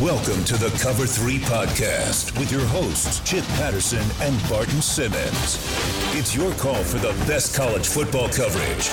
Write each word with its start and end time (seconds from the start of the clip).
Welcome 0.00 0.44
to 0.44 0.56
the 0.56 0.70
Cover 0.82 1.04
3 1.06 1.40
podcast 1.40 2.38
with 2.38 2.50
your 2.50 2.64
hosts, 2.64 3.20
Chip 3.20 3.44
Patterson 3.56 4.02
and 4.22 4.48
Barton 4.48 4.80
Simmons. 4.80 5.58
It's 6.16 6.34
your 6.34 6.54
call 6.54 6.82
for 6.82 6.96
the 6.96 7.12
best 7.26 7.54
college 7.54 7.86
football 7.86 8.30
coverage. 8.30 8.88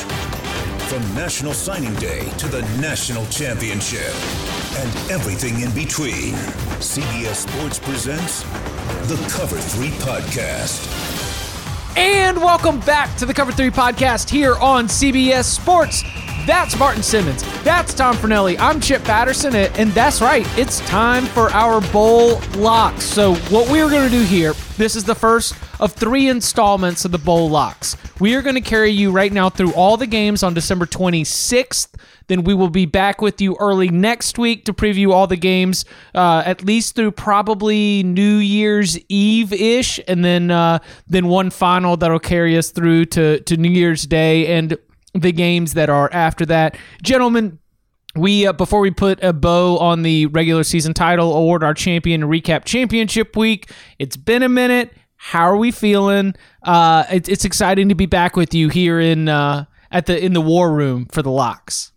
From 0.90 1.02
National 1.16 1.54
Signing 1.54 1.96
Day 1.96 2.30
to 2.40 2.50
the 2.50 2.62
National 2.82 3.26
Championship 3.28 4.14
and 4.80 5.10
everything 5.10 5.62
in 5.62 5.74
between, 5.74 6.34
CBS 6.84 7.48
Sports 7.48 7.80
presents 7.80 8.42
the 9.08 9.16
Cover 9.32 9.58
3 9.58 9.88
podcast. 10.04 10.84
And 11.96 12.36
welcome 12.36 12.82
back 12.82 13.16
to 13.16 13.26
the 13.26 13.34
Cover 13.34 13.54
3 13.54 13.70
podcast 13.70 14.30
here 14.30 14.58
on 14.58 14.90
CBS 14.90 15.46
Sports. 15.46 16.04
That's 16.48 16.74
Barton 16.76 17.04
Simmons. 17.04 17.44
That's 17.66 17.94
Tom 17.94 18.16
Fornelli. 18.16 18.58
I'm 18.58 18.80
Chip 18.80 19.04
Patterson, 19.04 19.54
and 19.54 19.92
that's 19.92 20.22
right. 20.22 20.48
It's 20.58 20.80
time 20.88 21.26
for 21.26 21.50
our 21.50 21.82
bowl 21.92 22.40
locks. 22.56 23.04
So, 23.04 23.36
what 23.50 23.70
we 23.70 23.82
are 23.82 23.90
going 23.90 24.10
to 24.10 24.18
do 24.18 24.24
here, 24.24 24.54
this 24.78 24.96
is 24.96 25.04
the 25.04 25.14
first 25.14 25.56
of 25.82 25.92
three 25.92 26.30
installments 26.30 27.04
of 27.04 27.12
the 27.12 27.18
bowl 27.18 27.50
locks. 27.50 27.98
We 28.22 28.34
are 28.36 28.42
going 28.42 28.56
to 28.56 28.62
carry 28.62 28.92
you 28.92 29.12
right 29.12 29.34
now 29.34 29.50
through 29.50 29.74
all 29.74 29.98
the 29.98 30.08
games 30.08 30.42
on 30.42 30.54
December 30.54 30.86
26th. 30.86 31.90
Then 32.28 32.46
we 32.46 32.54
will 32.54 32.70
be 32.70 32.86
back 32.86 33.22
with 33.22 33.42
you 33.42 33.58
early 33.60 33.90
next 33.90 34.38
week 34.38 34.64
to 34.66 34.74
preview 34.74 35.12
all 35.12 35.28
the 35.28 35.36
games, 35.36 35.84
uh, 36.16 36.44
at 36.46 36.64
least 36.64 36.96
through 36.96 37.12
probably 37.12 38.04
New 38.04 38.38
Year's 38.38 38.98
Eve 39.10 39.52
ish, 39.52 40.00
and 40.08 40.24
then 40.24 40.50
uh, 40.50 40.80
then 41.08 41.28
one 41.28 41.50
final 41.50 41.98
that'll 41.98 42.20
carry 42.20 42.58
us 42.58 42.72
through 42.72 43.04
to 43.08 43.42
to 43.42 43.58
New 43.58 43.70
Year's 43.70 44.06
Day 44.06 44.58
and 44.58 44.78
the 45.22 45.32
games 45.32 45.74
that 45.74 45.90
are 45.90 46.10
after 46.12 46.46
that. 46.46 46.78
Gentlemen, 47.02 47.60
we 48.16 48.48
uh, 48.48 48.54
before 48.54 48.80
we 48.80 48.92
put 48.92 49.24
a 49.24 49.34
bow 49.34 49.78
on 49.78 50.02
the 50.02 50.26
regular 50.28 50.64
season 50.64 50.94
title 50.94 51.36
award 51.36 51.64
our 51.64 51.74
champion 51.74 52.22
recap 52.24 52.66
championship 52.66 53.36
week 53.36 53.72
it's 54.00 54.18
been 54.18 54.44
a 54.44 54.50
minute. 54.50 54.92
How 55.18 55.50
are 55.50 55.58
we 55.58 55.72
feeling? 55.72 56.36
Uh, 56.64 57.04
it, 57.12 57.28
it's 57.28 57.44
exciting 57.44 57.90
to 57.90 57.96
be 57.96 58.06
back 58.06 58.36
with 58.36 58.54
you 58.54 58.70
here 58.70 59.00
in 59.00 59.30
uh, 59.30 59.66
at 59.92 60.06
the 60.06 60.24
in 60.24 60.34
the 60.34 60.42
war 60.42 60.72
room 60.72 61.08
for 61.12 61.22
the 61.22 61.32
locks. 61.32 61.92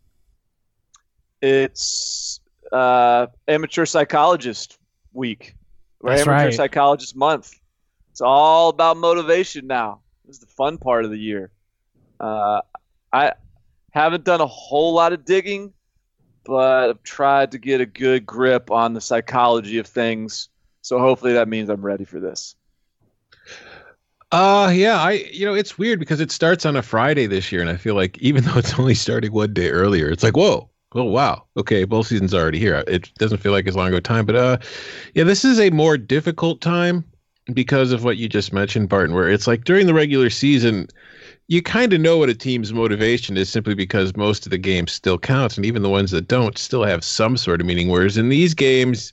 It's 1.42 2.40
uh, 2.72 3.26
amateur 3.48 3.86
psychologist 3.86 4.78
week 5.12 5.54
or 6.00 6.10
That's 6.10 6.22
amateur 6.22 6.44
right. 6.46 6.54
psychologist 6.54 7.16
month. 7.16 7.58
It's 8.10 8.20
all 8.20 8.70
about 8.70 8.96
motivation 8.96 9.66
now. 9.66 10.00
This 10.26 10.36
is 10.36 10.40
the 10.40 10.46
fun 10.46 10.78
part 10.78 11.04
of 11.04 11.10
the 11.10 11.18
year. 11.18 11.50
Uh, 12.18 12.60
i 13.12 13.32
haven't 13.92 14.24
done 14.24 14.40
a 14.40 14.46
whole 14.46 14.94
lot 14.94 15.12
of 15.12 15.24
digging 15.24 15.72
but 16.44 16.90
I've 16.90 17.02
tried 17.02 17.52
to 17.52 17.58
get 17.58 17.80
a 17.80 17.86
good 17.86 18.26
grip 18.26 18.70
on 18.70 18.94
the 18.94 19.00
psychology 19.00 19.78
of 19.78 19.86
things. 19.86 20.48
So 20.82 20.98
hopefully 20.98 21.34
that 21.34 21.48
means 21.48 21.68
I'm 21.68 21.82
ready 21.82 22.04
for 22.04 22.20
this. 22.20 22.56
Uh 24.32 24.70
yeah, 24.72 24.96
I 24.96 25.12
you 25.32 25.44
know 25.44 25.54
it's 25.54 25.76
weird 25.76 25.98
because 25.98 26.20
it 26.20 26.30
starts 26.30 26.64
on 26.64 26.76
a 26.76 26.82
Friday 26.82 27.26
this 27.26 27.50
year, 27.50 27.60
and 27.60 27.70
I 27.70 27.76
feel 27.76 27.96
like 27.96 28.16
even 28.18 28.44
though 28.44 28.58
it's 28.58 28.78
only 28.78 28.94
starting 28.94 29.32
one 29.32 29.52
day 29.52 29.70
earlier, 29.70 30.08
it's 30.08 30.22
like 30.22 30.36
whoa, 30.36 30.68
oh 30.92 31.04
wow, 31.04 31.44
okay, 31.56 31.84
bowl 31.84 32.04
season's 32.04 32.32
already 32.32 32.60
here. 32.60 32.84
It 32.86 33.12
doesn't 33.14 33.38
feel 33.38 33.50
like 33.50 33.66
as 33.66 33.74
long 33.74 33.88
ago 33.88 33.98
time, 33.98 34.26
but 34.26 34.36
uh, 34.36 34.58
yeah, 35.14 35.24
this 35.24 35.44
is 35.44 35.58
a 35.58 35.70
more 35.70 35.98
difficult 35.98 36.60
time 36.60 37.04
because 37.52 37.90
of 37.90 38.04
what 38.04 38.18
you 38.18 38.28
just 38.28 38.52
mentioned, 38.52 38.88
Barton. 38.88 39.16
Where 39.16 39.28
it's 39.28 39.48
like 39.48 39.64
during 39.64 39.86
the 39.86 39.94
regular 39.94 40.30
season, 40.30 40.86
you 41.50 41.60
kind 41.60 41.92
of 41.92 42.00
know 42.00 42.16
what 42.16 42.28
a 42.28 42.34
team's 42.34 42.72
motivation 42.72 43.36
is 43.36 43.48
simply 43.48 43.74
because 43.74 44.16
most 44.16 44.46
of 44.46 44.50
the 44.50 44.56
games 44.56 44.92
still 44.92 45.18
count, 45.18 45.56
and 45.56 45.66
even 45.66 45.82
the 45.82 45.88
ones 45.88 46.12
that 46.12 46.28
don't 46.28 46.56
still 46.56 46.84
have 46.84 47.02
some 47.02 47.36
sort 47.36 47.60
of 47.60 47.66
meaning. 47.66 47.88
Whereas 47.88 48.16
in 48.16 48.28
these 48.28 48.54
games, 48.54 49.12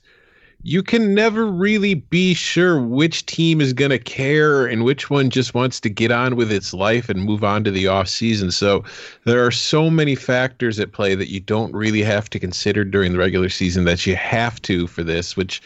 you 0.62 0.80
can 0.80 1.16
never 1.16 1.46
really 1.46 1.94
be 1.94 2.34
sure 2.34 2.80
which 2.80 3.26
team 3.26 3.60
is 3.60 3.72
going 3.72 3.90
to 3.90 3.98
care 3.98 4.66
and 4.66 4.84
which 4.84 5.10
one 5.10 5.30
just 5.30 5.52
wants 5.52 5.80
to 5.80 5.90
get 5.90 6.12
on 6.12 6.36
with 6.36 6.52
its 6.52 6.72
life 6.72 7.08
and 7.08 7.24
move 7.24 7.42
on 7.42 7.64
to 7.64 7.72
the 7.72 7.88
off 7.88 8.06
season. 8.06 8.52
So 8.52 8.84
there 9.24 9.44
are 9.44 9.50
so 9.50 9.90
many 9.90 10.14
factors 10.14 10.78
at 10.78 10.92
play 10.92 11.16
that 11.16 11.32
you 11.32 11.40
don't 11.40 11.74
really 11.74 12.02
have 12.02 12.30
to 12.30 12.38
consider 12.38 12.84
during 12.84 13.10
the 13.10 13.18
regular 13.18 13.48
season 13.48 13.82
that 13.86 14.06
you 14.06 14.14
have 14.14 14.62
to 14.62 14.86
for 14.86 15.02
this, 15.02 15.36
which 15.36 15.60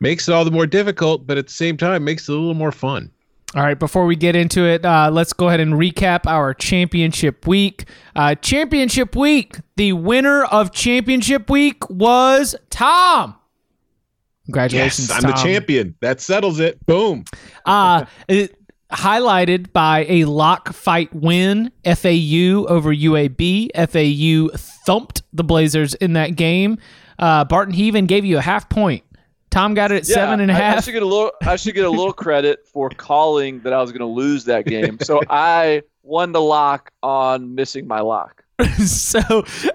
makes 0.00 0.28
it 0.28 0.32
all 0.32 0.44
the 0.44 0.50
more 0.50 0.66
difficult, 0.66 1.28
but 1.28 1.38
at 1.38 1.46
the 1.46 1.52
same 1.52 1.76
time 1.76 2.02
makes 2.02 2.28
it 2.28 2.32
a 2.32 2.34
little 2.34 2.54
more 2.54 2.72
fun. 2.72 3.08
All 3.54 3.62
right, 3.62 3.78
before 3.78 4.04
we 4.04 4.14
get 4.14 4.36
into 4.36 4.66
it, 4.66 4.84
uh, 4.84 5.10
let's 5.10 5.32
go 5.32 5.48
ahead 5.48 5.60
and 5.60 5.74
recap 5.74 6.26
our 6.26 6.52
championship 6.52 7.46
week. 7.46 7.88
Uh, 8.14 8.34
championship 8.34 9.16
week, 9.16 9.56
the 9.76 9.94
winner 9.94 10.44
of 10.44 10.70
championship 10.70 11.48
week 11.48 11.88
was 11.88 12.54
Tom. 12.68 13.36
Congratulations, 14.44 15.08
Yes, 15.08 15.24
I'm 15.24 15.30
the 15.30 15.36
champion. 15.36 15.94
That 16.00 16.20
settles 16.20 16.60
it. 16.60 16.84
Boom. 16.84 17.24
Uh, 17.64 18.04
it, 18.28 18.54
highlighted 18.92 19.72
by 19.72 20.04
a 20.08 20.24
lock 20.24 20.72
fight 20.72 21.14
win, 21.14 21.70
FAU 21.84 22.66
over 22.68 22.94
UAB. 22.94 23.70
FAU 23.74 24.56
thumped 24.86 25.22
the 25.32 25.44
Blazers 25.44 25.94
in 25.94 26.14
that 26.14 26.36
game. 26.36 26.78
Uh, 27.18 27.44
Barton 27.44 27.74
he 27.74 27.84
even 27.84 28.06
gave 28.06 28.24
you 28.24 28.38
a 28.38 28.42
half 28.42 28.68
point. 28.68 29.04
Tom 29.50 29.74
got 29.74 29.90
it 29.92 29.96
at 29.96 30.06
seven 30.06 30.40
and 30.40 30.50
a 30.50 30.54
I- 30.54 30.56
I, 30.56 30.60
half. 30.60 30.84
should 30.84 30.92
get 30.92 31.02
a 31.02 31.06
little. 31.06 31.32
I 31.42 31.56
should 31.56 31.74
get 31.74 31.84
a 31.84 31.90
little 31.90 32.12
credit 32.24 32.66
for 32.66 32.90
calling 32.90 33.60
that 33.60 33.72
I 33.72 33.80
was 33.80 33.90
going 33.92 34.00
to 34.00 34.06
lose 34.06 34.44
that 34.44 34.66
game. 34.66 34.98
So 35.00 35.20
I 35.30 35.82
won 36.02 36.32
the 36.32 36.40
lock 36.40 36.90
on 37.02 37.54
missing 37.54 37.86
my 37.86 38.00
lock. 38.00 38.44
so 38.84 39.20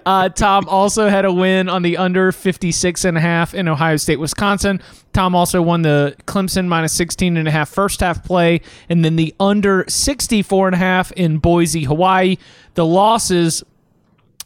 uh, 0.04 0.28
Tom 0.28 0.68
also 0.68 1.08
had 1.08 1.24
a 1.24 1.32
win 1.32 1.70
on 1.70 1.80
the 1.80 1.96
under 1.96 2.30
56 2.32 3.04
and 3.06 3.16
a 3.16 3.20
half 3.20 3.54
in 3.54 3.66
Ohio 3.66 3.96
State, 3.96 4.16
Wisconsin. 4.20 4.78
Tom 5.14 5.34
also 5.34 5.62
won 5.62 5.80
the 5.80 6.14
Clemson 6.26 6.66
minus 6.66 6.92
16 6.92 7.38
and 7.38 7.48
a 7.48 7.50
half 7.50 7.70
first 7.70 8.00
half 8.00 8.22
play 8.24 8.60
and 8.90 9.02
then 9.02 9.16
the 9.16 9.34
under 9.40 9.86
64 9.88 10.68
and 10.68 10.74
a 10.74 10.78
half 10.78 11.12
in 11.12 11.38
Boise, 11.38 11.84
Hawaii. 11.84 12.36
The 12.74 12.84
losses, 12.84 13.64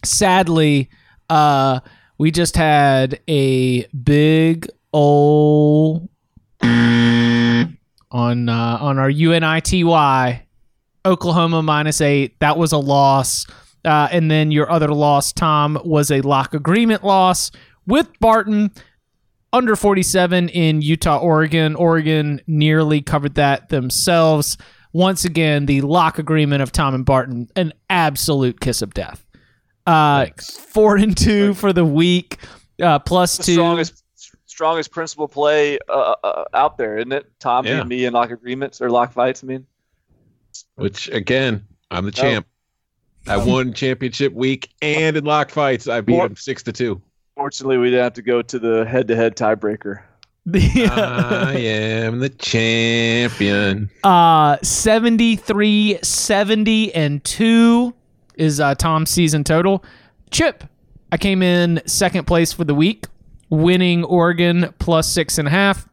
sadly, 0.05 0.89
uh, 1.29 1.81
we 2.19 2.31
just 2.31 2.57
had 2.57 3.21
a 3.29 3.87
big 3.89 4.69
old 4.93 6.09
on 6.63 8.49
uh, 8.49 8.79
on 8.81 8.99
our 8.99 9.11
UNITY 9.11 9.85
Oklahoma 11.05 11.63
minus 11.63 12.01
eight. 12.01 12.39
That 12.41 12.57
was 12.59 12.73
a 12.73 12.79
loss. 12.79 13.47
Uh, 13.85 14.09
and 14.11 14.31
then 14.31 14.51
your 14.51 14.71
other 14.71 14.89
loss, 14.89 15.33
Tom, 15.33 15.79
was 15.85 16.11
a 16.11 16.21
lock 16.23 16.53
agreement 16.53 17.05
loss 17.05 17.51
with 17.87 18.09
Barton 18.21 18.71
under 19.53 19.77
47 19.77 20.49
in 20.51 20.83
Utah, 20.83 21.19
Oregon. 21.19 21.75
Oregon 21.77 22.41
nearly 22.47 23.01
covered 23.01 23.37
that 23.37 23.69
themselves. 23.69 24.59
Once 24.93 25.25
again, 25.25 25.67
the 25.67 25.81
lock 25.83 26.19
agreement 26.19 26.61
of 26.63 26.73
Tom 26.73 26.95
and 26.95 27.05
Barton, 27.07 27.49
an 27.57 27.73
absolute 27.89 28.61
kiss 28.61 28.83
of 28.83 28.93
death. 28.95 29.25
Uh, 29.87 30.27
four 30.73 30.97
and 30.97 31.17
two 31.17 31.55
for 31.55 31.73
the 31.73 31.85
week, 31.85 32.39
uh, 32.83 32.99
plus 32.99 33.37
The 33.39 33.45
two. 33.45 33.53
strongest, 33.55 34.03
strongest 34.59 34.91
principal 34.91 35.29
play 35.29 35.79
uh, 35.89 36.15
uh, 36.25 36.45
out 36.53 36.77
there, 36.79 36.99
isn't 36.99 37.13
it? 37.13 37.31
Tom 37.39 37.65
Yeah. 37.65 37.79
beat 37.85 37.87
me 37.89 38.05
in 38.07 38.13
lock 38.13 38.33
agreements 38.33 38.81
or 38.81 38.91
lock 38.91 39.13
fights. 39.13 39.45
I 39.45 39.47
mean, 39.47 39.65
Which 40.75 41.09
again, 41.11 41.65
I'm 41.93 42.05
the 42.05 42.11
champ. 42.11 42.45
I 43.29 43.37
won 43.37 43.73
championship 43.73 44.33
week 44.33 44.69
and 44.83 45.17
in 45.17 45.25
lock 45.25 45.51
fights, 45.51 45.87
I 45.87 46.01
beat 46.01 46.15
More- 46.17 46.27
him 46.27 46.35
six 46.35 46.65
to 46.65 46.73
two. 46.73 47.01
fortunately, 47.37 47.79
we 47.79 47.91
didn't 47.91 48.03
have 48.03 48.15
to 48.15 48.23
go 48.23 48.43
to 48.43 48.59
the 48.59 48.85
head-to-head 48.85 49.37
tiebreaker. 49.37 50.01
The, 50.47 50.87
I 50.91 51.53
am 51.57 52.21
the 52.21 52.31
champion. 52.31 53.91
Uh 54.03 54.57
73 54.63 55.99
70 56.03 56.95
and 56.95 57.23
2 57.23 57.95
is 58.37 58.59
uh 58.59 58.75
Tom's 58.75 59.11
season 59.11 59.45
total. 59.45 59.85
Chip, 60.31 60.65
I 61.13 61.17
came 61.19 61.43
in 61.43 61.81
second 61.87 62.27
place 62.27 62.53
for 62.55 62.65
the 62.65 62.75
week, 62.75 63.05
winning 63.51 64.05
Oregon 64.05 64.75
plus 64.79 65.11
six 65.13 65.39
and 65.39 65.49
a 65.49 65.51
half, 65.51 65.89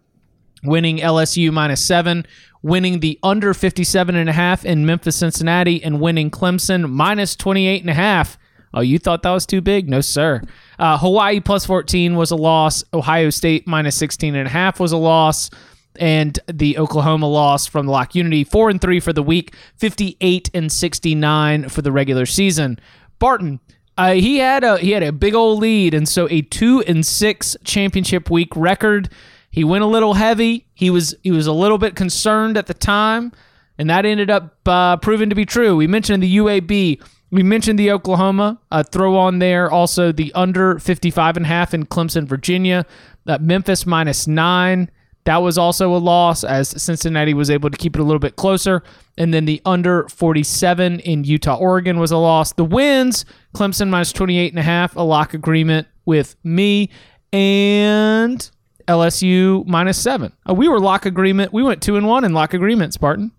winning 0.63 0.98
LSU 0.98 1.52
minus 1.52 1.86
seven, 1.86 2.25
winning 2.62 3.00
the 3.00 3.19
under 3.22 3.54
57 3.54 4.16
and 4.16 4.30
a 4.30 4.34
half 4.34 4.66
in 4.66 4.86
Memphis, 4.86 5.16
Cincinnati, 5.16 5.84
and 5.84 6.02
winning 6.02 6.31
Clemson 6.31 6.90
minus 6.90 7.36
28 7.36 7.81
and 7.81 7.90
a 7.90 7.94
half. 7.94 8.38
Oh, 8.74 8.81
you 8.81 9.00
thought 9.00 9.22
that 9.24 9.31
was 9.31 9.46
too 9.46 9.62
big? 9.62 9.88
No, 9.88 10.02
sir. 10.02 10.42
Uh, 10.78 10.98
Hawaii 10.98 11.40
plus 11.40 11.66
14 11.66 12.16
was 12.16 12.31
a 12.31 12.36
loss. 12.36 12.84
Ohio 12.94 13.30
State 13.30 13.66
minus 13.68 13.96
16 13.96 14.36
and 14.36 14.48
a 14.48 14.52
half 14.52 14.80
was 14.80 14.92
a 14.92 14.98
loss. 14.98 15.50
And 15.98 16.38
the 16.52 16.78
Oklahoma 16.78 17.28
loss 17.28 17.68
from 17.68 17.86
the 17.86 17.94
Lock 17.94 18.16
Unity, 18.16 18.44
four 18.44 18.69
and 18.69 18.81
three 18.81 19.00
for 19.00 19.13
the 19.13 19.24
week, 19.24 19.56
58 19.78 20.50
and 20.54 20.69
69 20.69 21.69
for 21.69 21.81
the 21.81 21.92
regular 21.92 22.25
season. 22.25 22.78
Barton, 23.18 23.62
uh, 23.97 24.13
he 24.13 24.38
had 24.38 24.63
a 24.63 24.77
he 24.77 24.92
had 24.92 25.03
a 25.03 25.12
big 25.12 25.33
old 25.33 25.59
lead, 25.59 25.94
and 25.94 26.07
so 26.07 26.27
a 26.30 26.42
two 26.42 26.81
and 26.81 27.06
six 27.06 27.56
championship 27.63 28.30
week 28.30 28.56
record. 28.56 29.09
He 29.50 29.63
went 29.63 29.83
a 29.83 29.88
little 29.88 30.15
heavy. 30.15 30.68
He 30.74 30.89
was 30.89 31.15
he 31.24 31.31
was 31.31 31.47
a 31.47 31.53
little 31.53 31.77
bit 31.77 31.95
concerned 31.95 32.57
at 32.57 32.68
the 32.68 32.74
time, 32.74 33.31
and 33.77 33.89
that 33.89 34.06
ended 34.06 34.30
up 34.30 34.57
uh, 34.65 34.97
proving 34.97 35.30
to 35.30 35.36
be 35.36 35.45
true. 35.45 35.77
We 35.77 35.88
mentioned 35.88 36.21
the 36.21 36.38
UAB. 36.38 37.01
We 37.31 37.44
mentioned 37.44 37.80
the 37.80 37.92
Oklahoma. 37.92 38.59
Uh, 38.69 38.83
throw 38.83 39.18
on 39.18 39.39
there 39.39 39.71
also 39.71 40.12
the 40.12 40.31
under 40.33 40.77
55 40.80 41.38
and 41.38 41.45
a 41.45 41.50
half 41.50 41.74
in 41.74 41.86
Clemson, 41.86 42.27
Virginia. 42.27 42.86
Uh, 43.25 43.38
Memphis 43.39 43.86
minus 43.86 44.27
nine. 44.27 44.92
That 45.25 45.38
was 45.38 45.57
also 45.57 45.95
a 45.95 45.98
loss 45.98 46.44
as 46.44 46.69
Cincinnati 46.81 47.33
was 47.33 47.50
able 47.50 47.72
to 47.72 47.77
keep 47.77 47.95
it 47.95 48.00
a 48.00 48.04
little 48.04 48.19
bit 48.19 48.36
closer. 48.36 48.83
And 49.18 49.33
then 49.33 49.45
the 49.45 49.60
under 49.66 50.07
47 50.07 51.00
in 51.00 51.24
Utah, 51.24 51.56
Oregon 51.56 52.00
was 52.00 52.12
a 52.12 52.18
loss. 52.18 52.54
The 52.54 52.63
wins, 52.63 53.25
Clemson 53.56 53.89
minus 53.89 54.13
28 54.13 54.51
and 54.54 54.60
a 54.60 54.63
half, 54.63 54.95
a 54.95 55.01
lock 55.01 55.33
agreement 55.33 55.88
with 56.06 56.36
me 56.44 56.92
and 57.33 58.50
LSU 58.88 59.66
minus 59.66 59.98
seven. 59.98 60.31
Uh, 60.48 60.54
we 60.54 60.68
were 60.68 60.80
lock 60.80 61.06
agreement. 61.07 61.51
We 61.51 61.63
went 61.63 61.81
two 61.81 61.98
and 61.98 62.07
one 62.07 62.24
in 62.24 62.33
lock 62.33 62.54
agreement, 62.54 62.94
Spartan. 62.94 63.31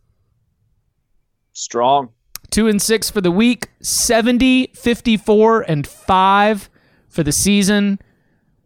Strong. 1.52 2.10
Two 2.50 2.68
and 2.68 2.82
six 2.82 3.10
for 3.10 3.20
the 3.20 3.30
week, 3.30 3.70
70, 3.80 4.72
54, 4.74 5.62
and 5.62 5.86
five 5.86 6.68
for 7.08 7.22
the 7.22 7.32
season. 7.32 7.98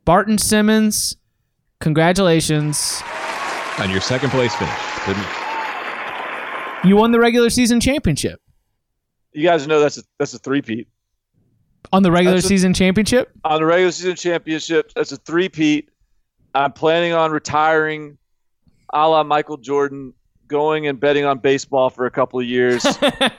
Barton 0.04 0.38
Simmons, 0.38 1.16
congratulations. 1.80 3.02
On 3.78 3.90
your 3.90 4.00
second 4.00 4.30
place 4.30 4.54
finish. 4.54 4.72
Couldn't- 5.04 5.26
You 6.84 6.96
won 6.96 7.12
the 7.12 7.18
regular 7.20 7.50
season 7.50 7.80
championship. 7.80 8.40
You 9.32 9.42
guys 9.44 9.66
know 9.66 9.80
that's 9.80 9.98
a 9.98 10.02
that's 10.18 10.34
a 10.34 10.38
three-peat. 10.38 10.88
On 11.92 12.02
the 12.02 12.10
regular 12.10 12.38
a- 12.38 12.42
season 12.42 12.72
championship? 12.74 13.30
On 13.44 13.58
the 13.60 13.66
regular 13.66 13.92
season 13.92 14.16
championship, 14.16 14.92
that's 14.94 15.12
a 15.12 15.16
three-peat. 15.18 15.88
I'm 16.54 16.72
planning 16.72 17.12
on 17.12 17.30
retiring 17.30 18.18
a 18.92 19.08
la 19.08 19.22
Michael 19.22 19.56
Jordan, 19.56 20.12
going 20.48 20.86
and 20.88 20.98
betting 20.98 21.24
on 21.24 21.38
baseball 21.38 21.90
for 21.90 22.06
a 22.06 22.10
couple 22.10 22.40
of 22.40 22.46
years, 22.46 22.84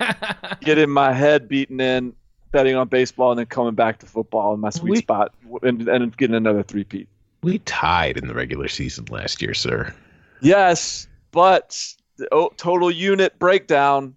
getting 0.62 0.90
my 0.90 1.12
head 1.12 1.48
beaten 1.50 1.80
in, 1.82 2.14
betting 2.52 2.76
on 2.76 2.88
baseball, 2.88 3.32
and 3.32 3.40
then 3.40 3.48
coming 3.48 3.76
back 3.76 4.00
to 4.00 4.06
football 4.06 4.54
in 4.54 4.60
my 4.62 4.70
sweet 4.70 4.92
We- 4.92 4.98
spot 4.98 5.34
and, 5.62 5.88
and 5.90 6.16
getting 6.16 6.36
another 6.36 6.64
three-peat. 6.64 7.08
We 7.44 7.60
tied 7.60 8.18
in 8.18 8.28
the 8.28 8.34
regular 8.34 8.68
season 8.68 9.06
last 9.10 9.42
year, 9.42 9.54
sir. 9.54 9.94
Yes, 10.42 11.08
but 11.32 11.96
the 12.18 12.28
oh, 12.32 12.52
total 12.58 12.92
unit 12.92 13.38
breakdown. 13.40 14.16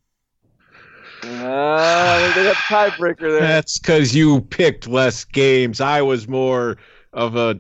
Uh, 1.23 2.35
they 2.35 2.44
got 2.44 2.50
the 2.50 2.53
tiebreaker 2.53 3.31
there. 3.31 3.41
That's 3.41 3.79
because 3.79 4.15
you 4.15 4.43
picked 4.43 4.87
less 4.87 5.25
games. 5.25 5.81
I 5.81 6.03
was 6.03 6.29
more 6.29 6.76
of 7.15 7.35
a, 7.35 7.59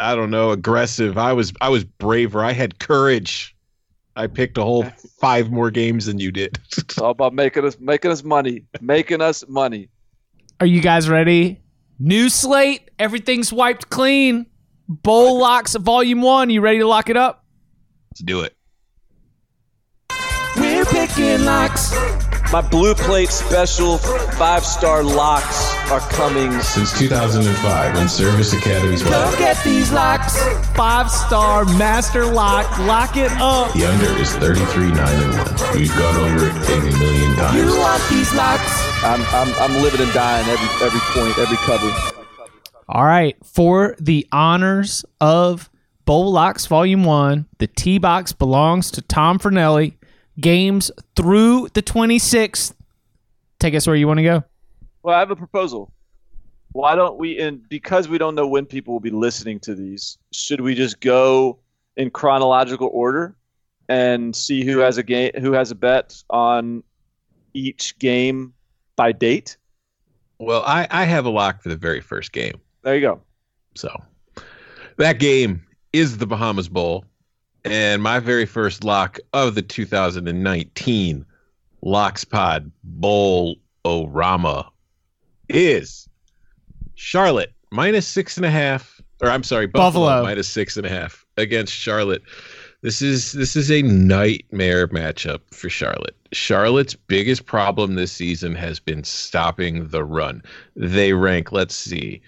I 0.00 0.14
don't 0.14 0.30
know, 0.30 0.50
aggressive. 0.50 1.18
I 1.18 1.32
was 1.32 1.52
I 1.60 1.68
was 1.70 1.82
braver. 1.82 2.44
I 2.44 2.52
had 2.52 2.78
courage. 2.78 3.56
I 4.14 4.28
picked 4.28 4.58
a 4.58 4.62
whole 4.62 4.84
five 5.18 5.50
more 5.50 5.72
games 5.72 6.06
than 6.06 6.20
you 6.20 6.30
did. 6.30 6.60
It's 6.78 6.98
all 6.98 7.10
about 7.10 7.34
making 7.34 7.64
us 7.64 7.76
making 7.80 8.12
us 8.12 8.22
money, 8.22 8.62
making 8.80 9.20
us 9.20 9.44
money. 9.48 9.88
Are 10.60 10.66
you 10.66 10.80
guys 10.80 11.08
ready? 11.08 11.60
New 11.98 12.28
slate. 12.28 12.90
Everything's 13.00 13.52
wiped 13.52 13.90
clean. 13.90 14.46
Bowl 14.88 15.38
locks 15.38 15.74
volume 15.76 16.20
one. 16.20 16.50
You 16.50 16.60
ready 16.60 16.78
to 16.78 16.86
lock 16.86 17.08
it 17.08 17.16
up? 17.16 17.44
Let's 18.10 18.20
do 18.20 18.42
it. 18.42 18.54
We're 20.56 20.84
picking 20.84 21.44
locks. 21.44 21.94
My 22.52 22.60
blue 22.60 22.94
plate 22.94 23.30
special 23.30 23.98
five 23.98 24.64
star 24.64 25.02
locks 25.02 25.74
are 25.90 26.00
coming. 26.00 26.52
Since 26.60 26.96
2005, 26.98 27.94
when 27.94 28.08
Service 28.08 28.52
Academy's 28.52 29.02
Go 29.02 29.34
get 29.38 29.62
these 29.64 29.90
locks. 29.90 30.38
Five 30.76 31.10
star 31.10 31.64
master 31.64 32.26
lock. 32.26 32.78
Lock 32.80 33.16
it 33.16 33.32
up. 33.40 33.72
The 33.72 33.86
under 33.86 34.20
is 34.20 34.36
33 34.36 34.92
9 34.92 34.98
and 34.98 35.32
1. 35.32 35.76
We've 35.76 35.96
gone 35.96 36.16
over 36.16 36.46
it 36.46 36.68
a 36.70 36.98
million 36.98 37.34
times. 37.34 37.56
You 37.56 37.78
want 37.80 38.02
these 38.10 38.32
locks. 38.34 39.02
I'm 39.02 39.22
I'm 39.34 39.52
I'm 39.54 39.82
living 39.82 40.02
and 40.02 40.12
dying 40.12 40.46
every 40.46 40.86
every 40.86 41.00
point, 41.14 41.36
every 41.38 41.56
cover. 41.64 42.23
All 42.88 43.04
right, 43.04 43.36
for 43.44 43.96
the 43.98 44.26
honors 44.30 45.04
of 45.20 45.70
Bowl 46.04 46.30
Locks 46.30 46.66
Volume 46.66 47.04
1, 47.04 47.46
the 47.58 47.66
T 47.66 47.98
box 47.98 48.32
belongs 48.32 48.90
to 48.92 49.02
Tom 49.02 49.38
Fornelli. 49.38 49.94
Games 50.40 50.90
through 51.14 51.68
the 51.74 51.82
26th. 51.82 52.74
Take 53.60 53.74
us 53.74 53.86
where 53.86 53.96
you 53.96 54.08
want 54.08 54.18
to 54.18 54.24
go. 54.24 54.44
Well, 55.02 55.14
I 55.14 55.20
have 55.20 55.30
a 55.30 55.36
proposal. 55.36 55.92
Why 56.72 56.96
don't 56.96 57.18
we, 57.18 57.38
and 57.40 57.66
because 57.68 58.08
we 58.08 58.18
don't 58.18 58.34
know 58.34 58.46
when 58.46 58.66
people 58.66 58.92
will 58.92 59.00
be 59.00 59.10
listening 59.10 59.60
to 59.60 59.74
these, 59.74 60.18
should 60.32 60.60
we 60.60 60.74
just 60.74 61.00
go 61.00 61.58
in 61.96 62.10
chronological 62.10 62.90
order 62.92 63.36
and 63.88 64.34
see 64.34 64.64
who 64.64 64.78
has 64.78 64.98
a 64.98 65.02
game, 65.02 65.30
who 65.38 65.52
has 65.52 65.70
a 65.70 65.74
bet 65.74 66.20
on 66.30 66.82
each 67.54 67.98
game 67.98 68.52
by 68.96 69.12
date? 69.12 69.56
Well, 70.38 70.64
I, 70.66 70.88
I 70.90 71.04
have 71.04 71.26
a 71.26 71.30
lock 71.30 71.62
for 71.62 71.68
the 71.68 71.76
very 71.76 72.00
first 72.00 72.32
game. 72.32 72.60
There 72.84 72.94
you 72.94 73.00
go. 73.00 73.20
So 73.74 73.90
that 74.98 75.18
game 75.18 75.64
is 75.92 76.18
the 76.18 76.26
Bahamas 76.26 76.68
Bowl. 76.68 77.04
And 77.64 78.02
my 78.02 78.20
very 78.20 78.44
first 78.44 78.84
lock 78.84 79.18
of 79.32 79.54
the 79.54 79.62
2019 79.62 81.24
Locks 81.80 82.24
Pod 82.24 82.70
Bowl 82.84 83.56
Orama 83.86 84.68
is 85.48 86.08
Charlotte 86.94 87.52
minus 87.70 88.06
six 88.06 88.36
and 88.36 88.44
a 88.44 88.50
half. 88.50 89.00
Or 89.22 89.30
I'm 89.30 89.42
sorry, 89.42 89.66
Buffalo, 89.66 90.06
Buffalo. 90.06 90.22
minus 90.22 90.48
six 90.48 90.76
and 90.76 90.84
a 90.84 90.90
half 90.90 91.24
against 91.38 91.72
Charlotte. 91.72 92.22
This 92.82 93.00
is 93.00 93.32
this 93.32 93.56
is 93.56 93.70
a 93.70 93.80
nightmare 93.80 94.88
matchup 94.88 95.40
for 95.52 95.70
Charlotte. 95.70 96.16
Charlotte's 96.32 96.94
biggest 96.94 97.46
problem 97.46 97.94
this 97.94 98.12
season 98.12 98.54
has 98.54 98.78
been 98.78 99.04
stopping 99.04 99.88
the 99.88 100.04
run. 100.04 100.42
They 100.76 101.14
rank, 101.14 101.50
let's 101.50 101.74
see, 101.74 102.20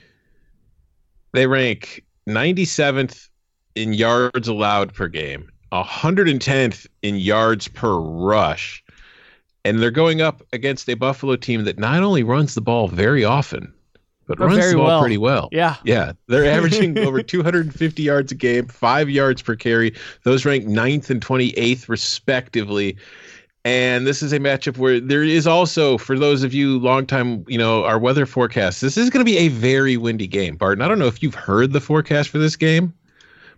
they 1.33 1.47
rank 1.47 2.05
97th 2.29 3.29
in 3.75 3.93
yards 3.93 4.49
allowed 4.49 4.95
per 4.95 5.09
game, 5.09 5.51
110th 5.73 6.87
in 7.03 7.17
yards 7.17 7.69
per 7.69 7.95
rush. 7.95 8.83
And 9.65 9.81
they're 9.83 9.91
going 9.91 10.21
up 10.23 10.43
against 10.53 10.89
a 10.89 10.95
Buffalo 10.95 11.35
team 11.37 11.65
that 11.65 11.79
not 11.79 12.03
only 12.03 12.23
runs 12.23 12.55
the 12.55 12.61
ball 12.61 12.87
very 12.89 13.25
often, 13.25 13.73
but 14.29 14.39
But 14.39 14.47
runs 14.47 14.71
the 14.71 14.77
ball 14.77 14.87
well. 14.87 15.01
pretty 15.01 15.19
well. 15.19 15.49
Yeah. 15.53 15.77
Yeah, 15.85 16.13
they're 16.29 16.45
averaging 16.51 16.99
over 16.99 17.23
250 17.23 18.03
yards 18.03 18.31
a 18.33 18.35
game, 18.37 18.67
five 18.69 19.11
yards 19.11 19.43
per 19.43 19.57
carry. 19.57 19.95
Those 20.23 20.45
rank 20.45 20.67
ninth 20.67 21.11
and 21.11 21.21
28th, 21.21 21.89
respectively. 21.89 22.97
And 23.67 24.07
this 24.07 24.23
is 24.23 24.33
a 24.33 24.39
matchup 24.39 24.79
where 24.79 25.01
there 25.01 25.25
is 25.25 25.45
also, 25.45 25.99
for 25.99 26.17
those 26.17 26.45
of 26.45 26.55
you 26.55 26.79
longtime, 26.79 27.45
you 27.49 27.59
know, 27.59 27.85
our 27.85 27.99
weather 27.99 28.25
forecast, 28.25 28.81
this 28.81 28.97
is 28.97 29.11
going 29.11 29.27
to 29.27 29.29
be 29.29 29.39
a 29.39 29.49
very 29.49 29.97
windy 29.97 30.29
game. 30.29 30.55
Barton, 30.55 30.83
I 30.83 30.87
don't 30.87 31.01
know 31.01 31.09
if 31.09 31.21
you've 31.21 31.35
heard 31.35 31.73
the 31.73 31.81
forecast 31.81 32.29
for 32.29 32.39
this 32.39 32.55
game, 32.55 32.95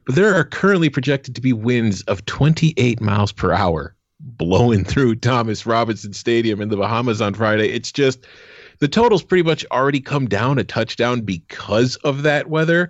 but 0.07 0.15
there 0.15 0.35
are 0.35 0.45
currently 0.45 0.89
projected 0.89 1.35
to 1.35 1.43
be 1.43 1.53
winds 1.53 2.01
of 2.05 2.25
28 2.25 3.03
miles 3.03 3.33
per 3.33 3.53
hour 3.53 3.95
blowing 4.19 4.83
through 4.83 5.17
Thomas 5.17 5.67
Robinson 5.67 6.15
Stadium 6.15 6.63
in 6.63 6.71
the 6.71 6.79
Bahamas 6.79 7.21
on 7.21 7.35
Friday. 7.35 7.69
It's 7.69 7.93
just 7.93 8.21
the 8.79 8.89
total's 8.89 9.23
pretty 9.23 9.43
much 9.43 9.63
already 9.71 10.01
come 10.01 10.27
down 10.27 10.59
a 10.59 10.65
touchdown 10.65 11.21
because 11.21 11.97
of 11.97 12.23
that 12.23 12.49
weather. 12.49 12.89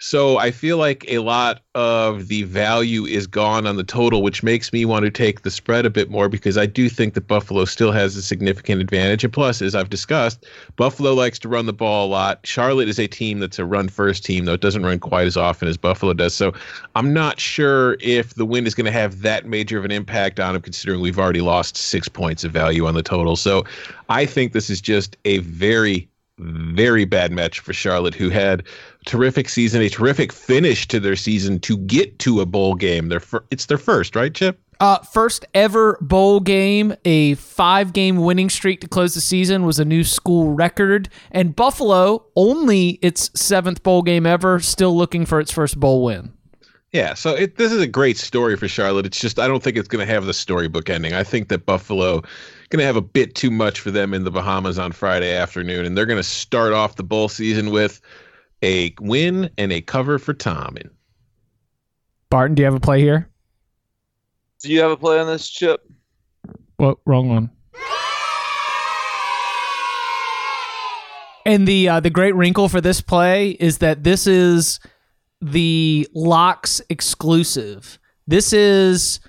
So 0.00 0.38
I 0.38 0.52
feel 0.52 0.78
like 0.78 1.04
a 1.08 1.18
lot 1.18 1.60
of 1.74 2.28
the 2.28 2.44
value 2.44 3.04
is 3.04 3.26
gone 3.26 3.66
on 3.66 3.76
the 3.76 3.82
total, 3.82 4.22
which 4.22 4.44
makes 4.44 4.72
me 4.72 4.84
want 4.84 5.04
to 5.04 5.10
take 5.10 5.42
the 5.42 5.50
spread 5.50 5.84
a 5.84 5.90
bit 5.90 6.08
more 6.08 6.28
because 6.28 6.56
I 6.56 6.66
do 6.66 6.88
think 6.88 7.14
that 7.14 7.26
Buffalo 7.26 7.64
still 7.64 7.90
has 7.90 8.14
a 8.14 8.22
significant 8.22 8.80
advantage. 8.80 9.24
And 9.24 9.32
plus, 9.32 9.60
as 9.60 9.74
I've 9.74 9.90
discussed, 9.90 10.46
Buffalo 10.76 11.14
likes 11.14 11.40
to 11.40 11.48
run 11.48 11.66
the 11.66 11.72
ball 11.72 12.06
a 12.06 12.10
lot. 12.10 12.38
Charlotte 12.44 12.88
is 12.88 13.00
a 13.00 13.08
team 13.08 13.40
that's 13.40 13.58
a 13.58 13.64
run 13.64 13.88
first 13.88 14.24
team, 14.24 14.44
though 14.44 14.52
it 14.54 14.60
doesn't 14.60 14.86
run 14.86 15.00
quite 15.00 15.26
as 15.26 15.36
often 15.36 15.66
as 15.66 15.76
Buffalo 15.76 16.12
does. 16.12 16.32
So 16.32 16.52
I'm 16.94 17.12
not 17.12 17.40
sure 17.40 17.96
if 18.00 18.34
the 18.34 18.46
win 18.46 18.68
is 18.68 18.76
going 18.76 18.86
to 18.86 18.92
have 18.92 19.22
that 19.22 19.46
major 19.46 19.78
of 19.78 19.84
an 19.84 19.90
impact 19.90 20.38
on 20.38 20.52
them, 20.52 20.62
considering 20.62 21.00
we've 21.00 21.18
already 21.18 21.40
lost 21.40 21.76
six 21.76 22.08
points 22.08 22.44
of 22.44 22.52
value 22.52 22.86
on 22.86 22.94
the 22.94 23.02
total. 23.02 23.34
So 23.34 23.64
I 24.08 24.26
think 24.26 24.52
this 24.52 24.70
is 24.70 24.80
just 24.80 25.16
a 25.24 25.38
very, 25.38 26.08
very 26.38 27.04
bad 27.04 27.32
match 27.32 27.58
for 27.58 27.72
Charlotte, 27.72 28.14
who 28.14 28.30
had 28.30 28.62
terrific 29.08 29.48
season, 29.48 29.82
a 29.82 29.88
terrific 29.88 30.32
finish 30.32 30.86
to 30.88 31.00
their 31.00 31.16
season 31.16 31.58
to 31.60 31.76
get 31.78 32.18
to 32.20 32.40
a 32.40 32.46
bowl 32.46 32.74
game. 32.74 33.08
Their 33.08 33.20
fir- 33.20 33.44
it's 33.50 33.66
their 33.66 33.78
first, 33.78 34.14
right, 34.14 34.32
Chip? 34.32 34.60
Uh, 34.80 34.98
first 34.98 35.44
ever 35.54 35.98
bowl 36.00 36.38
game, 36.38 36.94
a 37.04 37.34
five 37.34 37.92
game 37.92 38.18
winning 38.18 38.48
streak 38.48 38.80
to 38.80 38.86
close 38.86 39.14
the 39.14 39.20
season 39.20 39.64
was 39.64 39.80
a 39.80 39.84
new 39.84 40.04
school 40.04 40.52
record. 40.52 41.08
And 41.32 41.56
Buffalo, 41.56 42.26
only 42.36 42.90
its 43.02 43.30
seventh 43.34 43.82
bowl 43.82 44.02
game 44.02 44.24
ever, 44.24 44.60
still 44.60 44.96
looking 44.96 45.26
for 45.26 45.40
its 45.40 45.50
first 45.50 45.80
bowl 45.80 46.04
win. 46.04 46.32
Yeah, 46.92 47.14
so 47.14 47.34
it, 47.34 47.56
this 47.56 47.72
is 47.72 47.82
a 47.82 47.86
great 47.86 48.16
story 48.16 48.56
for 48.56 48.68
Charlotte. 48.68 49.04
It's 49.04 49.20
just 49.20 49.38
I 49.38 49.48
don't 49.48 49.62
think 49.62 49.76
it's 49.76 49.88
going 49.88 50.06
to 50.06 50.12
have 50.12 50.26
the 50.26 50.32
storybook 50.32 50.88
ending. 50.88 51.12
I 51.12 51.24
think 51.24 51.48
that 51.48 51.66
Buffalo 51.66 52.22
going 52.70 52.80
to 52.80 52.84
have 52.84 52.96
a 52.96 53.02
bit 53.02 53.34
too 53.34 53.50
much 53.50 53.80
for 53.80 53.90
them 53.90 54.14
in 54.14 54.24
the 54.24 54.30
Bahamas 54.30 54.78
on 54.78 54.92
Friday 54.92 55.34
afternoon, 55.34 55.84
and 55.84 55.96
they're 55.96 56.06
going 56.06 56.18
to 56.18 56.22
start 56.22 56.72
off 56.72 56.96
the 56.96 57.02
bowl 57.02 57.28
season 57.28 57.70
with 57.70 58.00
a 58.62 58.94
win 59.00 59.50
and 59.58 59.72
a 59.72 59.80
cover 59.80 60.18
for 60.18 60.34
Tommen. 60.34 60.90
Barton, 62.30 62.54
do 62.54 62.62
you 62.62 62.64
have 62.66 62.74
a 62.74 62.80
play 62.80 63.00
here? 63.00 63.28
Do 64.60 64.72
you 64.72 64.80
have 64.80 64.90
a 64.90 64.96
play 64.96 65.18
on 65.18 65.26
this, 65.26 65.48
Chip? 65.48 65.80
What 66.76 66.98
wrong 67.06 67.28
one? 67.28 67.50
And 71.46 71.66
the 71.66 71.88
uh, 71.88 72.00
the 72.00 72.10
great 72.10 72.34
wrinkle 72.34 72.68
for 72.68 72.80
this 72.80 73.00
play 73.00 73.50
is 73.52 73.78
that 73.78 74.04
this 74.04 74.26
is 74.26 74.80
the 75.40 76.06
locks 76.14 76.82
exclusive. 76.90 77.98
This 78.26 78.52
is 78.52 79.20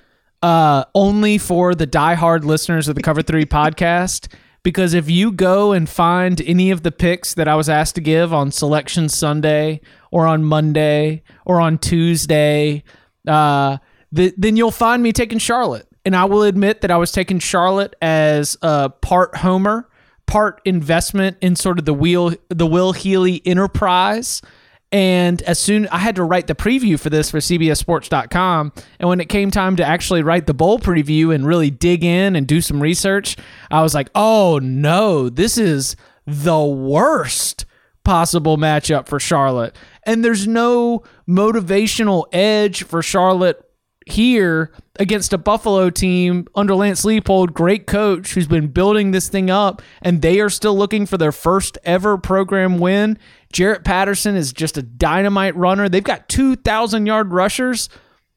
uh, 0.42 0.84
only 0.94 1.38
for 1.38 1.74
the 1.76 1.88
diehard 1.88 2.44
listeners 2.44 2.90
of 2.90 2.96
the 2.96 3.02
Cover 3.02 3.22
Three 3.22 3.46
podcast. 3.46 4.28
Because 4.63 4.94
if 4.94 5.10
you 5.10 5.32
go 5.32 5.72
and 5.72 5.88
find 5.88 6.42
any 6.42 6.72
of 6.72 6.84
the 6.84 6.92
picks 6.92 7.34
that 7.36 7.48
I 7.48 7.56
was 7.56 7.70
asked 7.70 7.96
to 7.96 8.01
give 8.01 8.34
on 8.34 8.51
Selection 8.51 9.08
Sunday 9.08 9.80
or 10.12 10.28
on 10.28 10.44
Monday 10.44 11.24
or 11.46 11.62
on 11.62 11.78
Tuesday, 11.78 12.84
uh, 13.28 13.78
th- 14.13 14.34
then 14.38 14.58
you'll 14.58 14.72
find 14.72 15.01
me 15.01 15.13
taking 15.13 15.39
Charlotte. 15.39 15.88
And 16.06 16.16
I 16.16 16.25
will 16.25 16.44
admit 16.44 16.82
that 16.82 16.92
I 16.92 16.98
was 16.98 17.12
taking 17.12 17.39
Charlotte 17.39 17.96
as 18.01 18.58
a 18.62 18.89
part 18.89 19.38
homer, 19.38 19.89
part 20.25 20.62
investment 20.66 21.38
in 21.42 21.56
sort 21.56 21.80
of 21.80 21.86
the 21.86 21.94
wheel, 21.94 22.34
the 22.50 22.68
Will 22.68 22.94
Healy 22.94 23.42
enterprise. 23.46 24.42
And 24.91 25.41
as 25.43 25.60
soon 25.60 25.88
I 25.89 26.00
had 26.00 26.15
to 26.15 26.24
write 26.24 26.48
the 26.48 26.55
preview 26.55 27.00
for 27.00 27.10
this 27.12 27.29
for 27.29 27.38
CBSSports.com, 27.38 28.74
and 29.00 29.10
when 29.10 29.22
it 29.22 29.29
came 29.29 29.51
time 29.51 29.75
to 29.75 29.86
actually 29.86 30.24
write 30.24 30.48
the 30.48 30.53
bowl 30.53 30.79
preview 30.79 31.34
and 31.34 31.46
really 31.46 31.69
dig 31.69 32.03
in 32.03 32.36
and 32.36 32.48
do 32.48 32.60
some 32.60 32.81
research, 32.81 33.38
I 33.69 33.84
was 33.84 33.93
like, 33.93 34.10
"Oh 34.15 34.60
no, 34.62 35.29
this 35.29 35.58
is 35.58 35.96
the 36.25 36.63
worst 36.63 37.65
possible 38.03 38.58
matchup 38.58 39.08
for 39.08 39.19
Charlotte." 39.19 39.75
And 40.03 40.25
there's 40.25 40.48
no 40.48 41.03
motivational 41.27 42.25
edge 42.34 42.81
for 42.81 43.03
Charlotte 43.03 43.63
here 44.12 44.72
against 45.00 45.34
a 45.34 45.38
Buffalo 45.38 45.89
team 45.89 46.48
under 46.56 46.75
Lance 46.75 47.06
Leipold, 47.06 47.54
great 47.54 47.88
coach 47.88 48.34
who's 48.34 48.48
been 48.48 48.68
building 48.68 49.12
this 49.12 49.30
thing 49.30 49.50
up, 49.50 49.82
and 50.01 50.22
they 50.22 50.39
are 50.39 50.50
still 50.50 50.78
looking 50.78 51.06
for 51.06 51.18
their 51.18 51.32
first 51.32 51.78
ever 51.84 52.18
program 52.18 52.78
win. 52.78 53.18
Jarrett 53.51 53.84
Patterson 53.84 54.36
is 54.36 54.54
just 54.54 54.78
a 54.78 54.82
dynamite 54.82 55.56
runner. 55.56 55.89
They've 55.89 56.04
got 56.04 56.30
2,000 56.30 57.06
yard 57.06 57.32
rushers. 57.32 57.89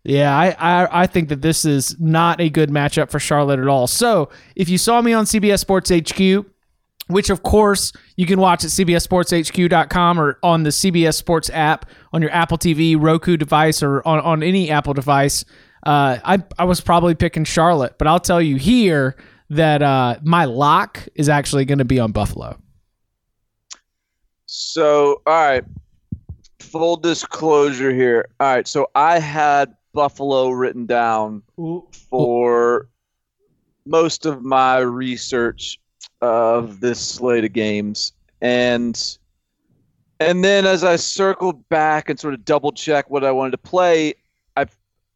Yeah, 0.05 0.37
I, 0.37 0.57
I, 0.59 1.03
I 1.03 1.07
think 1.07 1.29
that 1.29 1.43
this 1.43 1.65
is 1.65 1.99
not 2.01 2.41
a 2.41 2.51
good 2.51 2.71
matchup 2.71 3.11
for 3.11 3.21
Charlotte 3.21 3.61
at 3.61 3.69
all. 3.69 3.87
So 3.87 4.31
if 4.57 4.69
you 4.69 4.79
saw 4.79 5.01
me 5.01 5.13
on 5.13 5.25
CBS 5.25 5.61
Sports 5.61 5.91
HQ, 5.91 6.47
which 7.09 7.31
of 7.31 7.43
course 7.43 7.93
you 8.17 8.27
can 8.27 8.41
watch 8.41 8.65
at 8.65 8.71
cbssportshq.com 8.71 10.21
or 10.21 10.39
on 10.43 10.63
the 10.63 10.71
CBS 10.71 11.15
Sports 11.15 11.51
app 11.53 11.89
on 12.13 12.23
your 12.23 12.31
Apple 12.31 12.59
TV, 12.59 12.97
Roku 12.99 13.37
device, 13.37 13.83
or 13.83 14.07
on, 14.07 14.21
on 14.21 14.43
any 14.43 14.71
Apple 14.71 14.95
device. 14.95 15.45
Uh, 15.85 16.19
I, 16.25 16.43
I 16.59 16.65
was 16.65 16.81
probably 16.81 17.15
picking 17.15 17.45
Charlotte, 17.45 17.99
but 17.99 18.07
I'll 18.07 18.21
tell 18.21 18.41
you 18.41 18.57
here 18.57 19.17
that 19.51 19.83
uh, 19.83 20.19
my 20.23 20.45
lock 20.45 21.07
is 21.15 21.29
actually 21.29 21.65
going 21.65 21.79
to 21.79 21.85
be 21.85 21.99
on 21.99 22.13
Buffalo. 22.13 22.59
So, 24.47 25.23
all 25.27 25.33
right. 25.33 25.65
Full 26.61 26.97
disclosure 26.97 27.93
here. 27.93 28.29
All 28.39 28.55
right. 28.55 28.69
So 28.69 28.91
I 28.95 29.19
had 29.19 29.75
Buffalo 29.93 30.51
written 30.51 30.87
down 30.87 31.43
for 32.09 32.89
most 33.85 34.25
of 34.25 34.43
my 34.43 34.79
research 34.79 35.79
of 36.23 36.81
this 36.81 37.01
slate 37.01 37.45
of 37.45 37.53
games, 37.53 38.13
and 38.41 39.19
and 40.21 40.43
then 40.43 40.65
as 40.65 40.85
I 40.85 40.97
circled 40.97 41.69
back 41.69 42.09
and 42.09 42.19
sort 42.19 42.33
of 42.33 42.45
double 42.45 42.73
check 42.73 43.11
what 43.11 43.25
I 43.25 43.33
wanted 43.33 43.51
to 43.51 43.59
play, 43.59 44.15
I 44.57 44.67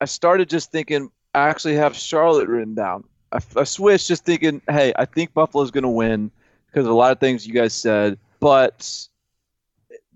I 0.01 0.05
started 0.05 0.51
just 0.51 0.71
thinking 0.71 1.11
I 1.35 1.49
actually 1.49 1.77
have 1.77 1.97
Charlotte 1.97 2.49
written 2.49 2.75
down. 2.75 3.05
I, 3.33 3.39
I 3.57 3.65
switched 3.65 4.09
just 4.09 4.25
thinking, 4.25 4.61
hey, 4.69 4.93
I 4.97 5.05
think 5.05 5.33
Buffalo's 5.33 5.71
going 5.71 5.83
to 5.83 5.89
win 5.89 6.31
because 6.67 6.87
of 6.87 6.91
a 6.91 6.95
lot 6.95 7.13
of 7.13 7.21
things 7.21 7.47
you 7.47 7.55
guys 7.55 7.73
said, 7.73 8.19
but 8.41 9.09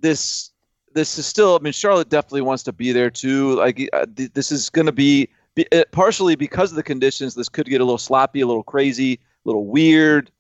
this 0.00 0.50
this 0.92 1.18
is 1.18 1.26
still. 1.26 1.56
I 1.56 1.62
mean, 1.62 1.72
Charlotte 1.72 2.08
definitely 2.08 2.42
wants 2.42 2.62
to 2.64 2.72
be 2.72 2.92
there 2.92 3.10
too. 3.10 3.54
Like 3.54 3.88
uh, 3.92 4.06
th- 4.16 4.32
this 4.32 4.50
is 4.50 4.70
going 4.70 4.86
to 4.86 4.92
be, 4.92 5.28
be 5.54 5.66
uh, 5.72 5.84
partially 5.92 6.34
because 6.34 6.72
of 6.72 6.76
the 6.76 6.82
conditions. 6.82 7.34
This 7.34 7.48
could 7.48 7.66
get 7.66 7.80
a 7.80 7.84
little 7.84 7.98
sloppy, 7.98 8.40
a 8.40 8.46
little 8.46 8.64
crazy, 8.64 9.14
a 9.14 9.18
little 9.48 9.66
weird. 9.66 10.30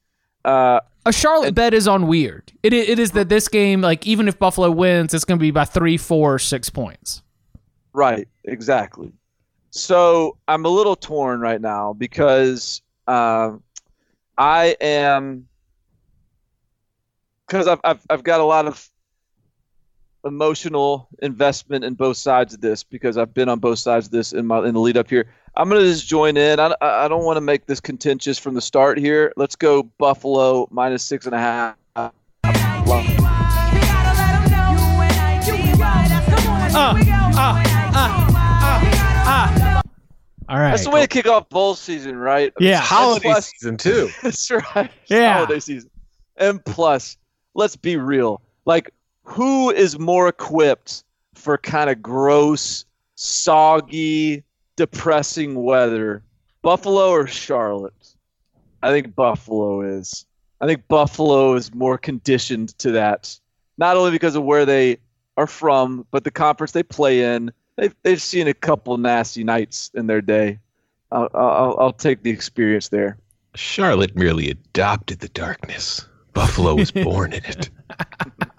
Uh, 0.44 0.80
A 1.06 1.12
Charlotte 1.12 1.54
bet 1.54 1.74
is 1.74 1.86
on 1.88 2.06
weird. 2.06 2.52
It, 2.62 2.72
it 2.72 2.98
is 2.98 3.12
that 3.12 3.28
this 3.28 3.48
game, 3.48 3.80
like 3.80 4.06
even 4.06 4.28
if 4.28 4.38
Buffalo 4.38 4.70
wins, 4.70 5.14
it's 5.14 5.24
going 5.24 5.38
to 5.38 5.42
be 5.42 5.50
by 5.50 5.64
three, 5.64 5.96
four, 5.96 6.38
six 6.38 6.70
points. 6.70 7.22
Right, 7.92 8.28
exactly. 8.44 9.12
So 9.70 10.36
I'm 10.48 10.64
a 10.64 10.68
little 10.68 10.96
torn 10.96 11.40
right 11.40 11.60
now 11.60 11.92
because 11.92 12.82
um, 13.06 13.62
I 14.36 14.76
am 14.80 15.46
because 17.46 17.68
I've, 17.68 17.80
I've 17.84 18.00
I've 18.10 18.22
got 18.22 18.40
a 18.40 18.44
lot 18.44 18.66
of 18.66 18.88
emotional 20.24 21.08
investment 21.22 21.84
in 21.84 21.94
both 21.94 22.16
sides 22.16 22.54
of 22.54 22.60
this 22.60 22.82
because 22.82 23.16
I've 23.16 23.32
been 23.32 23.48
on 23.48 23.58
both 23.58 23.78
sides 23.78 24.06
of 24.06 24.12
this 24.12 24.32
in 24.32 24.46
my 24.46 24.64
in 24.66 24.74
the 24.74 24.80
lead 24.80 24.96
up 24.96 25.08
here. 25.08 25.32
I'm 25.56 25.68
gonna 25.68 25.80
just 25.82 26.06
join 26.06 26.36
in. 26.36 26.60
I, 26.60 26.74
I 26.80 27.04
I 27.04 27.08
don't 27.08 27.24
want 27.24 27.36
to 27.36 27.40
make 27.40 27.66
this 27.66 27.80
contentious 27.80 28.38
from 28.38 28.54
the 28.54 28.60
start 28.60 28.98
here. 28.98 29.32
Let's 29.36 29.56
go 29.56 29.82
Buffalo 29.82 30.68
minus 30.70 31.02
six 31.02 31.26
and 31.26 31.34
a 31.34 31.38
half. 31.38 31.76
Ah, 36.72 37.32
ah, 37.36 37.62
ah, 39.26 39.82
All 40.48 40.58
right. 40.58 40.70
That's 40.70 40.84
the 40.84 40.90
way 40.90 41.00
to 41.02 41.06
kick 41.06 41.26
off 41.26 41.48
bowl 41.48 41.74
season, 41.74 42.16
right? 42.16 42.52
Yeah. 42.58 42.78
Holiday 42.80 43.28
plus- 43.28 43.50
season 43.50 43.76
too. 43.76 44.08
That's 44.22 44.50
right. 44.50 44.90
It's 45.02 45.10
Yeah. 45.10 45.34
Holiday 45.34 45.60
season. 45.60 45.90
And 46.36 46.64
plus, 46.64 47.16
let's 47.54 47.76
be 47.76 47.96
real. 47.96 48.40
Like, 48.64 48.90
who 49.24 49.70
is 49.70 49.98
more 49.98 50.28
equipped 50.28 51.04
for 51.34 51.58
kind 51.58 51.90
of 51.90 52.02
gross, 52.02 52.84
soggy, 53.14 54.42
depressing 54.80 55.62
weather? 55.62 56.22
Buffalo 56.62 57.10
or 57.10 57.26
Charlotte? 57.26 58.14
I 58.82 58.90
think 58.90 59.14
Buffalo 59.14 59.82
is. 59.82 60.24
I 60.58 60.66
think 60.66 60.88
Buffalo 60.88 61.52
is 61.52 61.74
more 61.74 61.98
conditioned 61.98 62.70
to 62.78 62.92
that. 62.92 63.38
Not 63.76 63.98
only 63.98 64.10
because 64.10 64.36
of 64.36 64.42
where 64.42 64.64
they 64.64 64.96
are 65.36 65.46
from, 65.46 66.06
but 66.10 66.24
the 66.24 66.30
conference 66.30 66.72
they 66.72 66.82
play 66.82 67.34
in. 67.34 67.52
They've, 67.76 67.94
they've 68.04 68.22
seen 68.22 68.48
a 68.48 68.54
couple 68.54 68.96
nasty 68.96 69.44
nights 69.44 69.90
in 69.92 70.06
their 70.06 70.22
day. 70.22 70.58
I'll, 71.12 71.28
I'll, 71.34 71.76
I'll 71.78 71.92
take 71.92 72.22
the 72.22 72.30
experience 72.30 72.88
there. 72.88 73.18
Charlotte 73.54 74.16
merely 74.16 74.48
adopted 74.48 75.18
the 75.18 75.28
darkness. 75.28 76.06
Buffalo 76.32 76.74
was 76.74 76.90
born 76.90 77.34
in 77.34 77.44
it. 77.44 77.68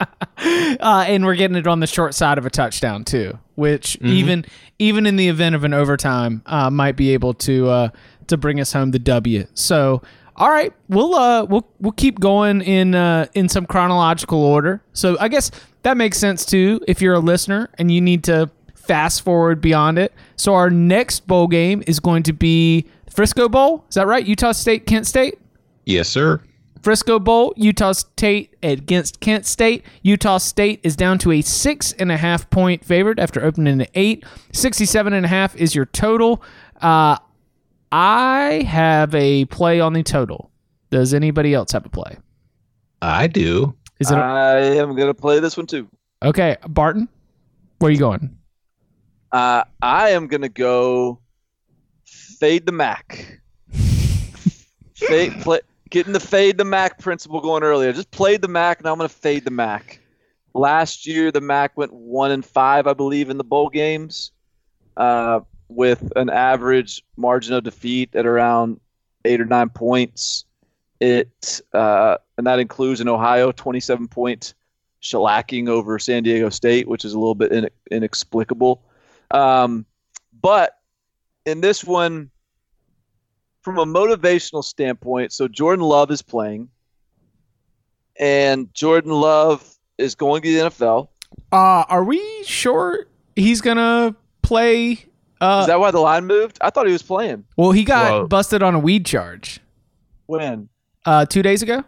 uh, 0.80 1.06
and 1.08 1.26
we're 1.26 1.36
getting 1.36 1.58
it 1.58 1.68
on 1.68 1.80
the 1.80 1.88
short 1.88 2.16
side 2.16 2.38
of 2.38 2.46
a 2.46 2.50
touchdown 2.50 3.04
too, 3.04 3.38
which 3.56 3.96
even 4.02 4.46
even 4.80 5.06
in 5.06 5.16
the 5.16 5.28
event 5.28 5.54
of 5.54 5.64
an 5.64 5.74
overtime 5.74 6.42
uh, 6.48 6.70
might 6.72 6.96
be 6.96 7.14
able 7.14 7.34
to 7.36 7.70
uh, 7.70 7.90
to 8.28 8.38
bring 8.38 8.60
us 8.60 8.74
home 8.74 8.90
the 8.90 9.00
W. 9.00 9.46
So, 9.54 10.02
all 10.36 10.50
right, 10.50 10.74
we'll 10.90 11.14
uh, 11.14 11.46
we'll 11.46 11.68
we'll 11.80 11.92
keep 11.92 12.20
going 12.20 12.62
in 12.62 12.96
uh, 12.96 13.28
in 13.36 13.50
some 13.50 13.68
chronological 13.68 14.42
order. 14.44 14.82
So, 14.94 15.16
I 15.20 15.28
guess 15.28 15.52
that 15.84 15.98
makes 15.98 16.18
sense 16.18 16.44
too 16.44 16.82
if 16.88 17.02
you're 17.02 17.14
a 17.14 17.20
listener 17.20 17.70
and 17.78 17.92
you 17.92 18.02
need 18.02 18.24
to 18.24 18.50
fast 18.74 19.22
forward 19.22 19.62
beyond 19.62 20.00
it. 20.00 20.12
So, 20.38 20.56
our 20.56 20.72
next 20.72 21.28
bowl 21.28 21.48
game 21.48 21.84
is 21.86 22.00
going 22.00 22.24
to 22.24 22.34
be 22.34 22.88
Frisco 23.12 23.48
Bowl. 23.48 23.86
Is 23.90 23.96
that 23.96 24.08
right? 24.08 24.26
Utah 24.26 24.54
State, 24.54 24.88
Kent 24.88 25.06
State. 25.06 25.38
Yes, 25.86 26.10
sir. 26.10 26.42
Frisco 26.82 27.20
Bowl, 27.20 27.54
Utah 27.58 27.92
State 27.92 28.56
against 28.64 29.20
Kent 29.20 29.46
State. 29.46 29.86
Utah 30.02 30.38
State 30.38 30.80
is 30.84 30.96
down 30.96 31.18
to 31.20 31.32
a 31.32 31.42
six 31.42 31.94
and 31.94 32.12
a 32.12 32.18
half 32.18 32.50
point 32.50 32.84
favorite 32.84 33.20
after 33.20 33.44
opening 33.44 33.82
at 33.82 33.92
eight. 33.94 34.26
67 34.52 35.14
and 35.14 35.26
a 35.26 35.30
half 35.30 35.56
is 35.56 35.76
your 35.76 35.86
total. 35.86 36.44
Uh, 36.82 37.18
I 37.92 38.66
have 38.68 39.14
a 39.14 39.46
play 39.46 39.80
on 39.80 39.94
the 39.94 40.04
total. 40.04 40.50
Does 40.90 41.14
anybody 41.14 41.54
else 41.54 41.72
have 41.72 41.86
a 41.86 41.90
play? 41.90 42.18
I 43.02 43.28
do. 43.28 43.76
Is 44.00 44.10
it 44.10 44.16
I 44.16 44.58
am 44.60 44.96
going 44.96 45.08
to 45.08 45.14
play 45.14 45.40
this 45.40 45.56
one 45.58 45.68
too. 45.68 45.88
okay? 46.24 46.58
Barton, 46.68 47.08
where 47.80 47.90
are 47.90 47.92
you 47.92 48.00
going? 48.00 48.38
Uh, 49.32 49.64
I 49.82 50.10
am 50.10 50.28
going 50.28 50.42
to 50.42 50.50
go 50.50 51.20
fade 52.06 52.66
the 52.66 52.72
MAC. 52.72 53.40
fade, 54.96 55.34
play, 55.42 55.60
getting 55.92 56.14
the 56.14 56.20
fade 56.20 56.58
the 56.58 56.66
MAC 56.66 56.98
principle 56.98 57.40
going 57.40 57.62
earlier. 57.62 57.94
Just 57.94 58.10
played 58.10 58.42
the 58.42 58.48
MAC, 58.48 58.80
and 58.80 58.88
I'm 58.88 58.98
going 58.98 59.08
to 59.08 59.16
fade 59.16 59.46
the 59.46 59.52
MAC. 59.52 60.00
Last 60.54 61.06
year, 61.06 61.32
the 61.32 61.42
MAC 61.42 61.78
went 61.78 61.94
one 61.94 62.32
and 62.32 62.44
five, 62.44 62.88
I 62.88 62.94
believe, 62.94 63.30
in 63.30 63.38
the 63.38 63.44
bowl 63.44 63.70
games, 63.70 64.32
uh, 64.98 65.42
with 65.68 66.12
an 66.16 66.30
average 66.30 67.04
margin 67.16 67.54
of 67.54 67.64
defeat 67.64 68.16
at 68.16 68.26
around 68.26 68.80
eight 69.26 69.40
or 69.40 69.46
nine 69.46 69.70
points. 69.70 70.46
It 71.00 71.62
uh, 71.74 72.18
and 72.38 72.48
that 72.48 72.60
includes 72.60 73.02
an 73.02 73.08
Ohio 73.08 73.52
27 73.52 74.08
point 74.08 74.54
shellacking 75.02 75.68
over 75.68 75.98
San 76.00 76.24
Diego 76.24 76.50
State, 76.50 76.88
which 76.88 77.06
is 77.06 77.14
a 77.14 77.20
little 77.20 77.36
bit 77.36 77.52
in, 77.52 77.70
inexplicable. 77.90 78.84
Um, 79.32 79.86
but 80.42 80.78
in 81.46 81.62
this 81.62 81.84
one, 81.84 82.30
from 83.62 83.78
a 83.78 83.86
motivational 83.86 84.64
standpoint, 84.64 85.32
so 85.34 85.48
Jordan 85.48 85.86
Love 85.86 86.12
is 86.12 86.22
playing, 86.22 86.70
and 88.20 88.74
Jordan 88.74 89.12
Love 89.12 89.76
is 89.98 90.16
going 90.16 90.42
to 90.42 90.54
the 90.54 90.70
NFL. 90.70 91.08
Uh, 91.52 91.86
are 91.88 92.04
we 92.04 92.22
sure 92.44 93.08
he's 93.36 93.62
gonna 93.62 94.16
play? 94.42 95.06
Uh, 95.40 95.60
Is 95.62 95.68
that 95.68 95.80
why 95.80 95.92
the 95.92 96.00
line 96.00 96.26
moved? 96.26 96.58
I 96.62 96.70
thought 96.70 96.86
he 96.86 96.94
was 96.94 97.02
playing. 97.02 97.46
well, 97.58 97.72
he 97.72 97.84
got 97.84 98.12
Well- 98.12 98.28
busted 98.28 98.62
on 98.62 98.76
a 98.76 98.80
weed 98.80 99.06
charge 99.06 99.60
When? 100.28 100.70
uh, 101.06 101.26
two 101.26 101.42
days 101.42 101.62
ago, 101.64 101.84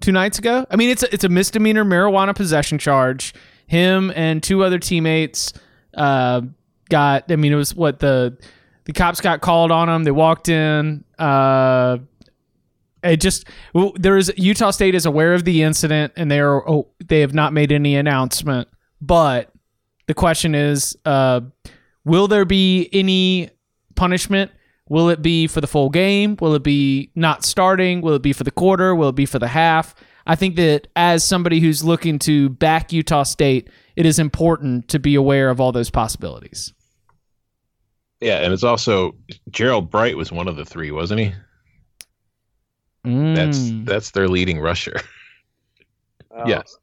two 0.00 0.12
nights 0.12 0.38
ago. 0.38 0.66
I 0.70 0.76
mean, 0.76 0.90
it's 0.90 1.02
a, 1.02 1.12
it's 1.12 1.24
a 1.24 1.28
misdemeanor 1.28 1.84
marijuana 1.84 2.34
possession 2.34 2.78
charge. 2.78 3.34
Him 3.66 4.12
and 4.14 4.42
two 4.42 4.62
other 4.62 4.78
teammates 4.78 5.52
uh, 5.94 6.42
got. 6.90 7.30
I 7.30 7.36
mean, 7.36 7.52
it 7.52 7.56
was 7.56 7.74
what 7.74 7.98
the 8.00 8.36
the 8.84 8.92
cops 8.92 9.20
got 9.20 9.40
called 9.40 9.70
on 9.70 9.88
them. 9.88 10.04
They 10.04 10.10
walked 10.10 10.48
in. 10.48 11.04
Uh, 11.18 11.98
it 13.02 13.20
just 13.20 13.46
there 13.96 14.16
is 14.16 14.32
Utah 14.36 14.70
State 14.70 14.94
is 14.94 15.06
aware 15.06 15.34
of 15.34 15.44
the 15.44 15.62
incident 15.62 16.12
and 16.16 16.30
they 16.30 16.40
are 16.40 16.68
oh, 16.68 16.88
they 17.04 17.20
have 17.20 17.34
not 17.34 17.52
made 17.52 17.72
any 17.72 17.96
announcement. 17.96 18.68
But 19.00 19.52
the 20.06 20.14
question 20.14 20.54
is, 20.54 20.96
uh, 21.04 21.40
will 22.04 22.28
there 22.28 22.44
be 22.44 22.88
any 22.92 23.50
punishment? 23.96 24.52
Will 24.88 25.08
it 25.08 25.22
be 25.22 25.46
for 25.46 25.60
the 25.60 25.66
full 25.66 25.90
game? 25.90 26.36
Will 26.40 26.54
it 26.54 26.62
be 26.62 27.10
not 27.14 27.44
starting? 27.44 28.02
Will 28.02 28.14
it 28.14 28.22
be 28.22 28.32
for 28.32 28.44
the 28.44 28.50
quarter? 28.50 28.94
Will 28.94 29.08
it 29.08 29.14
be 29.14 29.26
for 29.26 29.38
the 29.38 29.48
half? 29.48 29.94
I 30.26 30.36
think 30.36 30.56
that 30.56 30.88
as 30.94 31.24
somebody 31.24 31.60
who's 31.60 31.82
looking 31.82 32.18
to 32.20 32.50
back 32.50 32.92
Utah 32.92 33.24
State, 33.24 33.68
it 33.96 34.06
is 34.06 34.18
important 34.18 34.88
to 34.88 34.98
be 34.98 35.14
aware 35.14 35.50
of 35.50 35.60
all 35.60 35.72
those 35.72 35.90
possibilities. 35.90 36.72
Yeah, 38.22 38.38
and 38.38 38.52
it's 38.52 38.62
also 38.62 39.14
Gerold 39.50 39.90
Bright 39.90 40.16
was 40.16 40.30
one 40.30 40.46
of 40.48 40.56
the 40.56 40.64
three, 40.64 40.90
wasn't 40.92 41.20
he? 41.20 41.32
That's 43.04 43.58
Mm. 43.58 43.84
that's 43.84 44.12
their 44.12 44.28
leading 44.28 44.60
rusher. 44.60 44.94
Oh, 46.34 46.48
Yes. 46.48 46.78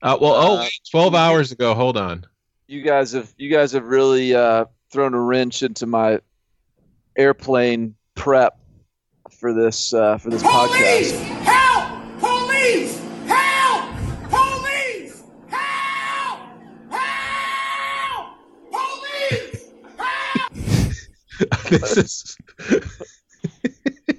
Uh, 0.00 0.16
well, 0.18 0.32
oh, 0.32 0.56
Uh, 0.56 0.60
wait, 0.60 0.80
12 0.90 1.14
hours 1.14 1.52
ago. 1.52 1.74
Hold 1.74 1.98
on. 1.98 2.24
You 2.66 2.80
guys 2.80 3.12
have 3.12 3.30
you 3.36 3.50
guys 3.50 3.72
have 3.72 3.84
really 3.84 4.34
uh, 4.34 4.64
thrown 4.90 5.12
a 5.12 5.20
wrench 5.20 5.62
into 5.62 5.84
my 5.86 6.20
airplane 7.16 7.94
prep 8.14 8.58
for 9.38 9.52
this 9.52 9.92
uh, 9.92 10.16
for 10.16 10.30
this 10.30 10.42
Police! 10.42 11.12
podcast. 11.12 11.57
this 21.70 21.96
is 21.96 22.36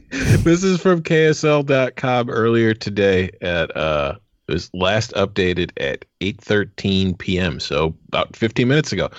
this 0.44 0.64
is 0.64 0.82
from 0.82 1.02
KSL.com 1.02 2.30
earlier 2.30 2.74
today 2.74 3.32
at 3.42 3.76
uh 3.76 4.16
it 4.48 4.54
was 4.54 4.70
last 4.74 5.14
updated 5.14 5.72
at 5.78 6.06
8:13 6.22 7.18
p.m. 7.18 7.60
so 7.60 7.96
about 8.08 8.36
15 8.36 8.68
minutes 8.68 8.92
ago. 8.92 9.10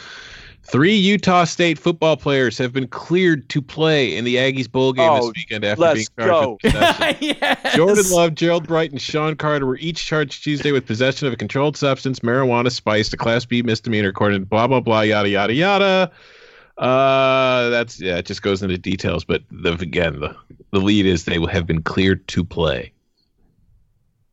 Three 0.63 0.95
Utah 0.95 1.45
State 1.45 1.79
football 1.79 2.17
players 2.17 2.57
have 2.59 2.73
been 2.73 2.87
cleared 2.87 3.49
to 3.49 3.63
play 3.63 4.17
in 4.17 4.25
the 4.25 4.37
Aggies 4.37 4.71
bowl 4.71 4.93
game 4.93 5.11
Oh, 5.11 5.17
this 5.17 5.33
weekend 5.35 5.65
after 5.65 5.81
let's 5.81 6.09
being 6.09 6.29
charged 6.29 6.63
with 6.63 6.73
possession. 6.73 7.17
yes. 7.41 7.75
Jordan 7.75 8.05
Love, 8.11 8.31
Gerold 8.33 8.69
Bright, 8.69 8.93
and 8.93 9.01
Sean 9.01 9.35
Carter 9.35 9.67
were 9.67 9.79
each 9.79 10.05
charged 10.05 10.45
Tuesday 10.45 10.71
with 10.71 10.87
possession 10.87 11.27
of 11.27 11.33
a 11.33 11.37
controlled 11.37 11.77
substance, 11.77 12.21
marijuana 12.21 12.71
spiced, 12.71 13.13
a 13.13 13.17
Class 13.17 13.45
B 13.45 13.63
misdemeanor, 13.63 14.09
according 14.11 14.43
to 14.43 14.47
blah 14.47 14.69
blah 14.69 14.81
blah, 14.81 15.01
yada 15.01 15.29
yada 15.29 15.55
yada. 15.55 16.13
Uh, 16.81 17.69
that's 17.69 18.01
yeah, 18.01 18.17
it 18.17 18.25
just 18.25 18.41
goes 18.41 18.63
into 18.63 18.79
details, 18.79 19.23
but 19.23 19.43
the 19.51 19.75
again, 19.75 20.19
the 20.19 20.35
the 20.73 20.79
lead 20.81 21.05
is 21.05 21.27
they 21.27 21.39
have 21.53 21.67
been 21.67 21.83
cleared 21.83 22.27
to 22.29 22.43
play. 22.43 22.93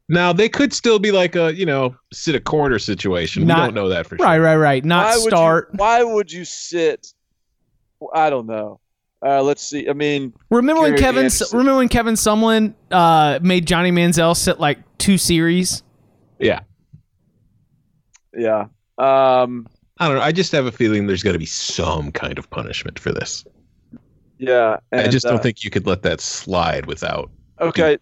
Now 0.08 0.32
they 0.32 0.48
could 0.48 0.72
still 0.72 0.98
be 0.98 1.12
like 1.12 1.36
a 1.36 1.54
you 1.54 1.66
know 1.66 1.94
sit 2.14 2.36
a 2.36 2.40
corner 2.40 2.80
situation. 2.80 3.46
Not- 3.46 3.58
we 3.58 3.66
don't 3.66 3.74
know 3.76 3.90
that 3.90 4.08
for 4.08 4.18
sure. 4.18 4.26
Right, 4.26 4.40
right, 4.40 4.56
right. 4.56 4.86
Not 4.86 5.08
why 5.08 5.16
would 5.18 5.28
start. 5.28 5.70
You, 5.74 5.78
why 5.78 6.04
would 6.04 6.32
you 6.32 6.46
sit? 6.46 7.08
I 8.14 8.30
don't 8.30 8.48
know. 8.48 8.80
Uh, 9.26 9.42
let's 9.42 9.64
see. 9.64 9.90
I 9.90 9.94
mean, 9.94 10.32
Remember 10.50 10.84
when 10.84 10.92
Gary 10.92 11.02
Kevin? 11.02 11.24
Andersen. 11.26 11.58
Remember 11.58 11.80
when 11.80 11.90
Kevin 11.90 12.14
Sumlin 12.14 12.76
uh, 12.92 13.40
made 13.42 13.68
Johnny 13.68 13.92
Manziel 13.92 14.38
sit 14.38 14.58
like 14.58 14.78
two 15.00 15.18
series? 15.18 15.84
Yeah, 16.40 16.62
yeah. 18.34 18.68
Um, 18.98 19.68
I 20.00 20.08
don't 20.08 20.18
know. 20.18 20.24
I 20.24 20.32
just 20.32 20.52
have 20.52 20.66
a 20.66 20.72
feeling 20.72 21.08
there's 21.08 21.24
going 21.24 21.34
to 21.34 21.40
be 21.40 21.46
some 21.46 22.12
kind 22.12 22.38
of 22.38 22.50
punishment 22.50 23.00
for 23.00 23.12
this. 23.12 23.46
yeah. 24.38 24.78
I 24.92 24.98
and, 25.04 25.12
just 25.12 25.26
don't 25.26 25.40
uh, 25.40 25.42
think 25.42 25.64
you 25.64 25.70
could 25.70 25.88
let 25.88 26.04
that 26.04 26.22
slide 26.22 26.86
without. 26.86 27.32
Okay. 27.60 27.98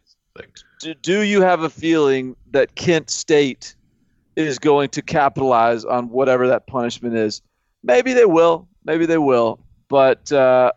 Do, 0.80 0.94
do 0.96 1.22
you 1.22 1.42
have 1.42 1.62
a 1.62 1.70
feeling 1.70 2.36
that 2.52 2.76
Kent 2.76 3.10
State 3.10 3.76
is 4.36 4.60
going 4.60 4.90
to 4.90 5.02
capitalize 5.02 5.86
on 5.86 6.10
whatever 6.10 6.48
that 6.48 6.68
punishment 6.68 7.16
is? 7.16 7.42
Maybe 7.84 8.14
they 8.14 8.26
will. 8.26 8.68
Maybe 8.84 9.06
they 9.06 9.18
will. 9.18 9.60
But 9.88 10.32
uh, 10.32 10.74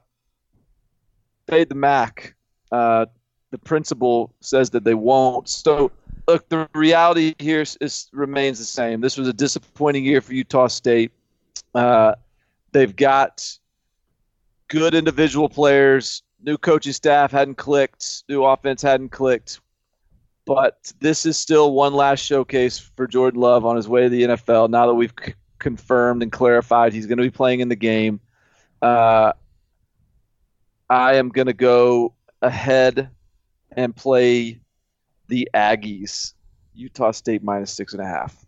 fade 1.49 1.69
the 1.69 1.75
MAC. 1.75 2.35
Uh, 2.71 3.07
the 3.51 3.59
principle 3.59 4.35
says 4.41 4.71
that 4.71 4.85
they 4.85 4.95
won't. 4.95 5.49
So, 5.49 5.91
look, 6.29 6.49
the 6.51 6.69
reality 6.75 7.35
here 7.39 7.63
is, 7.63 7.77
is 7.81 8.09
remains 8.13 8.59
the 8.59 8.65
same. 8.65 9.01
This 9.01 9.17
was 9.17 9.27
a 9.27 9.33
disappointing 9.33 10.05
year 10.05 10.21
for 10.21 10.35
Utah 10.35 10.69
State. 10.69 11.11
Uh, 11.75 12.15
they've 12.73 12.95
got 12.95 13.51
good 14.69 14.95
individual 14.95 15.49
players. 15.49 16.23
New 16.43 16.59
coaching 16.59 16.93
staff 16.93 17.33
hadn't 17.33 17.57
clicked. 17.57 18.25
New 18.29 18.45
offense 18.45 18.83
hadn't 18.83 19.09
clicked. 19.09 19.61
But 20.45 20.93
this 21.01 21.27
is 21.27 21.37
still 21.37 21.73
one 21.73 21.95
last 21.95 22.21
showcase 22.21 22.79
for 22.79 23.07
Jordan 23.07 23.41
Love 23.41 23.65
on 23.65 23.77
his 23.77 23.89
way 23.89 24.03
to 24.03 24.09
the 24.09 24.23
NFL. 24.23 24.71
Now 24.71 24.87
that 24.87 24.95
we've 24.95 25.13
c- 25.23 25.35
confirmed 25.59 26.23
and 26.23 26.31
clarified 26.31 26.93
he's 26.93 27.07
going 27.07 27.19
to 27.19 27.25
be 27.25 27.31
playing 27.31 27.61
in 27.61 27.69
the 27.69 27.77
game, 27.77 28.21
uh, 28.81 29.33
I 30.89 31.15
am 31.15 31.31
going 31.31 31.49
to 31.49 31.55
go 31.55 32.15
ahead 32.41 33.11
and 33.73 33.95
play 33.95 34.61
the 35.29 35.49
Aggies. 35.55 36.35
Utah 36.75 37.11
State 37.11 37.43
minus 37.43 37.73
six 37.73 37.93
and 37.93 38.03
a 38.03 38.07
half. 38.07 38.47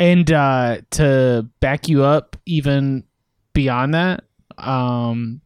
And 0.00 0.30
uh, 0.30 0.78
to 0.92 1.48
back 1.60 1.88
you 1.88 2.04
up 2.04 2.36
even 2.46 3.04
beyond 3.52 3.94
that, 3.94 4.24
um, 4.58 5.40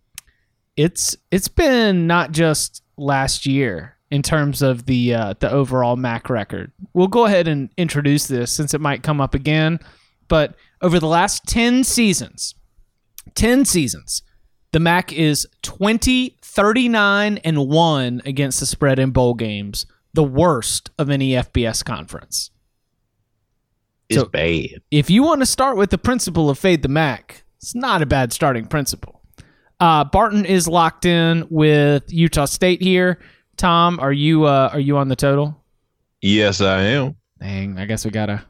it's 0.76 1.16
it's 1.30 1.48
been 1.48 2.06
not 2.06 2.32
just 2.32 2.82
last 2.96 3.46
year 3.46 3.96
in 4.10 4.22
terms 4.22 4.60
of 4.62 4.86
the 4.86 5.14
uh, 5.14 5.34
the 5.40 5.50
overall 5.50 5.96
MAC 5.96 6.28
record. 6.28 6.70
We'll 6.92 7.08
go 7.08 7.24
ahead 7.26 7.48
and 7.48 7.70
introduce 7.76 8.26
this 8.26 8.52
since 8.52 8.74
it 8.74 8.80
might 8.80 9.02
come 9.02 9.20
up 9.20 9.34
again. 9.34 9.80
But 10.28 10.54
over 10.80 10.98
the 10.98 11.06
last 11.06 11.44
ten 11.46 11.84
seasons, 11.84 12.54
ten 13.34 13.64
seasons, 13.64 14.22
the 14.72 14.80
MAC 14.80 15.12
is 15.12 15.46
20, 15.62 16.36
39, 16.42 17.38
and 17.38 17.68
one 17.68 18.20
against 18.24 18.60
the 18.60 18.66
spread 18.66 18.98
in 18.98 19.10
bowl 19.10 19.34
games, 19.34 19.86
the 20.14 20.22
worst 20.24 20.90
of 20.98 21.08
any 21.10 21.30
FBS 21.32 21.82
conference 21.84 22.50
is 24.08 24.18
So- 24.18 24.26
bad. 24.26 24.82
if 24.90 25.08
you 25.10 25.22
want 25.22 25.40
to 25.40 25.46
start 25.46 25.76
with 25.76 25.90
the 25.90 25.98
principle 25.98 26.50
of 26.50 26.58
fade 26.58 26.82
the 26.82 26.88
MAC, 26.88 27.44
it's 27.58 27.74
not 27.74 28.02
a 28.02 28.06
bad 28.06 28.32
starting 28.32 28.66
principle. 28.66 29.20
Uh, 29.80 30.04
Barton 30.04 30.44
is 30.44 30.68
locked 30.68 31.04
in 31.06 31.46
with 31.50 32.04
Utah 32.12 32.44
State 32.44 32.80
here. 32.82 33.18
Tom, 33.56 33.98
are 34.00 34.12
you 34.12 34.44
uh, 34.44 34.70
are 34.72 34.80
you 34.80 34.96
on 34.96 35.08
the 35.08 35.16
total? 35.16 35.62
Yes, 36.20 36.60
I 36.60 36.82
am. 36.82 37.16
Dang, 37.40 37.78
I 37.78 37.86
guess 37.86 38.04
we 38.04 38.10
gotta. 38.12 38.44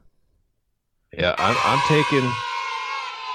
Yeah, 1.16 1.34
I'm, 1.38 1.56
I'm 1.64 1.80
taking. 1.88 2.30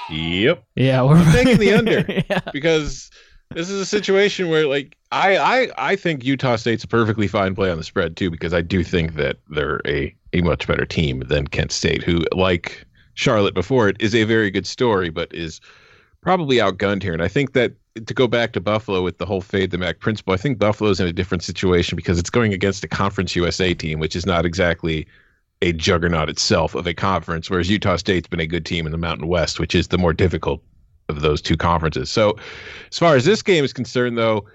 Yep, 0.09 0.63
Yeah, 0.75 1.03
we're 1.03 1.31
taking 1.31 1.57
the 1.57 1.73
under. 1.73 2.05
yeah. 2.29 2.39
because 2.53 3.09
this 3.53 3.69
is 3.69 3.79
a 3.79 3.85
situation 3.85 4.49
where, 4.49 4.67
like, 4.67 4.97
I, 5.11 5.37
I, 5.37 5.69
I 5.77 5.95
think 5.95 6.23
Utah 6.23 6.55
State's 6.55 6.83
a 6.83 6.87
perfectly 6.87 7.27
fine 7.27 7.55
play 7.55 7.69
on 7.71 7.77
the 7.77 7.83
spread 7.83 8.17
too, 8.17 8.29
because 8.29 8.53
I 8.53 8.61
do 8.61 8.83
think 8.83 9.15
that 9.15 9.37
they're 9.49 9.81
a 9.85 10.15
a 10.33 10.41
much 10.41 10.67
better 10.67 10.85
team 10.85 11.23
than 11.27 11.47
Kent 11.47 11.71
State, 11.71 12.03
who, 12.03 12.23
like 12.33 12.85
Charlotte 13.13 13.53
before 13.53 13.87
it, 13.87 13.95
is 13.99 14.13
a 14.13 14.25
very 14.25 14.51
good 14.51 14.67
story, 14.67 15.09
but 15.09 15.33
is 15.33 15.61
probably 16.21 16.57
outgunned 16.57 17.01
here. 17.01 17.13
And 17.13 17.23
I 17.23 17.29
think 17.29 17.53
that 17.53 17.73
to 18.05 18.13
go 18.13 18.27
back 18.27 18.53
to 18.53 18.61
Buffalo 18.61 19.01
with 19.01 19.17
the 19.17 19.25
whole 19.25 19.41
fade 19.41 19.71
the 19.71 19.77
MAC 19.77 19.99
principle, 19.99 20.33
I 20.33 20.37
think 20.37 20.59
Buffalo's 20.59 20.99
in 20.99 21.07
a 21.07 21.13
different 21.13 21.43
situation 21.43 21.95
because 21.95 22.19
it's 22.19 22.29
going 22.29 22.53
against 22.53 22.83
a 22.83 22.87
Conference 22.87 23.35
USA 23.35 23.73
team, 23.73 23.99
which 23.99 24.15
is 24.15 24.25
not 24.25 24.45
exactly 24.45 25.07
a 25.61 25.73
juggernaut 25.73 26.29
itself 26.29 26.75
of 26.75 26.85
a 26.85 26.93
conference, 26.93 27.49
whereas 27.49 27.69
Utah 27.69 27.95
State's 27.95 28.27
been 28.27 28.39
a 28.39 28.47
good 28.47 28.65
team 28.65 28.85
in 28.85 28.91
the 28.91 28.97
Mountain 28.97 29.27
West, 29.27 29.59
which 29.59 29.73
is 29.73 29.87
the 29.87 29.97
more 29.97 30.13
difficult 30.13 30.61
of 31.09 31.21
those 31.21 31.41
two 31.41 31.57
conferences. 31.57 32.09
So, 32.09 32.37
as 32.91 32.97
far 32.99 33.15
as 33.15 33.25
this 33.25 33.41
game 33.41 33.63
is 33.63 33.73
concerned, 33.73 34.17
though, 34.17 34.45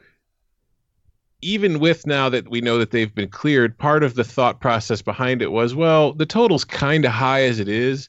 even 1.41 1.81
with 1.81 2.07
now 2.07 2.29
that 2.29 2.49
we 2.49 2.61
know 2.61 2.79
that 2.79 2.93
they've 2.93 3.13
been 3.13 3.29
cleared, 3.29 3.77
part 3.77 4.05
of 4.05 4.15
the 4.15 4.25
thought 4.25 4.61
process 4.61 5.03
behind 5.03 5.43
it 5.43 5.51
was, 5.51 5.75
well, 5.75 6.13
the 6.13 6.27
total's 6.27 6.65
kind 6.65 7.05
of 7.05 7.11
high 7.11 7.43
as 7.43 7.59
it 7.59 7.69
is. 7.69 8.09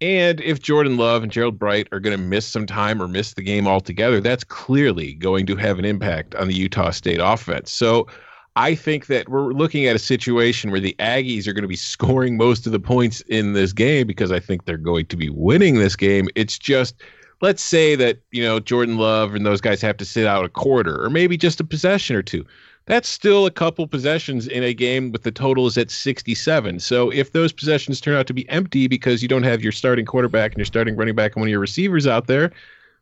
And 0.00 0.40
if 0.40 0.62
Jordan 0.62 0.96
Love 0.96 1.22
and 1.22 1.30
Gerold 1.30 1.58
Bright 1.58 1.88
are 1.92 2.00
going 2.00 2.16
to 2.16 2.22
miss 2.22 2.46
some 2.46 2.64
time 2.64 3.02
or 3.02 3.08
miss 3.08 3.34
the 3.34 3.42
game 3.42 3.66
altogether, 3.66 4.20
that's 4.20 4.44
clearly 4.44 5.12
going 5.14 5.46
to 5.46 5.56
have 5.56 5.78
an 5.78 5.84
impact 5.84 6.34
on 6.36 6.48
the 6.48 6.54
Utah 6.54 6.90
State 6.90 7.20
offense. 7.20 7.70
So 7.70 8.06
I 8.56 8.74
think 8.74 9.06
that 9.06 9.28
we're 9.28 9.52
looking 9.52 9.86
at 9.86 9.94
a 9.94 10.00
situation 10.00 10.70
where 10.70 10.80
the 10.80 10.96
Aggies 10.98 11.46
are 11.46 11.52
going 11.52 11.62
to 11.62 11.68
be 11.68 11.76
scoring 11.76 12.36
most 12.36 12.66
of 12.66 12.72
the 12.72 12.80
points 12.80 13.20
in 13.22 13.52
this 13.52 13.72
game 13.72 14.06
because 14.06 14.32
I 14.32 14.40
think 14.40 14.64
they're 14.64 14.76
going 14.76 15.06
to 15.06 15.16
be 15.16 15.30
winning 15.30 15.76
this 15.76 15.96
game. 15.96 16.28
It's 16.34 16.58
just 16.58 16.96
let's 17.40 17.62
say 17.62 17.94
that, 17.96 18.18
you 18.32 18.42
know, 18.42 18.60
Jordan 18.60 18.98
Love 18.98 19.34
and 19.34 19.46
those 19.46 19.60
guys 19.60 19.80
have 19.82 19.96
to 19.98 20.04
sit 20.04 20.26
out 20.26 20.44
a 20.44 20.48
quarter 20.48 21.02
or 21.02 21.10
maybe 21.10 21.36
just 21.36 21.60
a 21.60 21.64
possession 21.64 22.16
or 22.16 22.22
two. 22.22 22.44
That's 22.86 23.08
still 23.08 23.46
a 23.46 23.50
couple 23.50 23.86
possessions 23.86 24.48
in 24.48 24.62
a 24.64 24.74
game 24.74 25.12
with 25.12 25.22
the 25.22 25.30
total 25.30 25.66
is 25.66 25.78
at 25.78 25.90
67. 25.90 26.80
So 26.80 27.10
if 27.10 27.32
those 27.32 27.52
possessions 27.52 28.00
turn 28.00 28.16
out 28.16 28.26
to 28.26 28.34
be 28.34 28.48
empty 28.48 28.88
because 28.88 29.22
you 29.22 29.28
don't 29.28 29.42
have 29.44 29.62
your 29.62 29.72
starting 29.72 30.04
quarterback 30.04 30.52
and 30.52 30.58
your 30.58 30.64
starting 30.64 30.96
running 30.96 31.14
back 31.14 31.36
and 31.36 31.42
one 31.42 31.48
of 31.48 31.52
your 31.52 31.60
receivers 31.60 32.06
out 32.06 32.26
there, 32.26 32.50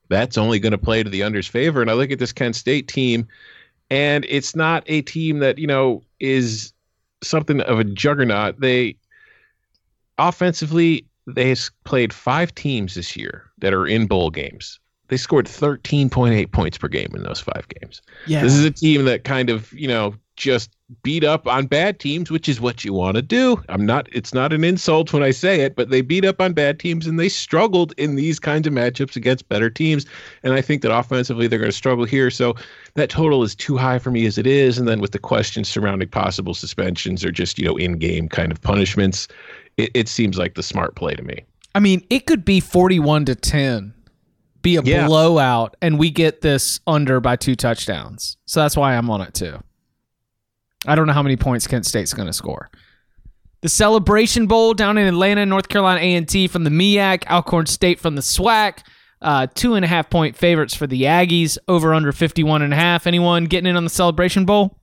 that's 0.09 0.37
only 0.37 0.59
going 0.59 0.73
to 0.73 0.79
play 0.79 1.03
to 1.03 1.11
the 1.11 1.23
under's 1.23 1.47
favor. 1.47 1.81
And 1.81 1.91
I 1.91 1.95
look 1.95 2.11
at 2.11 2.19
this 2.19 2.33
Kent 2.33 2.57
State 2.57 2.89
team, 2.89 3.27
and 3.91 4.27
it's 4.29 4.55
not 4.55 4.85
a 4.87 5.03
team 5.03 5.39
that, 5.39 5.59
you 5.59 5.67
know, 5.67 6.03
is 6.21 6.73
something 7.23 7.61
of 7.63 7.79
a 7.79 7.85
juggernaut. 7.85 8.61
They 8.61 8.97
offensively, 10.19 11.07
they 11.27 11.55
played 11.85 12.13
five 12.13 12.55
teams 12.55 12.95
this 12.95 13.17
year 13.17 13.45
that 13.59 13.73
are 13.73 13.87
in 13.87 14.07
bowl 14.07 14.31
games. 14.31 14.79
They 15.09 15.17
scored 15.17 15.47
13.8 15.47 16.53
points 16.53 16.77
per 16.77 16.89
game 16.89 17.11
in 17.15 17.23
those 17.23 17.41
five 17.41 17.67
games. 17.81 18.03
Yeah. 18.27 18.43
This 18.43 18.55
is 18.55 18.65
a 18.65 18.71
team 18.71 19.07
that 19.07 19.25
kind 19.25 19.49
of, 19.49 19.73
you 19.73 19.89
know, 19.89 20.15
just 20.39 20.71
beat 21.03 21.23
up 21.23 21.47
on 21.47 21.67
bad 21.67 22.01
teams, 22.01 22.31
which 22.31 22.49
is 22.49 22.61
what 22.61 22.85
you 22.85 22.95
want 22.95 23.17
to 23.17 23.23
do. 23.23 23.63
I'm 23.69 23.85
not 23.85 24.09
it's 24.13 24.33
not 24.33 24.53
an 24.55 24.65
insult 24.65 25.13
when 25.13 25.23
I 25.23 25.33
say 25.33 25.61
it, 25.61 25.77
but 25.77 25.91
they 25.91 26.01
beat 26.01 26.25
up 26.25 26.41
on 26.41 26.55
bad 26.55 26.79
teams 26.81 27.07
and 27.07 27.19
they 27.21 27.29
struggled 27.29 27.93
in 27.99 28.15
these 28.15 28.39
kinds 28.39 28.67
of 28.67 28.73
matchups 28.73 29.17
against 29.17 29.49
better 29.49 29.69
teams. 29.69 30.07
And 30.43 30.55
I 30.55 30.63
think 30.63 30.81
that 30.83 30.97
offensively 30.97 31.47
they're 31.47 31.59
going 31.59 31.71
to 31.71 31.77
struggle 31.77 32.05
here. 32.07 32.31
So 32.31 32.55
that 32.95 33.11
total 33.11 33.43
is 33.43 33.55
too 33.55 33.77
high 33.77 33.99
for 33.99 34.11
me 34.11 34.25
as 34.25 34.39
it 34.39 34.47
is. 34.47 34.79
And 34.79 34.89
then 34.89 35.01
with 35.01 35.13
the 35.13 35.19
questions 35.19 35.69
surrounding 35.69 36.09
possible 36.09 36.55
suspensions 36.55 37.25
or 37.25 37.31
just, 37.31 37.59
you 37.59 37.67
know, 37.67 37.77
in-game 37.77 38.29
kind 38.29 38.51
of 38.51 38.63
punishments, 38.63 39.29
it, 39.77 39.91
it 39.93 40.09
seems 40.09 40.39
like 40.39 40.55
the 40.55 40.63
smart 40.63 40.95
play 40.97 41.15
to 41.15 41.23
me. 41.23 41.45
I 41.75 41.81
mean, 41.81 42.03
it 42.09 42.27
could 42.27 42.45
be 42.45 42.61
41 42.61 43.27
to 43.27 43.35
10, 43.35 43.93
be 44.63 44.77
a 44.77 44.83
Yeah. 44.83 45.07
blowout, 45.07 45.77
and 45.83 45.99
we 45.99 46.11
get 46.11 46.41
this 46.41 46.81
under 46.87 47.21
by 47.21 47.37
two 47.37 47.55
touchdowns. 47.55 48.37
So 48.47 48.61
that's 48.61 48.77
why 48.77 48.97
I'm 48.97 49.11
on 49.11 49.21
it 49.21 49.35
too. 49.35 49.59
I 50.87 50.95
don't 50.95 51.07
know 51.07 51.13
how 51.13 51.23
many 51.23 51.37
points 51.37 51.67
Kent 51.67 51.87
State's 51.87 52.15
going 52.15 52.27
to 52.27 52.33
score. 52.33 52.71
The 53.61 53.69
Celebration 53.69 54.47
Bowl 54.47 54.75
down 54.75 54.99
in 54.99 55.07
Atlanta, 55.07 55.45
North 55.45 55.69
Carolina 55.69 56.01
A&T 56.01 56.47
from 56.49 56.65
the 56.65 56.71
MEAC, 56.71 57.27
Alcorn 57.29 57.67
State 57.67 57.99
from 57.99 58.15
the 58.15 58.23
SWAC. 58.23 58.85
Uh, 59.21 59.49
two 59.53 59.75
and 59.75 59.85
a 59.85 59.89
half 59.89 60.09
point 60.09 60.37
favorites 60.37 60.75
for 60.75 60.87
the 60.87 61.03
Aggies, 61.03 61.59
over 61.67 61.93
under 61.93 62.13
51 62.13 62.63
and 62.63 62.73
a 62.73 62.77
half. 62.77 63.05
Anyone 63.05 63.47
getting 63.47 63.69
in 63.69 63.77
on 63.77 63.83
the 63.83 63.91
Celebration 63.91 64.45
Bowl? 64.45 64.79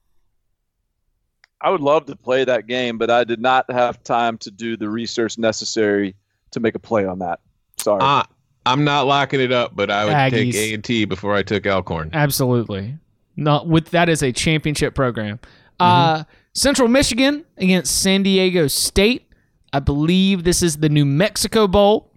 I 1.62 1.70
would 1.70 1.80
love 1.80 2.06
to 2.08 2.18
play 2.18 2.44
that 2.44 2.68
game, 2.68 2.98
but 2.98 3.10
I 3.10 3.24
did 3.24 3.40
not 3.40 3.72
have 3.72 4.04
time 4.04 4.38
to 4.40 4.52
do 4.52 4.76
the 4.76 4.90
research 4.90 5.38
necessary 5.38 6.16
to 6.52 6.60
make 6.60 6.76
a 6.76 6.80
play 6.80 7.06
on 7.06 7.20
that. 7.20 7.40
Sorry. 7.78 8.02
Uh, 8.02 8.24
I'm 8.66 8.84
not 8.84 9.08
locking 9.08 9.40
it 9.40 9.54
up, 9.54 9.74
but 9.74 9.90
I 9.90 10.04
would 10.06 10.14
Aggies. 10.14 10.52
take 10.52 10.74
A&T 10.74 11.06
before 11.06 11.34
I 11.34 11.42
took 11.42 11.66
Alcorn. 11.66 12.10
Absolutely. 12.14 12.98
Not 13.38 13.68
with 13.68 13.92
that 13.92 14.10
is 14.10 14.22
a 14.22 14.32
championship 14.32 14.96
program. 14.96 15.40
Uh, 15.80 16.24
Central 16.54 16.88
Michigan 16.88 17.46
against 17.58 18.02
San 18.02 18.24
Diego 18.24 18.68
State. 18.68 19.30
I 19.74 19.80
believe 19.80 20.44
this 20.44 20.62
is 20.64 20.78
the 20.78 20.90
New 20.90 21.06
Mexico 21.06 21.68
Bowl. 21.68 22.12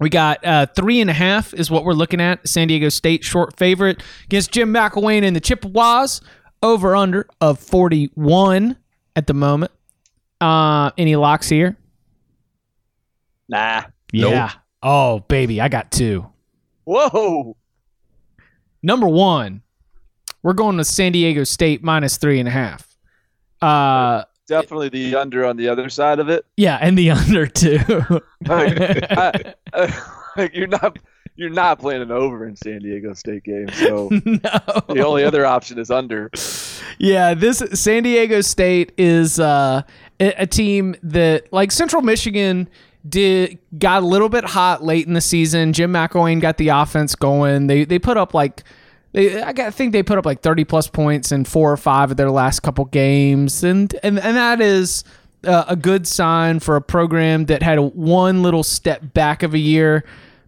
We 0.00 0.08
got 0.08 0.44
uh, 0.44 0.66
three 0.74 1.00
and 1.00 1.10
a 1.10 1.12
half 1.12 1.52
is 1.52 1.70
what 1.70 1.84
we're 1.84 1.92
looking 1.92 2.20
at. 2.20 2.46
San 2.48 2.68
Diego 2.68 2.88
State 2.88 3.24
short 3.24 3.56
favorite 3.58 4.02
against 4.24 4.52
Jim 4.52 4.72
McElwain 4.72 5.22
and 5.22 5.34
the 5.34 5.40
Chippewas. 5.40 6.20
Over 6.62 6.96
under 6.96 7.28
of 7.40 7.60
41 7.60 8.76
at 9.14 9.26
the 9.28 9.34
moment. 9.34 9.70
Uh, 10.40 10.90
any 10.98 11.14
locks 11.16 11.48
here? 11.48 11.76
nah. 13.48 13.82
Nope. 14.12 14.32
Yeah. 14.32 14.52
Oh, 14.82 15.20
baby, 15.20 15.60
I 15.60 15.68
got 15.68 15.90
two. 15.90 16.26
Whoa. 16.84 17.56
Number 18.82 19.06
one, 19.08 19.62
we're 20.42 20.52
going 20.52 20.76
to 20.78 20.84
San 20.84 21.12
Diego 21.12 21.44
State 21.44 21.82
minus 21.82 22.16
three 22.16 22.38
and 22.38 22.48
a 22.48 22.52
half. 22.52 22.96
Uh, 23.60 24.24
Definitely 24.46 24.88
the 24.88 25.14
under 25.16 25.44
on 25.44 25.56
the 25.56 25.68
other 25.68 25.88
side 25.90 26.18
of 26.20 26.28
it. 26.30 26.46
yeah, 26.56 26.78
and 26.80 26.96
the 26.96 27.10
under 27.12 27.46
too. 27.46 27.78
Like, 28.46 28.78
I- 29.10 29.54
like, 30.36 30.54
you're 30.54 30.66
not 30.66 30.98
you're 31.36 31.50
not 31.50 31.78
playing 31.78 32.02
an 32.02 32.10
over 32.10 32.46
in 32.46 32.56
San 32.56 32.80
Diego 32.80 33.12
State 33.14 33.44
game. 33.44 33.68
So 33.72 34.08
no. 34.24 34.40
the 34.88 35.04
only 35.06 35.22
other 35.24 35.44
option 35.46 35.78
is 35.78 35.90
under. 35.90 36.30
Yeah, 36.98 37.34
this 37.34 37.58
San 37.74 38.02
Diego 38.02 38.40
State 38.40 38.92
is 38.96 39.38
uh, 39.38 39.82
a, 40.18 40.32
a 40.42 40.46
team 40.46 40.96
that, 41.02 41.52
like 41.52 41.70
Central 41.70 42.02
Michigan, 42.02 42.68
did 43.08 43.58
got 43.78 44.02
a 44.02 44.06
little 44.06 44.28
bit 44.28 44.44
hot 44.44 44.82
late 44.82 45.06
in 45.06 45.12
the 45.12 45.20
season. 45.20 45.72
Jim 45.72 45.92
McElwain 45.92 46.40
got 46.40 46.56
the 46.56 46.68
offense 46.68 47.14
going. 47.14 47.66
They 47.66 47.84
they 47.84 47.98
put 47.98 48.16
up 48.16 48.32
like. 48.34 48.62
They, 49.18 49.42
I 49.42 49.70
think 49.70 49.92
they 49.92 50.04
put 50.04 50.16
up 50.16 50.24
like 50.24 50.42
30 50.42 50.62
plus 50.62 50.86
points 50.86 51.32
in 51.32 51.44
four 51.44 51.72
or 51.72 51.76
five 51.76 52.12
of 52.12 52.16
their 52.16 52.30
last 52.30 52.60
couple 52.60 52.84
games, 52.84 53.64
and 53.64 53.92
and 54.04 54.16
and 54.16 54.36
that 54.36 54.60
is 54.60 55.02
uh, 55.42 55.64
a 55.66 55.74
good 55.74 56.06
sign 56.06 56.60
for 56.60 56.76
a 56.76 56.80
program 56.80 57.46
that 57.46 57.60
had 57.60 57.80
one 57.80 58.44
little 58.44 58.62
step 58.62 59.12
back 59.14 59.42
of 59.42 59.54
a 59.54 59.58
year. 59.58 60.04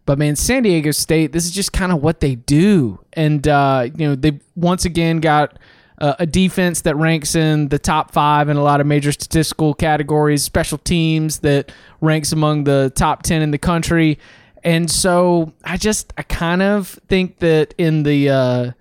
But 0.06 0.20
man, 0.20 0.37
San 0.37 0.62
Diego 0.62 0.92
State, 0.92 1.33
this 1.33 1.46
is 1.46 1.50
just 1.50 1.72
kind 1.72 1.90
of 1.90 2.00
what 2.00 2.20
they 2.20 2.37
do, 2.37 3.00
and 3.12 3.48
uh, 3.48 3.88
you 3.92 4.06
know 4.06 4.14
they 4.14 4.38
once 4.54 4.85
again 4.85 5.18
got 5.18 5.59
a 6.00 6.24
defense 6.24 6.83
that 6.83 6.96
ranks 6.96 7.35
in 7.35 7.68
the 7.68 7.78
top 7.78 8.11
five 8.12 8.48
in 8.48 8.56
a 8.56 8.62
lot 8.62 8.80
of 8.80 8.87
major 8.87 9.12
statistical 9.12 9.74
categories, 9.74 10.42
special 10.42 10.78
teams 10.78 11.40
that 11.40 11.70
ranks 12.00 12.33
among 12.33 12.64
the 12.64 12.90
top 12.94 13.22
10 13.22 13.42
in 13.42 13.50
the 13.50 13.59
country. 13.59 14.18
And 14.62 14.90
so 14.90 15.53
I 15.64 15.77
just, 15.77 16.12
I 16.18 16.23
kind 16.23 16.62
of 16.62 16.88
think 17.09 17.38
that 17.38 17.75
in 17.79 18.03
the, 18.03 18.29
uh, 18.29 18.73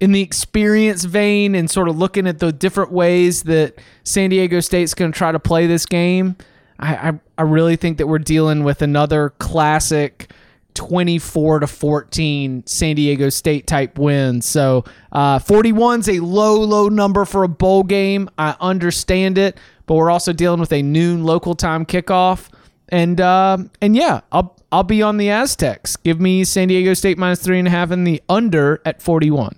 in 0.00 0.12
the 0.12 0.20
experience 0.20 1.04
vein 1.04 1.54
and 1.54 1.70
sort 1.70 1.88
of 1.88 1.96
looking 1.96 2.26
at 2.26 2.38
the 2.38 2.52
different 2.52 2.90
ways 2.92 3.44
that 3.44 3.78
San 4.04 4.30
Diego 4.30 4.60
State's 4.60 4.94
going 4.94 5.12
to 5.12 5.16
try 5.16 5.32
to 5.32 5.38
play 5.38 5.66
this 5.66 5.86
game, 5.86 6.36
I, 6.78 7.10
I, 7.10 7.20
I 7.38 7.42
really 7.42 7.76
think 7.76 7.98
that 7.98 8.08
we're 8.08 8.18
dealing 8.18 8.64
with 8.64 8.82
another 8.82 9.30
classic 9.38 10.32
24 10.74 11.60
to 11.60 11.66
14 11.66 12.66
San 12.66 12.96
Diego 12.96 13.28
State 13.28 13.66
type 13.66 13.98
win. 13.98 14.42
So 14.42 14.84
uh, 15.12 15.38
41's 15.38 16.08
a 16.08 16.20
low, 16.20 16.60
low 16.60 16.88
number 16.88 17.24
for 17.24 17.44
a 17.44 17.48
bowl 17.48 17.82
game. 17.82 18.28
I 18.38 18.56
understand 18.60 19.38
it, 19.38 19.58
but 19.86 19.94
we're 19.94 20.10
also 20.10 20.32
dealing 20.32 20.60
with 20.60 20.72
a 20.72 20.82
noon 20.82 21.24
local 21.24 21.54
time 21.54 21.86
kickoff. 21.86 22.48
And 22.88 23.20
uh, 23.20 23.58
and 23.80 23.96
yeah, 23.96 24.20
I'll 24.32 24.56
I'll 24.72 24.82
be 24.82 25.02
on 25.02 25.18
the 25.18 25.28
Aztecs. 25.30 25.96
Give 25.96 26.18
me 26.20 26.44
San 26.44 26.68
Diego 26.68 26.94
State 26.94 27.18
minus 27.18 27.40
three 27.42 27.58
and 27.58 27.68
a 27.68 27.70
half 27.70 27.90
and 27.90 28.06
the 28.06 28.22
under 28.28 28.80
at 28.86 29.02
41. 29.02 29.54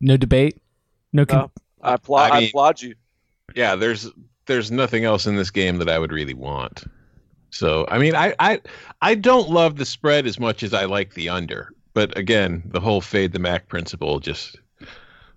No 0.00 0.16
debate. 0.16 0.60
No. 1.12 1.24
Con- 1.26 1.38
No, 1.38 1.50
I 1.82 1.94
applaud. 1.94 2.30
I 2.32 2.36
I, 2.36 2.40
mean- 2.40 2.48
applaud 2.50 2.82
you. 2.82 2.94
yeah, 3.54 3.74
there's 3.76 4.10
there's 4.46 4.70
nothing 4.70 5.04
else 5.04 5.26
in 5.26 5.36
this 5.36 5.50
game 5.50 5.76
that 5.78 5.88
I 5.88 5.98
would 5.98 6.12
really 6.12 6.34
want. 6.34 6.84
So 7.50 7.86
I 7.90 7.98
mean, 7.98 8.14
I 8.14 8.34
I 8.38 8.60
I 9.00 9.14
don't 9.14 9.50
love 9.50 9.76
the 9.76 9.84
spread 9.84 10.26
as 10.26 10.38
much 10.38 10.62
as 10.62 10.74
I 10.74 10.84
like 10.84 11.14
the 11.14 11.28
under. 11.28 11.72
But 11.94 12.16
again, 12.16 12.62
the 12.66 12.80
whole 12.80 13.00
fade 13.00 13.32
the 13.32 13.38
MAC 13.38 13.68
principle 13.68 14.20
just 14.20 14.56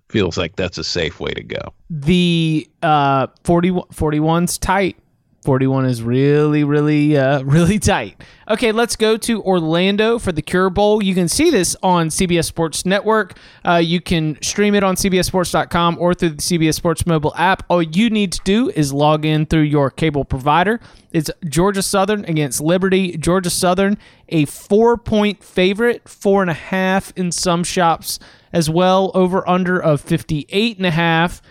feels 0.08 0.36
like 0.36 0.56
that's 0.56 0.76
a 0.78 0.84
safe 0.84 1.18
way 1.20 1.32
to 1.32 1.42
go. 1.42 1.72
the 1.88 2.68
uh 2.82 3.26
40 3.44 3.70
41's 3.70 4.58
tight 4.58 4.96
41 5.42 5.86
is 5.86 6.02
really, 6.02 6.62
really, 6.62 7.16
uh, 7.16 7.42
really 7.44 7.78
tight. 7.78 8.20
Okay, 8.48 8.70
let's 8.70 8.94
go 8.94 9.16
to 9.16 9.42
Orlando 9.42 10.18
for 10.18 10.30
the 10.30 10.42
Cure 10.42 10.70
Bowl. 10.70 11.02
You 11.02 11.14
can 11.14 11.28
see 11.28 11.50
this 11.50 11.76
on 11.82 12.08
CBS 12.08 12.44
Sports 12.44 12.86
Network. 12.86 13.36
Uh, 13.66 13.76
you 13.76 14.00
can 14.00 14.40
stream 14.40 14.74
it 14.74 14.84
on 14.84 14.94
CBSSports.com 14.94 15.98
or 15.98 16.14
through 16.14 16.30
the 16.30 16.36
CBS 16.36 16.74
Sports 16.74 17.06
mobile 17.06 17.34
app. 17.36 17.64
All 17.68 17.82
you 17.82 18.08
need 18.08 18.32
to 18.32 18.40
do 18.44 18.70
is 18.70 18.92
log 18.92 19.24
in 19.24 19.46
through 19.46 19.62
your 19.62 19.90
cable 19.90 20.24
provider. 20.24 20.80
It's 21.12 21.30
Georgia 21.44 21.82
Southern 21.82 22.24
against 22.26 22.60
Liberty. 22.60 23.16
Georgia 23.16 23.50
Southern, 23.50 23.98
a 24.28 24.44
four 24.44 24.96
point 24.96 25.42
favorite, 25.42 26.08
four 26.08 26.42
and 26.42 26.50
a 26.50 26.54
half 26.54 27.12
in 27.16 27.32
some 27.32 27.64
shops 27.64 28.20
as 28.52 28.70
well. 28.70 29.10
Over 29.14 29.48
under 29.48 29.82
of 29.82 30.00
58 30.00 30.76
and 30.76 30.86
a 30.86 30.90
half. 30.92 31.42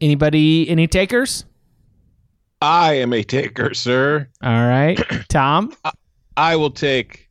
Anybody, 0.00 0.68
any 0.68 0.86
takers? 0.86 1.44
I 2.64 2.94
am 2.94 3.12
a 3.12 3.22
taker, 3.22 3.74
sir. 3.74 4.26
All 4.42 4.66
right, 4.66 4.98
Tom. 5.28 5.74
I 6.38 6.56
will 6.56 6.70
take 6.70 7.28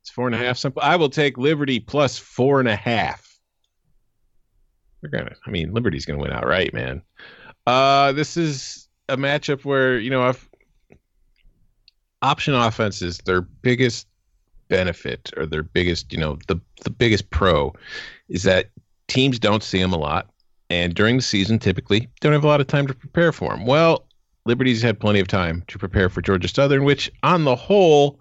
it's 0.00 0.08
four 0.08 0.26
and 0.26 0.34
a 0.34 0.38
half. 0.38 0.56
Simple. 0.56 0.80
I 0.80 0.96
will 0.96 1.10
take 1.10 1.36
Liberty 1.36 1.78
plus 1.78 2.16
four 2.16 2.58
and 2.58 2.68
a 2.70 2.74
half. 2.74 3.38
We're 5.02 5.10
gonna. 5.10 5.34
I 5.46 5.50
mean, 5.50 5.74
Liberty's 5.74 6.06
gonna 6.06 6.20
win 6.20 6.32
outright, 6.32 6.72
man. 6.72 7.02
Uh, 7.66 8.12
this 8.12 8.38
is 8.38 8.88
a 9.10 9.16
matchup 9.18 9.66
where 9.66 9.98
you 9.98 10.08
know, 10.08 10.32
option 12.22 12.54
offenses, 12.54 13.18
their 13.26 13.42
biggest 13.42 14.06
benefit 14.68 15.34
or 15.36 15.44
their 15.44 15.62
biggest, 15.62 16.10
you 16.14 16.18
know, 16.18 16.38
the 16.48 16.58
the 16.82 16.90
biggest 16.90 17.28
pro 17.28 17.74
is 18.30 18.44
that 18.44 18.70
teams 19.06 19.38
don't 19.38 19.62
see 19.62 19.82
them 19.82 19.92
a 19.92 19.98
lot, 19.98 20.30
and 20.70 20.94
during 20.94 21.16
the 21.16 21.22
season, 21.22 21.58
typically 21.58 22.08
don't 22.22 22.32
have 22.32 22.44
a 22.44 22.48
lot 22.48 22.62
of 22.62 22.68
time 22.68 22.86
to 22.86 22.94
prepare 22.94 23.32
for 23.32 23.50
them. 23.50 23.66
Well, 23.66 24.06
Liberty's 24.44 24.82
had 24.82 24.98
plenty 24.98 25.20
of 25.20 25.28
time 25.28 25.62
to 25.68 25.78
prepare 25.78 26.08
for 26.08 26.20
Georgia 26.20 26.48
Southern, 26.48 26.84
which 26.84 27.10
on 27.22 27.44
the 27.44 27.54
whole 27.54 28.18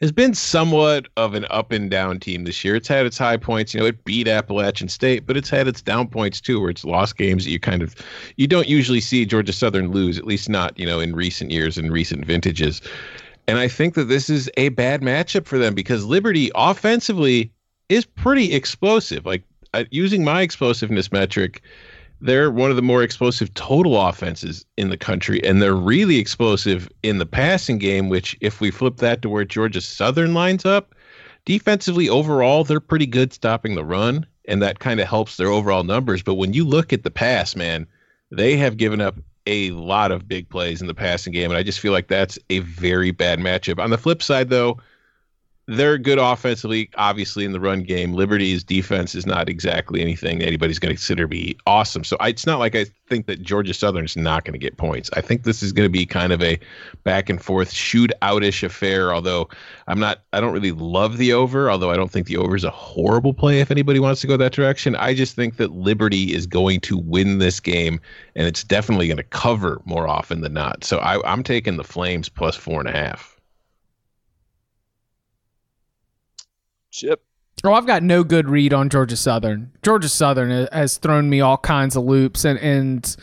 has 0.00 0.12
been 0.12 0.34
somewhat 0.34 1.08
of 1.16 1.34
an 1.34 1.46
up 1.50 1.72
and 1.72 1.90
down 1.90 2.18
team 2.18 2.44
this 2.44 2.64
year. 2.64 2.74
It's 2.74 2.88
had 2.88 3.06
its 3.06 3.16
high 3.16 3.36
points, 3.36 3.72
you 3.72 3.80
know, 3.80 3.86
it 3.86 4.04
beat 4.04 4.28
Appalachian 4.28 4.88
State, 4.88 5.26
but 5.26 5.36
it's 5.36 5.48
had 5.48 5.68
its 5.68 5.80
down 5.80 6.08
points 6.08 6.40
too, 6.40 6.60
where 6.60 6.70
it's 6.70 6.84
lost 6.84 7.16
games 7.16 7.44
that 7.44 7.50
you 7.50 7.60
kind 7.60 7.82
of 7.82 7.94
you 8.36 8.46
don't 8.46 8.68
usually 8.68 9.00
see 9.00 9.24
Georgia 9.24 9.52
Southern 9.52 9.92
lose, 9.92 10.18
at 10.18 10.26
least 10.26 10.48
not, 10.48 10.78
you 10.78 10.86
know, 10.86 11.00
in 11.00 11.14
recent 11.14 11.50
years 11.50 11.78
and 11.78 11.92
recent 11.92 12.24
vintages. 12.24 12.80
And 13.46 13.58
I 13.58 13.68
think 13.68 13.94
that 13.94 14.04
this 14.04 14.30
is 14.30 14.50
a 14.56 14.70
bad 14.70 15.00
matchup 15.00 15.46
for 15.46 15.58
them 15.58 15.74
because 15.74 16.04
Liberty 16.04 16.50
offensively 16.54 17.52
is 17.88 18.04
pretty 18.04 18.52
explosive. 18.52 19.26
Like 19.26 19.44
uh, 19.74 19.84
using 19.90 20.24
my 20.24 20.40
explosiveness 20.42 21.12
metric, 21.12 21.62
they're 22.20 22.50
one 22.50 22.70
of 22.70 22.76
the 22.76 22.82
more 22.82 23.02
explosive 23.02 23.52
total 23.54 24.00
offenses 24.00 24.64
in 24.76 24.88
the 24.88 24.96
country, 24.96 25.42
and 25.44 25.60
they're 25.60 25.74
really 25.74 26.18
explosive 26.18 26.88
in 27.02 27.18
the 27.18 27.26
passing 27.26 27.78
game. 27.78 28.08
Which, 28.08 28.36
if 28.40 28.60
we 28.60 28.70
flip 28.70 28.98
that 28.98 29.22
to 29.22 29.28
where 29.28 29.44
Georgia 29.44 29.80
Southern 29.80 30.34
lines 30.34 30.64
up, 30.64 30.94
defensively 31.44 32.08
overall, 32.08 32.64
they're 32.64 32.80
pretty 32.80 33.06
good 33.06 33.32
stopping 33.32 33.74
the 33.74 33.84
run, 33.84 34.26
and 34.46 34.62
that 34.62 34.78
kind 34.78 35.00
of 35.00 35.08
helps 35.08 35.36
their 35.36 35.48
overall 35.48 35.84
numbers. 35.84 36.22
But 36.22 36.34
when 36.34 36.52
you 36.52 36.64
look 36.64 36.92
at 36.92 37.02
the 37.02 37.10
pass, 37.10 37.56
man, 37.56 37.86
they 38.30 38.56
have 38.56 38.76
given 38.76 39.00
up 39.00 39.16
a 39.46 39.70
lot 39.72 40.10
of 40.10 40.26
big 40.26 40.48
plays 40.48 40.80
in 40.80 40.86
the 40.86 40.94
passing 40.94 41.32
game, 41.32 41.50
and 41.50 41.58
I 41.58 41.62
just 41.62 41.80
feel 41.80 41.92
like 41.92 42.08
that's 42.08 42.38
a 42.50 42.60
very 42.60 43.10
bad 43.10 43.38
matchup. 43.38 43.78
On 43.78 43.90
the 43.90 43.98
flip 43.98 44.22
side, 44.22 44.48
though, 44.48 44.78
they're 45.66 45.96
good 45.96 46.18
offensively, 46.18 46.90
obviously 46.96 47.44
in 47.44 47.52
the 47.52 47.60
run 47.60 47.82
game. 47.82 48.12
Liberty's 48.12 48.62
defense 48.62 49.14
is 49.14 49.24
not 49.24 49.48
exactly 49.48 50.02
anything 50.02 50.42
anybody's 50.42 50.78
going 50.78 50.90
to 50.90 50.94
consider 50.94 51.26
be 51.26 51.56
awesome. 51.66 52.04
So 52.04 52.16
I, 52.20 52.28
it's 52.28 52.46
not 52.46 52.58
like 52.58 52.74
I 52.74 52.84
think 53.08 53.26
that 53.26 53.42
Georgia 53.42 53.72
Southern 53.72 54.04
is 54.04 54.16
not 54.16 54.44
going 54.44 54.52
to 54.52 54.58
get 54.58 54.76
points. 54.76 55.08
I 55.14 55.22
think 55.22 55.44
this 55.44 55.62
is 55.62 55.72
going 55.72 55.86
to 55.86 55.90
be 55.90 56.04
kind 56.04 56.32
of 56.32 56.42
a 56.42 56.58
back 57.02 57.30
and 57.30 57.40
forth 57.40 57.72
shootout-ish 57.72 58.62
affair. 58.62 59.14
Although 59.14 59.48
I'm 59.86 59.98
not, 59.98 60.20
I 60.34 60.40
don't 60.40 60.52
really 60.52 60.72
love 60.72 61.16
the 61.16 61.32
over. 61.32 61.70
Although 61.70 61.90
I 61.90 61.96
don't 61.96 62.10
think 62.10 62.26
the 62.26 62.36
over 62.36 62.56
is 62.56 62.64
a 62.64 62.70
horrible 62.70 63.32
play 63.32 63.60
if 63.60 63.70
anybody 63.70 64.00
wants 64.00 64.20
to 64.20 64.26
go 64.26 64.36
that 64.36 64.52
direction. 64.52 64.96
I 64.96 65.14
just 65.14 65.34
think 65.34 65.56
that 65.56 65.72
Liberty 65.72 66.34
is 66.34 66.46
going 66.46 66.80
to 66.80 66.98
win 66.98 67.38
this 67.38 67.58
game, 67.58 68.00
and 68.36 68.46
it's 68.46 68.64
definitely 68.64 69.06
going 69.06 69.16
to 69.16 69.22
cover 69.22 69.80
more 69.86 70.08
often 70.08 70.42
than 70.42 70.52
not. 70.52 70.84
So 70.84 70.98
I, 70.98 71.26
I'm 71.30 71.42
taking 71.42 71.78
the 71.78 71.84
Flames 71.84 72.28
plus 72.28 72.54
four 72.54 72.80
and 72.80 72.88
a 72.88 72.92
half. 72.92 73.33
Chip. 76.94 77.24
Oh, 77.64 77.72
I've 77.72 77.86
got 77.86 78.02
no 78.02 78.22
good 78.22 78.48
read 78.48 78.72
on 78.72 78.88
Georgia 78.88 79.16
Southern. 79.16 79.72
Georgia 79.82 80.08
Southern 80.08 80.68
has 80.72 80.96
thrown 80.98 81.28
me 81.28 81.40
all 81.40 81.56
kinds 81.58 81.96
of 81.96 82.04
loops, 82.04 82.44
and 82.44 82.58
and 82.60 83.16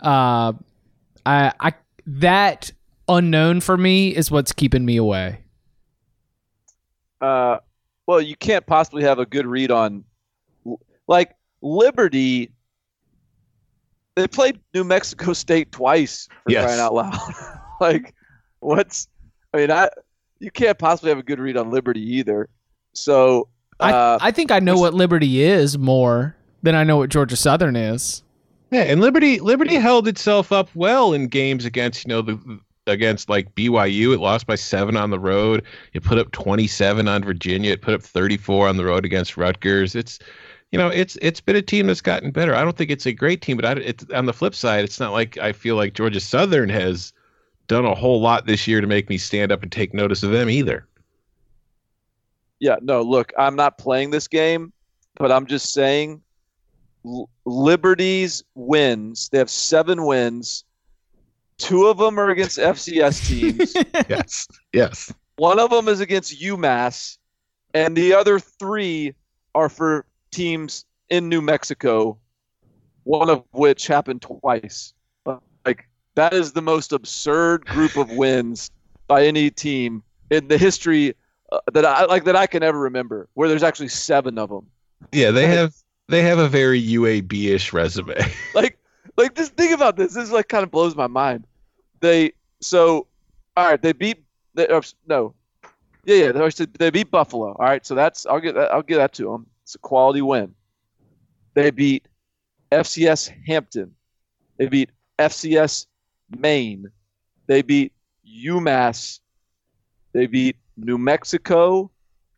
uh, 0.00 0.52
I 1.26 1.52
I 1.60 1.72
that 2.06 2.72
unknown 3.06 3.60
for 3.60 3.76
me 3.76 4.14
is 4.14 4.30
what's 4.30 4.52
keeping 4.52 4.84
me 4.84 4.96
away. 4.96 5.40
Uh, 7.20 7.58
well, 8.06 8.20
you 8.20 8.36
can't 8.36 8.64
possibly 8.66 9.02
have 9.02 9.18
a 9.18 9.26
good 9.26 9.46
read 9.46 9.70
on, 9.70 10.04
like 11.06 11.34
Liberty. 11.60 12.52
They 14.16 14.26
played 14.26 14.58
New 14.74 14.84
Mexico 14.84 15.32
State 15.32 15.70
twice 15.70 16.28
for 16.44 16.52
Yes. 16.52 16.64
crying 16.64 16.80
out 16.80 16.94
loud. 16.94 17.18
like, 17.80 18.14
what's? 18.60 19.08
I 19.52 19.58
mean, 19.58 19.70
I 19.70 19.90
you 20.38 20.50
can't 20.50 20.78
possibly 20.78 21.10
have 21.10 21.18
a 21.18 21.22
good 21.22 21.40
read 21.40 21.56
on 21.56 21.70
Liberty 21.70 22.16
either. 22.16 22.48
So, 23.00 23.48
uh, 23.80 24.18
I 24.20 24.28
I 24.28 24.30
think 24.30 24.50
I 24.50 24.60
know 24.60 24.76
what 24.76 24.94
Liberty 24.94 25.42
is 25.42 25.78
more 25.78 26.36
than 26.62 26.74
I 26.74 26.84
know 26.84 26.98
what 26.98 27.10
Georgia 27.10 27.36
Southern 27.36 27.76
is. 27.76 28.22
Yeah, 28.70 28.82
and 28.82 29.00
Liberty 29.00 29.40
Liberty 29.40 29.76
held 29.76 30.08
itself 30.08 30.52
up 30.52 30.68
well 30.74 31.12
in 31.12 31.28
games 31.28 31.64
against 31.64 32.04
you 32.04 32.10
know 32.10 32.22
the 32.22 32.60
against 32.86 33.28
like 33.28 33.54
BYU. 33.54 34.14
It 34.14 34.20
lost 34.20 34.46
by 34.46 34.56
seven 34.56 34.96
on 34.96 35.10
the 35.10 35.18
road. 35.18 35.64
It 35.92 36.02
put 36.02 36.18
up 36.18 36.32
27 36.32 37.08
on 37.08 37.24
Virginia. 37.24 37.72
It 37.72 37.82
put 37.82 37.94
up 37.94 38.02
34 38.02 38.68
on 38.68 38.76
the 38.76 38.84
road 38.84 39.04
against 39.04 39.36
Rutgers. 39.36 39.94
It's 39.94 40.18
you 40.72 40.78
know 40.78 40.88
it's 40.88 41.16
it's 41.22 41.40
been 41.40 41.56
a 41.56 41.62
team 41.62 41.86
that's 41.86 42.00
gotten 42.00 42.30
better. 42.30 42.54
I 42.54 42.62
don't 42.62 42.76
think 42.76 42.90
it's 42.90 43.06
a 43.06 43.12
great 43.12 43.40
team, 43.40 43.56
but 43.56 43.64
I, 43.64 43.80
it's 43.80 44.04
on 44.12 44.26
the 44.26 44.32
flip 44.32 44.54
side, 44.54 44.84
it's 44.84 45.00
not 45.00 45.12
like 45.12 45.38
I 45.38 45.52
feel 45.52 45.76
like 45.76 45.94
Georgia 45.94 46.20
Southern 46.20 46.68
has 46.68 47.12
done 47.68 47.84
a 47.84 47.94
whole 47.94 48.20
lot 48.20 48.46
this 48.46 48.66
year 48.66 48.80
to 48.80 48.86
make 48.86 49.08
me 49.08 49.18
stand 49.18 49.52
up 49.52 49.62
and 49.62 49.70
take 49.70 49.94
notice 49.94 50.22
of 50.22 50.30
them 50.30 50.50
either. 50.50 50.86
Yeah, 52.60 52.76
no, 52.82 53.02
look, 53.02 53.32
I'm 53.38 53.56
not 53.56 53.78
playing 53.78 54.10
this 54.10 54.28
game, 54.28 54.72
but 55.16 55.30
I'm 55.30 55.46
just 55.46 55.72
saying 55.72 56.22
L- 57.06 57.28
Liberty's 57.44 58.42
wins, 58.54 59.28
they 59.30 59.38
have 59.38 59.50
seven 59.50 60.04
wins. 60.04 60.64
Two 61.58 61.86
of 61.86 61.98
them 61.98 62.18
are 62.18 62.30
against 62.30 62.58
FCS 62.58 63.28
teams. 63.28 63.74
yes, 64.08 64.46
yes. 64.72 65.12
One 65.36 65.58
of 65.58 65.70
them 65.70 65.88
is 65.88 66.00
against 66.00 66.40
UMass, 66.40 67.18
and 67.74 67.96
the 67.96 68.14
other 68.14 68.38
three 68.38 69.14
are 69.54 69.68
for 69.68 70.06
teams 70.32 70.84
in 71.10 71.28
New 71.28 71.40
Mexico, 71.40 72.18
one 73.04 73.30
of 73.30 73.44
which 73.52 73.86
happened 73.86 74.22
twice. 74.22 74.94
Like, 75.64 75.88
that 76.14 76.32
is 76.32 76.52
the 76.52 76.62
most 76.62 76.92
absurd 76.92 77.66
group 77.66 77.96
of 77.96 78.10
wins 78.10 78.70
by 79.06 79.26
any 79.26 79.50
team 79.50 80.02
in 80.30 80.48
the 80.48 80.58
history 80.58 81.14
uh, 81.50 81.60
that 81.72 81.84
I 81.84 82.04
like 82.04 82.24
that 82.24 82.36
I 82.36 82.46
can 82.46 82.62
ever 82.62 82.78
remember, 82.78 83.28
where 83.34 83.48
there's 83.48 83.62
actually 83.62 83.88
seven 83.88 84.38
of 84.38 84.50
them. 84.50 84.66
Yeah, 85.12 85.30
they 85.30 85.46
have 85.46 85.74
they 86.08 86.22
have 86.22 86.38
a 86.38 86.48
very 86.48 86.82
UAB-ish 86.82 87.72
resume. 87.72 88.16
like 88.54 88.78
like 89.16 89.34
just 89.34 89.56
think 89.56 89.72
about 89.72 89.96
this. 89.96 90.14
This 90.14 90.24
is 90.24 90.32
like 90.32 90.48
kind 90.48 90.64
of 90.64 90.70
blows 90.70 90.96
my 90.96 91.06
mind. 91.06 91.46
They 92.00 92.32
so 92.60 93.06
all 93.56 93.66
right, 93.66 93.80
they 93.80 93.92
beat 93.92 94.24
they, 94.54 94.68
or, 94.68 94.82
no. 95.06 95.34
Yeah, 96.04 96.32
yeah, 96.32 96.32
they, 96.32 96.66
they 96.78 96.90
beat 96.90 97.10
Buffalo. 97.10 97.48
All 97.48 97.66
right, 97.66 97.84
so 97.84 97.94
that's 97.94 98.24
I'll 98.26 98.40
get 98.40 98.54
that 98.54 98.72
I'll 98.72 98.82
give 98.82 98.98
that 98.98 99.12
to 99.14 99.24
them. 99.24 99.46
It's 99.62 99.74
a 99.74 99.78
quality 99.78 100.22
win. 100.22 100.54
They 101.54 101.70
beat 101.70 102.08
FCS 102.72 103.32
Hampton. 103.46 103.94
They 104.56 104.68
beat 104.68 104.90
FCS 105.18 105.86
Maine. 106.30 106.90
They 107.46 107.62
beat 107.62 107.92
UMass. 108.26 109.20
They 110.18 110.26
beat 110.26 110.56
New 110.76 110.98
Mexico, 110.98 111.92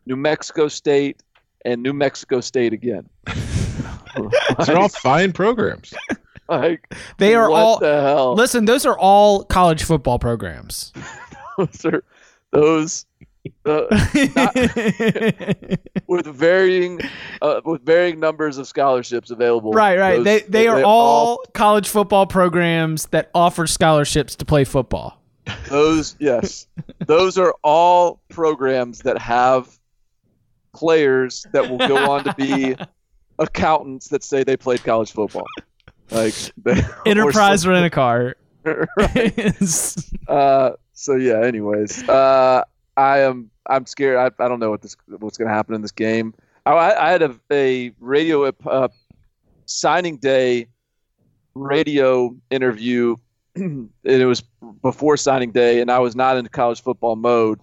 New 0.04 0.16
Mexico 0.16 0.68
State, 0.68 1.22
and 1.64 1.82
New 1.82 1.94
Mexico 1.94 2.42
State 2.42 2.74
again. 2.74 3.08
They're 4.66 4.76
all 4.76 4.90
fine 4.90 5.32
programs. 5.32 5.94
like 6.46 6.92
They 7.16 7.34
are 7.34 7.48
what 7.48 7.56
all 7.58 7.78
the 7.78 8.02
hell? 8.02 8.34
listen. 8.34 8.66
Those 8.66 8.84
are 8.84 8.98
all 8.98 9.44
college 9.44 9.82
football 9.82 10.18
programs. 10.18 10.92
those 11.56 11.84
are 11.86 12.04
those 12.50 13.06
uh, 13.64 13.84
with 16.06 16.26
varying 16.26 17.00
uh, 17.40 17.62
with 17.64 17.82
varying 17.82 18.20
numbers 18.20 18.58
of 18.58 18.66
scholarships 18.66 19.30
available. 19.30 19.72
right, 19.72 19.98
right. 19.98 20.16
Those- 20.16 20.24
they 20.24 20.40
they 20.40 20.68
are 20.68 20.82
all 20.84 21.38
college 21.54 21.88
football 21.88 22.26
programs 22.26 23.06
that 23.06 23.30
offer 23.34 23.66
scholarships 23.66 24.36
to 24.36 24.44
play 24.44 24.64
football. 24.64 25.19
Those 25.68 26.16
yes 26.18 26.66
those 27.06 27.38
are 27.38 27.54
all 27.62 28.20
programs 28.28 29.00
that 29.00 29.18
have 29.18 29.78
players 30.72 31.46
that 31.52 31.68
will 31.68 31.78
go 31.78 31.96
on 31.96 32.24
to 32.24 32.34
be 32.34 32.76
accountants 33.38 34.08
that 34.08 34.22
say 34.22 34.44
they 34.44 34.56
played 34.56 34.82
college 34.84 35.12
football. 35.12 35.46
Like 36.10 36.34
Enterprise 37.06 37.66
rent 37.66 37.86
a 37.86 37.90
car. 37.90 38.36
uh, 40.28 40.70
so 40.92 41.14
yeah. 41.16 41.40
Anyways, 41.40 42.08
uh, 42.08 42.62
I 42.96 43.20
am 43.20 43.50
I'm 43.66 43.86
scared. 43.86 44.16
I, 44.16 44.44
I 44.44 44.48
don't 44.48 44.60
know 44.60 44.70
what 44.70 44.82
this 44.82 44.96
what's 45.06 45.38
going 45.38 45.48
to 45.48 45.54
happen 45.54 45.74
in 45.74 45.82
this 45.82 45.92
game. 45.92 46.34
I, 46.66 46.72
I 46.72 47.08
I 47.08 47.10
had 47.10 47.22
a, 47.22 47.34
a 47.50 47.92
radio 48.00 48.52
uh, 48.66 48.88
signing 49.66 50.18
day 50.18 50.66
radio 51.54 52.34
interview, 52.50 53.16
it 54.04 54.26
was 54.26 54.42
before 54.82 55.16
signing 55.16 55.50
day, 55.50 55.80
and 55.80 55.90
I 55.90 55.98
was 55.98 56.14
not 56.14 56.36
in 56.36 56.46
college 56.48 56.82
football 56.82 57.16
mode, 57.16 57.60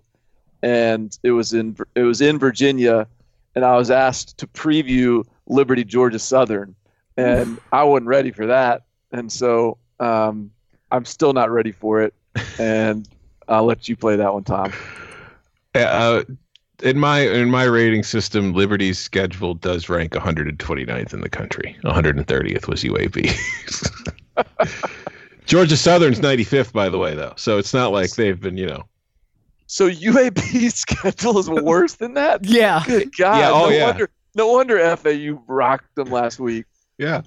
and 0.62 1.18
it 1.24 1.32
was 1.32 1.54
in 1.54 1.78
it 1.96 2.04
was 2.04 2.22
in 2.22 2.40
Virginia, 2.40 3.08
and 3.56 3.64
I 3.64 3.78
was 3.78 3.90
asked 3.90 4.38
to 4.40 4.48
preview 4.48 5.26
Liberty 5.48 5.84
Georgia 5.84 6.20
Southern, 6.20 6.76
and 7.16 7.60
I 7.72 7.84
wasn't 7.84 8.08
ready 8.08 8.32
for 8.32 8.46
that, 8.48 8.84
and 9.12 9.32
so 9.32 9.78
um, 10.00 10.52
I'm 10.92 11.06
still 11.06 11.34
not 11.34 11.52
ready 11.52 11.72
for 11.72 12.02
it, 12.02 12.14
and 12.60 13.08
I'll 13.48 13.66
let 13.66 13.88
you 13.88 13.96
play 13.96 14.16
that 14.16 14.34
one, 14.34 14.44
Tom. 14.44 14.74
Uh, 15.74 16.24
in 16.84 17.00
my 17.00 17.22
in 17.22 17.50
my 17.50 17.64
rating 17.64 18.04
system, 18.04 18.54
Liberty's 18.54 19.00
schedule 19.00 19.54
does 19.54 19.90
rank 19.90 20.14
129th 20.14 21.14
in 21.14 21.22
the 21.22 21.30
country. 21.30 21.76
130th 21.84 22.68
was 22.68 22.84
UAB. 22.84 23.34
Georgia 25.48 25.78
Southern's 25.78 26.20
95th, 26.20 26.74
by 26.74 26.90
the 26.90 26.98
way, 26.98 27.16
though. 27.16 27.34
So 27.38 27.58
it's 27.58 27.74
not 27.74 27.92
like 27.92 28.12
they've 28.12 28.40
been, 28.40 28.58
you 28.58 28.68
know. 28.68 28.84
So 29.66 29.90
UAB's 29.90 30.76
schedule 30.80 31.40
is 31.40 31.50
worse 31.50 31.96
than 31.96 32.14
that. 32.14 32.46
yeah. 32.46 32.84
Good 32.86 33.16
God! 33.18 33.38
Yeah, 33.38 33.52
oh, 33.52 33.66
no 33.66 33.70
yeah. 33.70 33.86
wonder. 33.86 34.10
No 34.36 34.52
wonder 34.52 34.96
FAU 34.98 35.42
rocked 35.48 35.96
them 35.96 36.12
last 36.12 36.40
week. 36.40 36.66
Yeah. 37.00 37.24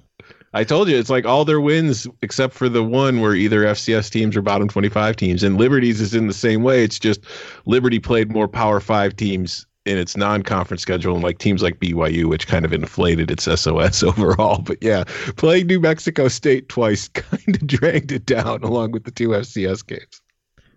I 0.53 0.63
told 0.63 0.89
you 0.89 0.97
it's 0.97 1.09
like 1.09 1.25
all 1.25 1.45
their 1.45 1.61
wins 1.61 2.07
except 2.21 2.53
for 2.53 2.69
the 2.69 2.83
one 2.83 3.21
where 3.21 3.35
either 3.35 3.63
FCS 3.63 4.09
teams 4.09 4.35
or 4.35 4.41
bottom 4.41 4.67
25 4.67 5.15
teams. 5.15 5.43
And 5.43 5.57
Liberty's 5.57 5.99
is 5.99 6.13
in 6.13 6.27
the 6.27 6.33
same 6.33 6.63
way. 6.63 6.83
It's 6.83 6.99
just 6.99 7.21
Liberty 7.65 7.99
played 7.99 8.31
more 8.31 8.47
Power 8.47 8.79
5 8.79 9.15
teams 9.15 9.65
in 9.85 9.97
its 9.97 10.15
non-conference 10.15 10.81
schedule 10.81 11.15
and 11.15 11.23
like 11.23 11.39
teams 11.39 11.63
like 11.63 11.79
BYU 11.79 12.25
which 12.25 12.47
kind 12.47 12.65
of 12.65 12.73
inflated 12.73 13.31
its 13.31 13.43
SOS 13.43 14.03
overall. 14.03 14.61
But 14.61 14.77
yeah, 14.81 15.03
playing 15.37 15.67
New 15.67 15.79
Mexico 15.79 16.27
State 16.27 16.69
twice 16.69 17.07
kind 17.13 17.55
of 17.55 17.67
dragged 17.67 18.11
it 18.11 18.25
down 18.25 18.63
along 18.63 18.91
with 18.91 19.05
the 19.05 19.11
two 19.11 19.29
FCS 19.29 19.85
games. 19.85 20.21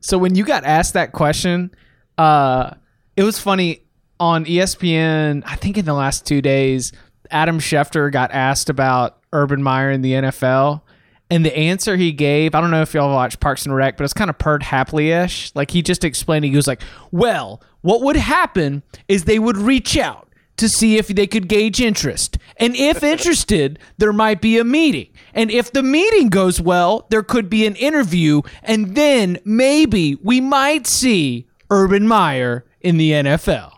So 0.00 0.18
when 0.18 0.34
you 0.34 0.44
got 0.44 0.64
asked 0.64 0.92
that 0.94 1.12
question, 1.12 1.70
uh, 2.18 2.74
it 3.16 3.22
was 3.22 3.38
funny 3.38 3.82
on 4.20 4.44
ESPN. 4.44 5.42
I 5.46 5.56
think 5.56 5.78
in 5.78 5.84
the 5.84 5.94
last 5.94 6.26
two 6.26 6.42
days, 6.42 6.92
Adam 7.30 7.58
Schefter 7.58 8.12
got 8.12 8.30
asked 8.30 8.68
about 8.68 9.18
Urban 9.32 9.62
Meyer 9.62 9.90
in 9.90 10.02
the 10.02 10.12
NFL, 10.12 10.82
and 11.30 11.44
the 11.44 11.56
answer 11.56 11.96
he 11.96 12.12
gave. 12.12 12.54
I 12.54 12.60
don't 12.60 12.70
know 12.70 12.82
if 12.82 12.94
y'all 12.94 13.12
watch 13.12 13.40
Parks 13.40 13.64
and 13.64 13.74
Rec, 13.74 13.96
but 13.96 14.04
it's 14.04 14.12
kind 14.12 14.30
of 14.30 14.38
Perd 14.38 14.62
Hapley 14.62 15.24
ish. 15.24 15.52
Like 15.54 15.70
he 15.70 15.82
just 15.82 16.04
explained. 16.04 16.44
He 16.44 16.56
was 16.56 16.66
like, 16.66 16.82
"Well, 17.10 17.62
what 17.80 18.02
would 18.02 18.16
happen 18.16 18.82
is 19.08 19.24
they 19.24 19.38
would 19.38 19.56
reach 19.56 19.96
out." 19.96 20.28
To 20.58 20.68
see 20.68 20.98
if 20.98 21.08
they 21.08 21.26
could 21.26 21.48
gauge 21.48 21.80
interest. 21.80 22.38
And 22.58 22.76
if 22.76 23.02
interested, 23.02 23.80
there 23.98 24.12
might 24.12 24.40
be 24.40 24.56
a 24.56 24.62
meeting. 24.62 25.08
And 25.34 25.50
if 25.50 25.72
the 25.72 25.82
meeting 25.82 26.28
goes 26.28 26.60
well, 26.60 27.08
there 27.10 27.24
could 27.24 27.50
be 27.50 27.66
an 27.66 27.74
interview. 27.74 28.40
And 28.62 28.94
then 28.94 29.40
maybe 29.44 30.14
we 30.22 30.40
might 30.40 30.86
see 30.86 31.48
Urban 31.70 32.06
Meyer 32.06 32.64
in 32.80 32.98
the 32.98 33.10
NFL. 33.10 33.72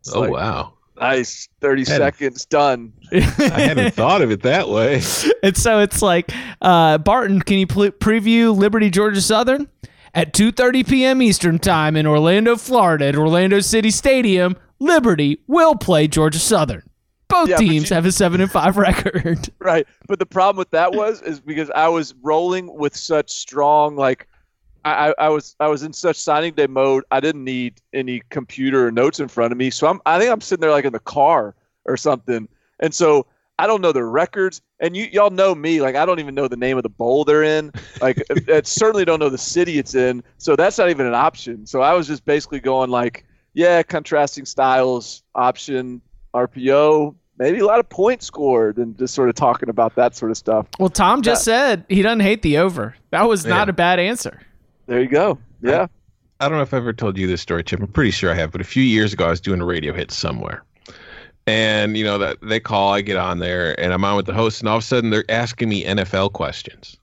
It's 0.00 0.12
oh 0.12 0.22
like, 0.22 0.32
wow. 0.32 0.72
Nice, 1.00 1.48
thirty 1.60 1.80
Had- 1.84 1.98
seconds 1.98 2.44
done. 2.44 2.92
I 3.12 3.18
hadn't 3.20 3.94
thought 3.94 4.20
of 4.22 4.30
it 4.30 4.42
that 4.42 4.68
way. 4.68 5.02
And 5.42 5.56
so 5.56 5.80
it's 5.80 6.02
like, 6.02 6.30
uh, 6.60 6.98
Barton, 6.98 7.40
can 7.40 7.56
you 7.58 7.66
pl- 7.66 7.90
preview 7.92 8.54
Liberty 8.54 8.90
Georgia 8.90 9.22
Southern 9.22 9.68
at 10.14 10.34
2:30 10.34 10.86
p.m. 10.86 11.22
Eastern 11.22 11.58
Time 11.58 11.96
in 11.96 12.06
Orlando, 12.06 12.56
Florida, 12.56 13.06
at 13.06 13.16
Orlando 13.16 13.60
City 13.60 13.90
Stadium? 13.90 14.54
Liberty 14.78 15.40
will 15.46 15.74
play 15.76 16.06
Georgia 16.08 16.38
Southern. 16.38 16.82
Both 17.28 17.48
Yeah, 17.48 17.56
teams 17.56 17.88
you- 17.90 17.94
have 17.94 18.04
a 18.04 18.12
seven 18.12 18.40
and 18.42 18.50
five 18.50 18.76
record. 18.76 19.48
Right, 19.60 19.86
but 20.08 20.18
the 20.18 20.26
problem 20.26 20.58
with 20.58 20.70
that 20.72 20.92
was 20.92 21.22
is 21.22 21.40
because 21.40 21.70
I 21.70 21.88
was 21.88 22.14
rolling 22.22 22.74
with 22.76 22.94
such 22.94 23.30
strong 23.30 23.96
like. 23.96 24.26
I, 24.84 25.10
I 25.10 25.14
I 25.26 25.28
was 25.28 25.56
I 25.60 25.68
was 25.68 25.82
in 25.82 25.92
such 25.92 26.16
signing 26.16 26.54
day 26.54 26.66
mode. 26.66 27.04
I 27.10 27.20
didn't 27.20 27.44
need 27.44 27.80
any 27.92 28.22
computer 28.30 28.86
or 28.86 28.90
notes 28.90 29.20
in 29.20 29.28
front 29.28 29.52
of 29.52 29.58
me, 29.58 29.70
so 29.70 29.86
I'm 29.86 30.00
I 30.06 30.18
think 30.18 30.30
I'm 30.30 30.40
sitting 30.40 30.60
there 30.60 30.70
like 30.70 30.84
in 30.84 30.92
the 30.92 31.00
car 31.00 31.54
or 31.84 31.96
something, 31.96 32.48
and 32.80 32.94
so 32.94 33.26
I 33.58 33.66
don't 33.66 33.80
know 33.82 33.92
the 33.92 34.04
records. 34.04 34.62
And 34.80 34.96
you 34.96 35.04
y'all 35.12 35.30
know 35.30 35.54
me, 35.54 35.80
like 35.82 35.96
I 35.96 36.06
don't 36.06 36.18
even 36.20 36.34
know 36.34 36.48
the 36.48 36.56
name 36.56 36.76
of 36.76 36.82
the 36.82 36.88
bowl 36.88 37.24
they're 37.24 37.42
in. 37.42 37.72
Like 38.00 38.22
I 38.48 38.62
certainly 38.64 39.04
don't 39.04 39.18
know 39.20 39.28
the 39.28 39.36
city 39.38 39.78
it's 39.78 39.94
in, 39.94 40.22
so 40.38 40.56
that's 40.56 40.78
not 40.78 40.88
even 40.90 41.06
an 41.06 41.14
option. 41.14 41.66
So 41.66 41.82
I 41.82 41.92
was 41.92 42.06
just 42.06 42.24
basically 42.24 42.60
going 42.60 42.90
like, 42.90 43.26
yeah, 43.52 43.82
contrasting 43.82 44.46
styles 44.46 45.22
option 45.34 46.00
RPO, 46.34 47.14
maybe 47.38 47.58
a 47.58 47.66
lot 47.66 47.80
of 47.80 47.88
points 47.88 48.24
scored, 48.26 48.78
and 48.78 48.96
just 48.96 49.14
sort 49.14 49.28
of 49.28 49.34
talking 49.34 49.68
about 49.68 49.94
that 49.96 50.16
sort 50.16 50.30
of 50.30 50.36
stuff. 50.38 50.66
Well, 50.78 50.88
Tom 50.88 51.22
just 51.22 51.44
said 51.44 51.84
he 51.88 52.02
doesn't 52.02 52.20
hate 52.20 52.40
the 52.42 52.58
over. 52.58 52.94
That 53.10 53.28
was 53.28 53.44
not 53.44 53.66
Yeah. 53.68 53.70
a 53.70 53.74
bad 53.74 53.98
answer. 53.98 54.40
There 54.90 55.00
you 55.00 55.06
go. 55.06 55.38
Yeah. 55.62 55.86
I 56.40 56.48
don't 56.48 56.58
know 56.58 56.62
if 56.62 56.74
I've 56.74 56.78
ever 56.78 56.92
told 56.92 57.16
you 57.16 57.28
this 57.28 57.40
story, 57.40 57.62
Chip. 57.62 57.78
I'm 57.78 57.86
pretty 57.86 58.10
sure 58.10 58.32
I 58.32 58.34
have, 58.34 58.50
but 58.50 58.60
a 58.60 58.64
few 58.64 58.82
years 58.82 59.12
ago, 59.12 59.26
I 59.26 59.30
was 59.30 59.40
doing 59.40 59.60
a 59.60 59.64
radio 59.64 59.92
hit 59.92 60.10
somewhere. 60.10 60.64
And, 61.46 61.96
you 61.96 62.02
know, 62.02 62.18
that 62.18 62.38
they 62.42 62.58
call, 62.58 62.92
I 62.94 63.00
get 63.00 63.16
on 63.16 63.38
there, 63.38 63.78
and 63.78 63.92
I'm 63.92 64.04
on 64.04 64.16
with 64.16 64.26
the 64.26 64.34
host, 64.34 64.60
and 64.60 64.68
all 64.68 64.78
of 64.78 64.82
a 64.82 64.86
sudden 64.86 65.10
they're 65.10 65.24
asking 65.28 65.68
me 65.68 65.84
NFL 65.84 66.32
questions. 66.32 66.96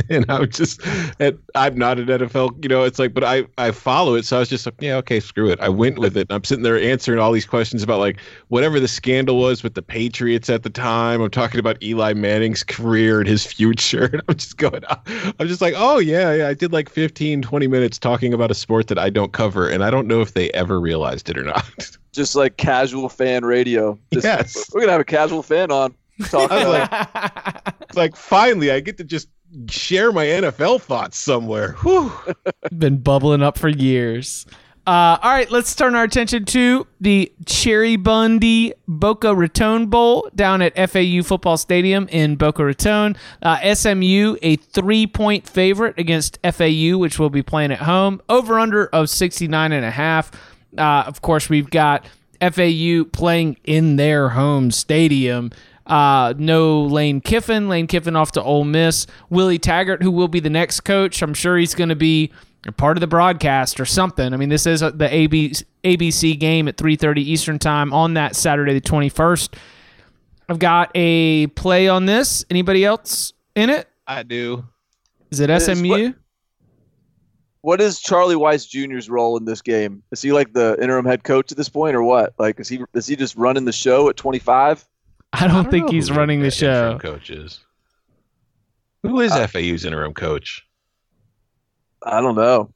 and 0.10 0.24
I'm 0.28 0.48
just, 0.50 0.80
and 1.18 1.38
I'm 1.54 1.76
not 1.76 1.98
an 1.98 2.06
NFL, 2.06 2.62
you 2.62 2.68
know, 2.68 2.84
it's 2.84 2.98
like, 2.98 3.12
but 3.12 3.24
I, 3.24 3.44
I 3.58 3.72
follow 3.72 4.14
it. 4.14 4.24
So 4.24 4.36
I 4.36 4.40
was 4.40 4.48
just 4.48 4.64
like, 4.64 4.76
yeah, 4.80 4.96
okay, 4.96 5.20
screw 5.20 5.50
it. 5.50 5.60
I 5.60 5.68
went 5.68 5.98
with 5.98 6.16
it. 6.16 6.28
And 6.28 6.32
I'm 6.32 6.44
sitting 6.44 6.62
there 6.62 6.78
answering 6.78 7.18
all 7.18 7.32
these 7.32 7.46
questions 7.46 7.82
about 7.82 7.98
like 7.98 8.18
whatever 8.48 8.80
the 8.80 8.88
scandal 8.88 9.38
was 9.38 9.62
with 9.62 9.74
the 9.74 9.82
Patriots 9.82 10.48
at 10.48 10.62
the 10.62 10.70
time. 10.70 11.20
I'm 11.20 11.30
talking 11.30 11.60
about 11.60 11.82
Eli 11.82 12.12
Manning's 12.12 12.62
career 12.62 13.18
and 13.18 13.28
his 13.28 13.44
future. 13.44 14.08
And 14.18 14.22
I'm 14.28 14.36
just 14.36 14.56
going, 14.56 14.82
I'm 15.38 15.48
just 15.48 15.60
like, 15.60 15.74
oh, 15.76 15.98
yeah, 15.98 16.32
yeah. 16.32 16.48
I 16.48 16.54
did 16.54 16.72
like 16.72 16.88
15, 16.88 17.42
20 17.42 17.66
minutes 17.66 17.98
talking 17.98 18.32
about 18.32 18.50
a 18.50 18.54
sport 18.54 18.86
that 18.86 18.98
I 18.98 19.10
don't 19.10 19.32
cover. 19.32 19.68
And 19.68 19.84
I 19.84 19.90
don't 19.90 20.06
know 20.06 20.20
if 20.22 20.32
they 20.32 20.50
ever 20.50 20.80
realized 20.80 21.28
it 21.28 21.36
or 21.36 21.42
not. 21.42 21.90
Just 22.12 22.34
like 22.34 22.56
casual 22.56 23.08
fan 23.08 23.44
radio. 23.44 23.98
Just, 24.12 24.24
Yes. 24.24 24.70
We're 24.72 24.80
going 24.80 24.88
to 24.88 24.92
have 24.92 25.00
a 25.00 25.04
casual 25.04 25.42
fan 25.42 25.70
on. 25.70 25.94
Talk 26.30 26.50
I 26.50 26.64
was 26.64 26.88
like, 27.94 27.94
like 27.96 28.16
finally 28.16 28.70
I 28.72 28.80
get 28.80 28.96
to 28.98 29.04
just 29.04 29.28
share 29.68 30.12
my 30.12 30.24
NFL 30.24 30.80
thoughts 30.82 31.18
somewhere. 31.18 31.72
Whew. 31.82 32.12
Been 32.78 32.98
bubbling 32.98 33.42
up 33.42 33.58
for 33.58 33.68
years. 33.68 34.46
Uh, 34.86 35.18
all 35.22 35.32
right, 35.32 35.50
let's 35.50 35.74
turn 35.74 35.94
our 35.94 36.04
attention 36.04 36.46
to 36.46 36.86
the 36.98 37.30
Cheribundi 37.44 38.72
Boca 38.86 39.34
Raton 39.34 39.88
Bowl 39.88 40.30
down 40.34 40.62
at 40.62 40.74
FAU 40.90 41.22
Football 41.22 41.58
Stadium 41.58 42.08
in 42.08 42.36
Boca 42.36 42.64
Raton. 42.64 43.14
Uh, 43.42 43.74
SMU, 43.74 44.36
a 44.40 44.56
three 44.56 45.06
point 45.06 45.46
favorite 45.46 45.98
against 45.98 46.38
FAU, 46.42 46.96
which 46.96 47.18
will 47.18 47.28
be 47.28 47.42
playing 47.42 47.70
at 47.70 47.80
home. 47.80 48.22
Over 48.30 48.58
under 48.58 48.86
of 48.86 49.10
69 49.10 49.72
and 49.72 49.84
a 49.84 49.90
half. 49.90 50.30
Uh, 50.78 51.04
of 51.06 51.20
course, 51.20 51.50
we've 51.50 51.68
got 51.68 52.06
FAU 52.40 53.04
playing 53.12 53.58
in 53.64 53.96
their 53.96 54.30
home 54.30 54.70
stadium. 54.70 55.50
Uh, 55.88 56.34
no 56.36 56.82
Lane 56.82 57.20
Kiffin. 57.20 57.68
Lane 57.68 57.86
Kiffin 57.86 58.14
off 58.14 58.32
to 58.32 58.42
Ole 58.42 58.64
Miss. 58.64 59.06
Willie 59.30 59.58
Taggart, 59.58 60.02
who 60.02 60.10
will 60.10 60.28
be 60.28 60.38
the 60.40 60.50
next 60.50 60.80
coach. 60.80 61.22
I'm 61.22 61.34
sure 61.34 61.56
he's 61.56 61.74
going 61.74 61.88
to 61.88 61.96
be 61.96 62.30
a 62.66 62.72
part 62.72 62.96
of 62.96 63.00
the 63.00 63.06
broadcast 63.06 63.80
or 63.80 63.84
something. 63.86 64.34
I 64.34 64.36
mean, 64.36 64.50
this 64.50 64.66
is 64.66 64.80
the 64.80 65.08
AB, 65.10 65.54
ABC 65.84 66.38
game 66.38 66.68
at 66.68 66.76
3:30 66.76 67.18
Eastern 67.22 67.58
time 67.58 67.92
on 67.94 68.14
that 68.14 68.36
Saturday 68.36 68.74
the 68.74 68.80
21st. 68.82 69.54
I've 70.50 70.58
got 70.58 70.90
a 70.94 71.46
play 71.48 71.88
on 71.88 72.06
this. 72.06 72.44
Anybody 72.50 72.84
else 72.84 73.32
in 73.54 73.70
it? 73.70 73.88
I 74.06 74.22
do. 74.22 74.64
Is 75.30 75.40
it 75.40 75.50
SMU? 75.50 75.88
what- 75.88 76.14
What 77.60 77.80
is 77.80 77.98
Charlie 78.00 78.36
Weis 78.36 78.66
Jr.'s 78.68 79.10
role 79.10 79.36
in 79.36 79.44
this 79.44 79.60
game? 79.62 80.02
Is 80.12 80.22
he 80.22 80.32
like 80.32 80.52
the 80.52 80.76
interim 80.80 81.04
head 81.04 81.24
coach 81.24 81.50
at 81.50 81.58
this 81.58 81.68
point, 81.68 81.96
or 81.96 82.02
what? 82.02 82.32
Like, 82.38 82.60
is 82.60 82.68
he 82.68 82.80
is 82.94 83.06
he 83.06 83.16
just 83.16 83.36
running 83.36 83.64
the 83.64 83.72
show 83.72 84.08
at 84.08 84.16
25? 84.16 84.86
I 85.32 85.46
don't, 85.46 85.50
I 85.50 85.62
don't 85.62 85.70
think 85.70 85.90
he's 85.90 86.10
running 86.10 86.40
the 86.40 86.50
show. 86.50 86.98
Coach 86.98 87.30
is. 87.30 87.60
Who 89.02 89.20
is 89.20 89.32
FAU's 89.32 89.84
interim 89.84 90.12
coach? 90.14 90.64
I 92.02 92.20
don't 92.20 92.34
know, 92.36 92.70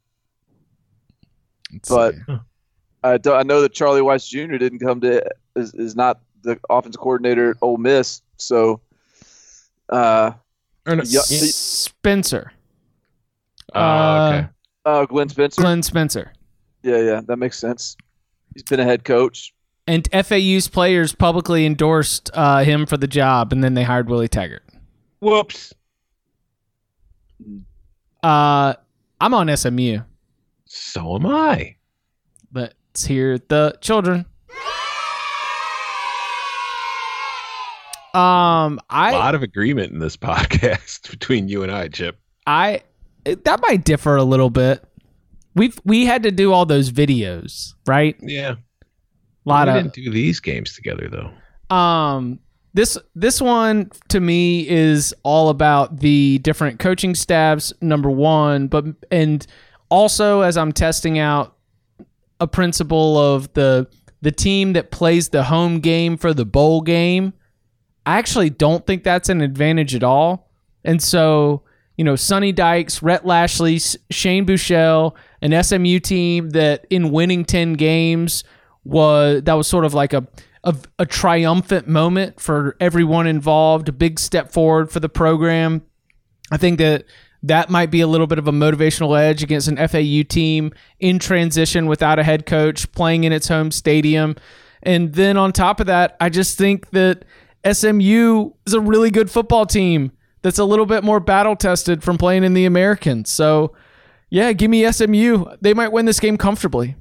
Let's 1.72 1.88
but 1.88 2.14
see. 2.14 2.36
I, 3.04 3.18
do, 3.18 3.32
I 3.32 3.42
know 3.44 3.60
that 3.62 3.72
Charlie 3.72 4.00
Weis 4.00 4.28
Jr. 4.28 4.56
didn't 4.56 4.80
come 4.80 5.00
to 5.00 5.24
is, 5.56 5.72
is 5.74 5.94
not 5.96 6.20
the 6.42 6.58
offensive 6.70 7.00
coordinator 7.00 7.50
at 7.50 7.56
Ole 7.62 7.76
Miss, 7.78 8.20
so 8.36 8.80
uh, 9.88 10.32
Or 10.86 10.96
no- 10.96 11.02
Yeah. 11.06 11.20
Spencer. 11.22 12.52
Oh, 13.74 13.80
Uh, 13.80 14.32
okay. 14.34 14.48
oh 14.86 15.06
Glenn 15.06 15.28
Spencer. 15.28 15.62
Glenn 15.62 15.82
Spencer. 15.82 16.32
Yeah, 16.82 16.98
yeah, 16.98 17.20
that 17.26 17.36
makes 17.36 17.58
sense. 17.58 17.96
He's 18.54 18.64
been 18.64 18.80
a 18.80 18.84
head 18.84 19.04
coach. 19.04 19.54
And 19.86 20.08
FAU's 20.12 20.68
players 20.68 21.12
publicly 21.14 21.66
endorsed 21.66 22.30
uh, 22.34 22.62
him 22.62 22.86
for 22.86 22.96
the 22.96 23.08
job, 23.08 23.52
and 23.52 23.64
then 23.64 23.74
they 23.74 23.82
hired 23.82 24.08
Willie 24.08 24.28
Taggart. 24.28 24.62
Whoops. 25.20 25.74
Uh, 28.22 28.74
I'm 29.20 29.34
on 29.34 29.54
SMU. 29.56 29.98
So 30.66 31.16
am 31.16 31.26
I. 31.26 31.76
Let's 32.52 33.04
hear 33.04 33.38
the 33.38 33.76
children. 33.80 34.26
Um, 38.14 38.78
A 38.90 38.94
I 38.94 39.10
lot 39.12 39.34
of 39.34 39.42
agreement 39.42 39.92
in 39.92 39.98
this 39.98 40.16
podcast 40.18 41.10
between 41.10 41.48
you 41.48 41.62
and 41.62 41.72
I, 41.72 41.88
Chip. 41.88 42.18
I 42.46 42.82
that 43.24 43.60
might 43.62 43.84
differ 43.84 44.16
a 44.16 44.24
little 44.24 44.50
bit. 44.50 44.84
We've 45.54 45.78
we 45.84 46.04
had 46.04 46.22
to 46.24 46.30
do 46.30 46.52
all 46.52 46.66
those 46.66 46.90
videos, 46.90 47.72
right? 47.86 48.16
Yeah. 48.20 48.56
A 49.44 49.48
lot 49.48 49.66
we 49.68 49.72
of 49.72 49.82
didn't 49.82 49.94
do 49.94 50.10
these 50.10 50.40
games 50.40 50.74
together 50.74 51.08
though. 51.08 51.74
um 51.74 52.38
this 52.74 52.96
this 53.14 53.40
one 53.40 53.90
to 54.08 54.20
me 54.20 54.66
is 54.68 55.14
all 55.24 55.48
about 55.50 55.98
the 56.00 56.38
different 56.38 56.78
coaching 56.78 57.14
staffs 57.14 57.72
number 57.80 58.10
1 58.10 58.68
but 58.68 58.84
and 59.10 59.46
also 59.90 60.40
as 60.40 60.56
I'm 60.56 60.72
testing 60.72 61.18
out 61.18 61.56
a 62.40 62.46
principle 62.46 63.18
of 63.18 63.52
the 63.52 63.86
the 64.22 64.32
team 64.32 64.72
that 64.74 64.90
plays 64.90 65.28
the 65.30 65.42
home 65.44 65.80
game 65.80 66.16
for 66.16 66.32
the 66.32 66.44
bowl 66.46 66.80
game 66.80 67.32
I 68.06 68.18
actually 68.18 68.50
don't 68.50 68.86
think 68.86 69.04
that's 69.04 69.28
an 69.28 69.40
advantage 69.42 69.94
at 69.94 70.02
all 70.02 70.50
and 70.84 71.02
so 71.02 71.62
you 71.98 72.04
know 72.04 72.16
Sonny 72.16 72.52
Dykes, 72.52 73.02
Rhett 73.02 73.26
Lashlee, 73.26 73.78
Shane 74.10 74.46
Buechele, 74.46 75.14
an 75.42 75.62
SMU 75.62 75.98
team 76.00 76.50
that 76.50 76.86
in 76.88 77.10
winning 77.10 77.44
10 77.44 77.74
games 77.74 78.44
was 78.84 79.42
that 79.44 79.54
was 79.54 79.66
sort 79.66 79.84
of 79.84 79.94
like 79.94 80.12
a 80.12 80.26
a, 80.64 80.76
a 80.98 81.06
triumphant 81.06 81.88
moment 81.88 82.40
for 82.40 82.76
everyone 82.80 83.26
involved, 83.26 83.88
a 83.88 83.92
big 83.92 84.18
step 84.18 84.52
forward 84.52 84.90
for 84.90 85.00
the 85.00 85.08
program. 85.08 85.82
I 86.50 86.56
think 86.56 86.78
that 86.78 87.04
that 87.42 87.70
might 87.70 87.90
be 87.90 88.00
a 88.00 88.06
little 88.06 88.26
bit 88.26 88.38
of 88.38 88.46
a 88.46 88.52
motivational 88.52 89.18
edge 89.18 89.42
against 89.42 89.66
an 89.66 89.76
FAU 89.76 90.22
team 90.28 90.72
in 91.00 91.18
transition 91.18 91.86
without 91.86 92.18
a 92.18 92.22
head 92.22 92.46
coach 92.46 92.90
playing 92.92 93.24
in 93.24 93.32
its 93.32 93.48
home 93.48 93.70
stadium. 93.72 94.36
And 94.82 95.14
then 95.14 95.36
on 95.36 95.52
top 95.52 95.80
of 95.80 95.86
that, 95.86 96.16
I 96.20 96.28
just 96.28 96.56
think 96.56 96.90
that 96.90 97.24
SMU 97.70 98.50
is 98.66 98.74
a 98.74 98.80
really 98.80 99.10
good 99.10 99.30
football 99.30 99.66
team 99.66 100.12
that's 100.42 100.58
a 100.58 100.64
little 100.64 100.86
bit 100.86 101.02
more 101.04 101.20
battle 101.20 101.56
tested 101.56 102.02
from 102.02 102.18
playing 102.18 102.44
in 102.44 102.54
the 102.54 102.64
American. 102.64 103.24
So, 103.24 103.74
yeah, 104.30 104.52
give 104.52 104.70
me 104.70 104.90
SMU. 104.90 105.44
They 105.60 105.74
might 105.74 105.92
win 105.92 106.04
this 106.04 106.20
game 106.20 106.36
comfortably. 106.36 106.96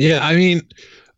Yeah, 0.00 0.26
I 0.26 0.34
mean, 0.34 0.62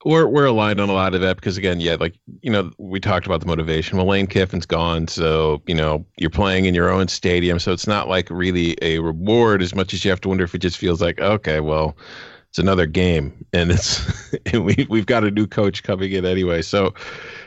we're 0.05 0.26
we're 0.26 0.47
aligned 0.47 0.80
on 0.80 0.89
a 0.89 0.93
lot 0.93 1.14
of 1.14 1.20
that 1.20 1.37
because 1.37 1.57
again, 1.57 1.78
yeah, 1.78 1.95
like 2.01 2.16
you 2.41 2.51
know, 2.51 2.72
we 2.78 2.99
talked 2.99 3.26
about 3.26 3.41
the 3.41 3.47
motivation. 3.47 3.97
Well, 3.97 4.09
Lane 4.09 4.26
Kiffin's 4.26 4.66
gone, 4.66 5.07
so 5.07 5.62
you 5.68 5.74
know 5.76 6.05
you're 6.16 6.30
playing 6.30 6.64
in 6.64 6.74
your 6.74 6.91
own 6.91 7.07
stadium, 7.07 7.61
so 7.61 7.70
it's 7.70 7.87
not 7.87 8.09
like 8.09 8.28
really 8.28 8.76
a 8.83 8.99
reward 8.99 9.62
as 9.62 9.72
much 9.72 9.95
as 9.95 10.05
you 10.05 10.11
have 10.11 10.20
to 10.22 10.28
wonder 10.28 10.43
if 10.43 10.53
it 10.57 10.59
just 10.59 10.78
feels 10.78 11.01
like 11.01 11.20
okay, 11.20 11.61
well, 11.61 11.97
it's 12.49 12.59
another 12.59 12.87
game, 12.87 13.47
and 13.53 13.70
it's 13.70 14.35
and 14.47 14.64
we 14.64 14.85
we've 14.91 15.07
got 15.07 15.22
a 15.22 15.30
new 15.30 15.47
coach 15.47 15.85
coming 15.85 16.11
in 16.11 16.26
anyway. 16.26 16.61
So 16.61 16.93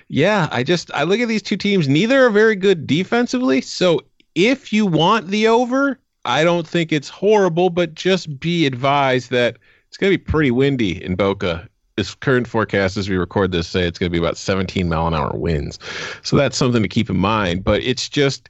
yeah, 0.07 0.47
I 0.53 0.63
just 0.63 0.89
I 0.93 1.03
look 1.03 1.19
at 1.19 1.27
these 1.27 1.43
two 1.43 1.57
teams. 1.57 1.89
Neither 1.89 2.25
are 2.25 2.29
very 2.29 2.55
good 2.55 2.87
defensively. 2.87 3.59
So 3.59 3.99
if 4.35 4.71
you 4.71 4.85
want 4.85 5.27
the 5.27 5.49
over, 5.49 5.99
I 6.23 6.45
don't 6.45 6.65
think 6.65 6.93
it's 6.93 7.09
horrible, 7.09 7.69
but 7.69 7.93
just 7.93 8.39
be 8.39 8.65
advised 8.65 9.31
that 9.31 9.57
it's 9.95 10.01
going 10.01 10.11
to 10.11 10.17
be 10.17 10.23
pretty 10.25 10.51
windy 10.51 11.01
in 11.01 11.15
Boca. 11.15 11.69
This 11.95 12.15
current 12.15 12.49
forecast, 12.49 12.97
as 12.97 13.09
we 13.09 13.15
record 13.15 13.53
this, 13.53 13.65
say 13.65 13.87
it's 13.87 13.97
going 13.97 14.11
to 14.11 14.11
be 14.11 14.21
about 14.21 14.35
17 14.35 14.89
mile 14.89 15.07
an 15.07 15.13
hour 15.13 15.31
winds. 15.33 15.79
So 16.21 16.35
that's 16.35 16.57
something 16.57 16.83
to 16.83 16.89
keep 16.89 17.09
in 17.09 17.15
mind. 17.15 17.63
But 17.63 17.81
it's 17.81 18.09
just 18.09 18.49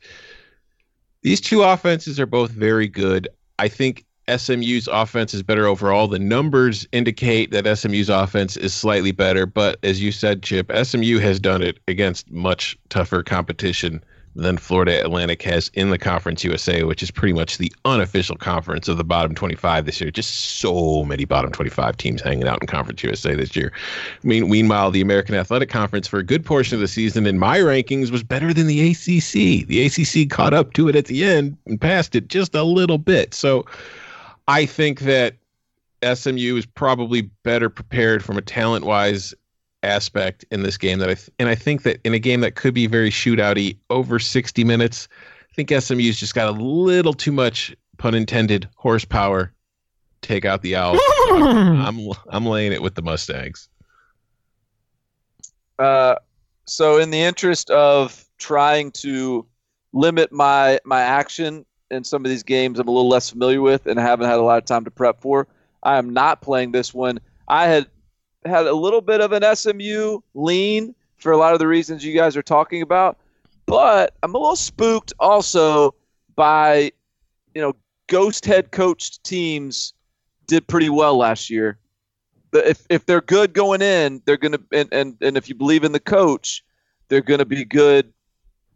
these 1.21 1.39
two 1.39 1.61
offenses 1.61 2.19
are 2.19 2.25
both 2.25 2.49
very 2.49 2.87
good. 2.87 3.27
I 3.59 3.67
think 3.67 4.05
SMU's 4.27 4.87
offense 4.87 5.35
is 5.35 5.43
better 5.43 5.67
overall. 5.67 6.07
The 6.07 6.17
numbers 6.17 6.87
indicate 6.91 7.51
that 7.51 7.77
SMU's 7.77 8.09
offense 8.09 8.57
is 8.57 8.73
slightly 8.73 9.11
better, 9.11 9.45
but 9.45 9.77
as 9.83 10.01
you 10.01 10.11
said, 10.11 10.41
Chip, 10.41 10.71
SMU 10.83 11.19
has 11.19 11.39
done 11.39 11.61
it 11.61 11.77
against 11.87 12.31
much 12.31 12.75
tougher 12.89 13.21
competition 13.21 14.03
than 14.35 14.57
Florida 14.57 15.03
Atlantic 15.03 15.41
has 15.43 15.71
in 15.73 15.89
the 15.89 15.97
Conference 15.97 16.43
USA, 16.43 16.83
which 16.83 17.01
is 17.01 17.09
pretty 17.09 17.33
much 17.33 17.57
the 17.57 17.71
unofficial 17.85 18.35
conference 18.35 18.87
of 18.87 18.97
the 18.97 19.03
bottom 19.03 19.33
25 19.33 19.85
this 19.85 20.01
year. 20.01 20.11
Just 20.11 20.59
so 20.59 21.03
many 21.05 21.23
bottom 21.23 21.51
25 21.51 21.95
teams 21.95 22.21
hanging 22.21 22.47
out 22.47 22.61
in 22.61 22.67
Conference 22.67 23.01
USA 23.03 23.33
this 23.33 23.55
year. 23.55 23.71
I 24.23 24.27
mean, 24.27 24.49
meanwhile, 24.49 24.91
the 24.91 25.01
American 25.01 25.35
Athletic 25.35 25.69
Conference 25.69 26.07
for 26.07 26.19
a 26.19 26.23
good 26.23 26.43
portion 26.43 26.75
of 26.75 26.81
the 26.81 26.87
season 26.87 27.25
in 27.25 27.39
my 27.39 27.59
rankings 27.59 28.11
was 28.11 28.23
better 28.23 28.53
than 28.53 28.67
the 28.67 28.91
ACC. 28.91 29.65
The 29.67 29.85
ACC 29.85 30.29
caught 30.29 30.53
up 30.53 30.73
to 30.73 30.89
it 30.89 30.95
at 30.95 31.05
the 31.05 31.23
end 31.23 31.57
and 31.65 31.79
passed 31.79 32.15
it 32.15 32.27
just 32.27 32.53
a 32.55 32.63
little 32.63 32.97
bit. 32.97 33.33
So 33.33 33.65
I 34.47 34.65
think 34.65 34.99
that 35.01 35.35
SMU 36.03 36.57
is 36.57 36.65
probably 36.65 37.21
better 37.43 37.69
prepared 37.69 38.23
from 38.23 38.37
a 38.37 38.41
talent 38.41 38.85
wise 38.85 39.33
aspect 39.85 40.45
in 40.51 40.63
this 40.63 40.77
game 40.77 40.99
that 40.99 41.09
I 41.09 41.13
th- 41.13 41.29
and 41.39 41.49
I 41.49 41.55
think 41.55 41.83
that 41.83 41.99
in 42.03 42.13
a 42.13 42.19
game 42.19 42.41
that 42.41 42.55
could 42.55 42.73
be 42.73 42.87
very 42.87 43.09
shootouty 43.09 43.77
over 43.89 44.19
60 44.19 44.63
minutes, 44.63 45.07
I 45.51 45.53
think 45.55 45.69
SMU's 45.69 46.19
just 46.19 46.35
got 46.35 46.47
a 46.47 46.51
little 46.51 47.13
too 47.13 47.31
much 47.31 47.75
pun 47.97 48.15
intended 48.15 48.67
horsepower. 48.75 49.53
Take 50.21 50.45
out 50.45 50.61
the 50.61 50.75
owls. 50.75 50.99
I'm 51.31 52.09
I'm 52.29 52.45
laying 52.45 52.71
it 52.71 52.81
with 52.81 52.95
the 52.95 53.01
Mustangs. 53.01 53.69
Uh, 55.77 56.15
so 56.65 56.97
in 56.97 57.11
the 57.11 57.21
interest 57.21 57.69
of 57.69 58.25
trying 58.37 58.91
to 58.91 59.45
limit 59.93 60.31
my 60.31 60.79
my 60.83 61.01
action 61.01 61.65
in 61.91 62.03
some 62.03 62.25
of 62.25 62.29
these 62.29 62.43
games 62.43 62.79
I'm 62.79 62.87
a 62.87 62.91
little 62.91 63.07
less 63.07 63.29
familiar 63.29 63.61
with 63.61 63.85
and 63.85 63.99
haven't 63.99 64.27
had 64.27 64.39
a 64.39 64.41
lot 64.41 64.57
of 64.57 64.65
time 64.65 64.83
to 64.85 64.91
prep 64.91 65.21
for, 65.21 65.47
I 65.83 65.97
am 65.97 66.11
not 66.11 66.41
playing 66.41 66.71
this 66.71 66.93
one. 66.93 67.19
I 67.47 67.67
had 67.67 67.87
had 68.45 68.67
a 68.67 68.73
little 68.73 69.01
bit 69.01 69.21
of 69.21 69.31
an 69.31 69.55
SMU 69.55 70.19
lean 70.33 70.95
for 71.17 71.31
a 71.31 71.37
lot 71.37 71.53
of 71.53 71.59
the 71.59 71.67
reasons 71.67 72.03
you 72.05 72.13
guys 72.13 72.37
are 72.37 72.43
talking 72.43 72.81
about, 72.81 73.17
but 73.65 74.13
I'm 74.21 74.35
a 74.35 74.37
little 74.37 74.55
spooked 74.55 75.13
also 75.19 75.95
by 76.35 76.91
you 77.53 77.61
know 77.61 77.73
ghost 78.07 78.45
head 78.45 78.71
coached 78.71 79.23
teams 79.23 79.93
did 80.47 80.67
pretty 80.67 80.89
well 80.89 81.17
last 81.17 81.49
year. 81.49 81.77
If 82.53 82.85
if 82.89 83.05
they're 83.05 83.21
good 83.21 83.53
going 83.53 83.81
in, 83.81 84.21
they're 84.25 84.37
gonna 84.37 84.59
and, 84.71 84.87
and, 84.91 85.17
and 85.21 85.37
if 85.37 85.49
you 85.49 85.55
believe 85.55 85.83
in 85.83 85.91
the 85.91 85.99
coach, 85.99 86.63
they're 87.07 87.21
gonna 87.21 87.45
be 87.45 87.65
good 87.65 88.13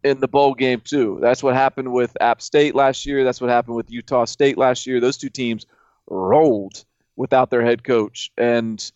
in 0.03 0.19
the 0.19 0.27
bowl 0.27 0.53
game 0.53 0.81
too. 0.83 1.19
That's 1.21 1.43
what 1.43 1.55
happened 1.55 1.91
with 1.91 2.17
App 2.21 2.41
State 2.41 2.73
last 2.73 3.05
year. 3.05 3.23
That's 3.23 3.41
what 3.41 3.49
happened 3.49 3.75
with 3.75 3.91
Utah 3.91 4.25
State 4.25 4.57
last 4.57 4.87
year. 4.87 4.99
Those 4.99 5.17
two 5.17 5.29
teams 5.29 5.65
rolled 6.07 6.83
without 7.15 7.49
their 7.49 7.63
head 7.63 7.83
coach, 7.83 8.31
and 8.37 8.91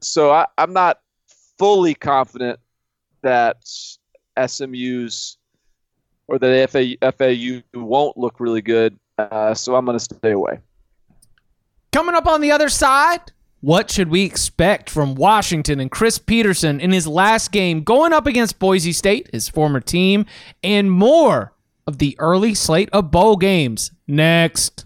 so 0.00 0.30
I, 0.30 0.46
I'm 0.58 0.72
not 0.72 1.00
fully 1.58 1.94
confident 1.94 2.58
that 3.22 3.56
SMU's 4.46 5.38
or 6.28 6.38
that 6.38 6.70
FAU, 6.70 7.10
FAU 7.12 7.62
won't 7.74 8.16
look 8.16 8.40
really 8.40 8.62
good. 8.62 8.98
Uh, 9.18 9.54
so 9.54 9.76
I'm 9.76 9.84
going 9.84 9.98
to 9.98 10.04
stay 10.04 10.32
away. 10.32 10.58
Coming 11.92 12.14
up 12.14 12.26
on 12.26 12.40
the 12.40 12.50
other 12.50 12.68
side, 12.68 13.32
what 13.60 13.90
should 13.90 14.10
we 14.10 14.24
expect 14.24 14.90
from 14.90 15.14
Washington 15.14 15.80
and 15.80 15.90
Chris 15.90 16.18
Petersen 16.18 16.80
in 16.80 16.92
his 16.92 17.06
last 17.06 17.52
game 17.52 17.82
going 17.82 18.12
up 18.12 18.26
against 18.26 18.58
Boise 18.58 18.92
State, 18.92 19.30
his 19.32 19.48
former 19.48 19.80
team, 19.80 20.26
and 20.62 20.90
more 20.90 21.52
of 21.86 21.98
the 21.98 22.16
early 22.18 22.54
slate 22.54 22.88
of 22.92 23.10
bowl 23.10 23.36
games 23.36 23.92
next. 24.06 24.85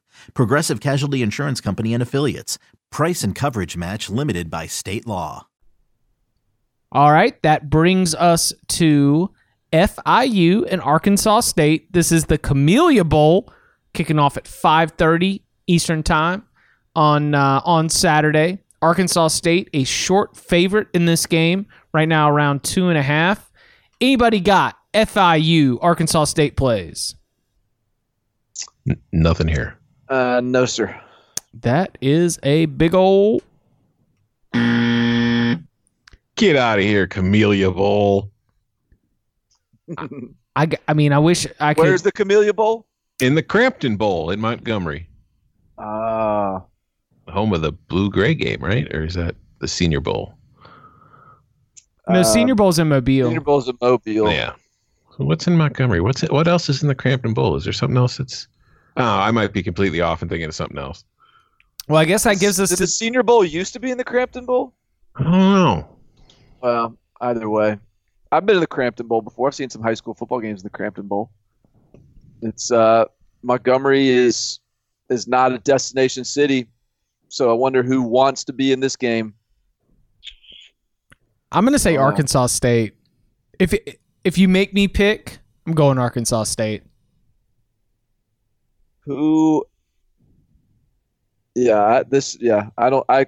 Progressive 0.33 0.79
Casualty 0.79 1.21
Insurance 1.21 1.61
Company 1.61 1.93
and 1.93 2.03
Affiliates. 2.03 2.57
Price 2.89 3.23
and 3.23 3.35
coverage 3.35 3.77
match 3.77 4.09
limited 4.09 4.49
by 4.49 4.67
state 4.67 5.07
law. 5.07 5.47
All 6.91 7.11
right, 7.11 7.41
that 7.43 7.69
brings 7.69 8.13
us 8.13 8.51
to 8.67 9.31
FIU 9.71 10.67
and 10.69 10.81
Arkansas 10.81 11.41
State. 11.41 11.91
This 11.93 12.11
is 12.11 12.25
the 12.25 12.37
Camellia 12.37 13.05
Bowl, 13.05 13.51
kicking 13.93 14.19
off 14.19 14.35
at 14.35 14.43
5:30 14.43 15.41
Eastern 15.67 16.03
Time 16.03 16.43
on 16.95 17.33
uh, 17.33 17.61
on 17.63 17.87
Saturday. 17.89 18.59
Arkansas 18.81 19.29
State 19.29 19.69
a 19.73 19.83
short 19.83 20.35
favorite 20.35 20.87
in 20.93 21.05
this 21.05 21.25
game 21.25 21.67
right 21.93 22.09
now, 22.09 22.29
around 22.29 22.63
two 22.63 22.89
and 22.89 22.97
a 22.97 23.03
half. 23.03 23.51
Anybody 24.01 24.39
got 24.39 24.75
FIU 24.93 25.77
Arkansas 25.81 26.25
State 26.25 26.57
plays? 26.57 27.15
N- 28.89 28.99
nothing 29.11 29.47
here. 29.47 29.77
Uh, 30.11 30.41
no, 30.43 30.65
sir. 30.65 30.99
That 31.61 31.97
is 32.01 32.37
a 32.43 32.65
big 32.65 32.93
old. 32.93 33.43
Get 36.35 36.55
out 36.55 36.79
of 36.79 36.83
here, 36.85 37.07
Camellia 37.07 37.71
Bowl. 37.71 38.29
I 40.55 40.67
I 40.87 40.93
mean, 40.93 41.13
I 41.13 41.19
wish 41.19 41.47
I 41.59 41.73
could. 41.73 41.83
Where's 41.83 42.01
the 42.01 42.11
Camellia 42.11 42.53
Bowl? 42.53 42.85
In 43.21 43.35
the 43.35 43.43
Crampton 43.43 43.95
Bowl 43.95 44.31
in 44.31 44.41
Montgomery, 44.41 45.07
Uh, 45.77 46.59
home 47.29 47.53
of 47.53 47.61
the 47.61 47.71
Blue 47.71 48.09
Gray 48.09 48.33
game, 48.33 48.59
right? 48.61 48.93
Or 48.93 49.03
is 49.05 49.13
that 49.13 49.35
the 49.59 49.67
Senior 49.67 50.01
Bowl? 50.01 50.33
no, 52.09 52.19
uh, 52.19 52.23
Senior 52.23 52.55
Bowl's 52.55 52.79
in 52.79 52.89
Mobile. 52.89 53.27
Senior 53.27 53.41
Bowl's 53.41 53.69
in 53.69 53.77
Mobile. 53.79 54.29
Yeah. 54.31 54.53
So 55.17 55.23
what's 55.25 55.47
in 55.47 55.55
Montgomery? 55.55 56.01
What's 56.01 56.23
it? 56.23 56.31
What 56.31 56.47
else 56.47 56.67
is 56.67 56.81
in 56.81 56.87
the 56.89 56.95
Crampton 56.95 57.33
Bowl? 57.33 57.55
Is 57.55 57.63
there 57.63 57.73
something 57.73 57.97
else 57.97 58.17
that's? 58.17 58.47
Oh, 58.97 59.03
I 59.03 59.31
might 59.31 59.53
be 59.53 59.63
completely 59.63 60.01
off 60.01 60.21
and 60.21 60.29
thinking 60.29 60.47
of 60.47 60.55
something 60.55 60.77
else. 60.77 61.03
Well, 61.87 61.97
I 61.99 62.05
guess 62.05 62.23
that 62.23 62.39
gives 62.39 62.59
us 62.59 62.69
Did 62.69 62.77
to 62.77 62.83
the 62.83 62.87
Senior 62.87 63.23
Bowl 63.23 63.43
used 63.43 63.73
to 63.73 63.79
be 63.79 63.91
in 63.91 63.97
the 63.97 64.03
Crampton 64.03 64.45
Bowl? 64.45 64.73
I 65.15 65.23
don't 65.23 65.31
know. 65.31 65.97
Well, 66.61 66.97
either 67.21 67.49
way, 67.49 67.77
I've 68.31 68.45
been 68.45 68.55
to 68.55 68.59
the 68.59 68.67
Crampton 68.67 69.07
Bowl 69.07 69.21
before. 69.21 69.47
I've 69.47 69.55
seen 69.55 69.69
some 69.69 69.81
high 69.81 69.93
school 69.93 70.13
football 70.13 70.39
games 70.39 70.61
in 70.61 70.63
the 70.65 70.69
Crampton 70.69 71.07
Bowl. 71.07 71.31
It's 72.41 72.71
uh, 72.71 73.05
Montgomery 73.43 74.09
is 74.09 74.59
is 75.09 75.27
not 75.27 75.51
a 75.51 75.57
destination 75.57 76.23
city, 76.23 76.67
so 77.29 77.49
I 77.49 77.53
wonder 77.53 77.83
who 77.83 78.01
wants 78.01 78.43
to 78.45 78.53
be 78.53 78.71
in 78.71 78.79
this 78.79 78.95
game. 78.95 79.33
I'm 81.51 81.65
going 81.65 81.73
to 81.73 81.79
say 81.79 81.97
Oh. 81.97 82.01
Arkansas 82.03 82.47
State. 82.47 82.93
If 83.59 83.73
it, 83.73 83.99
if 84.23 84.37
you 84.37 84.47
make 84.47 84.73
me 84.73 84.87
pick, 84.87 85.39
I'm 85.67 85.73
going 85.73 85.97
Arkansas 85.97 86.43
State. 86.43 86.83
Who? 89.05 89.65
Yeah, 91.55 92.03
this. 92.07 92.37
Yeah, 92.39 92.69
I 92.77 92.89
don't. 92.89 93.05
I 93.09 93.27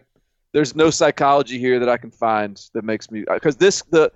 there's 0.54 0.76
no 0.76 0.90
psychology 0.90 1.60
here 1.60 1.80
that 1.80 1.90
I 1.90 1.98
can 1.98 2.12
find 2.12 2.62
that 2.74 2.84
makes 2.84 3.12
me 3.12 3.26
because 3.32 3.58
this 3.58 3.82
the 3.90 4.12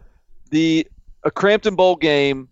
the 0.52 0.88
a 1.24 1.32
Crampton 1.32 1.76
Bowl 1.76 1.96
game 1.96 2.48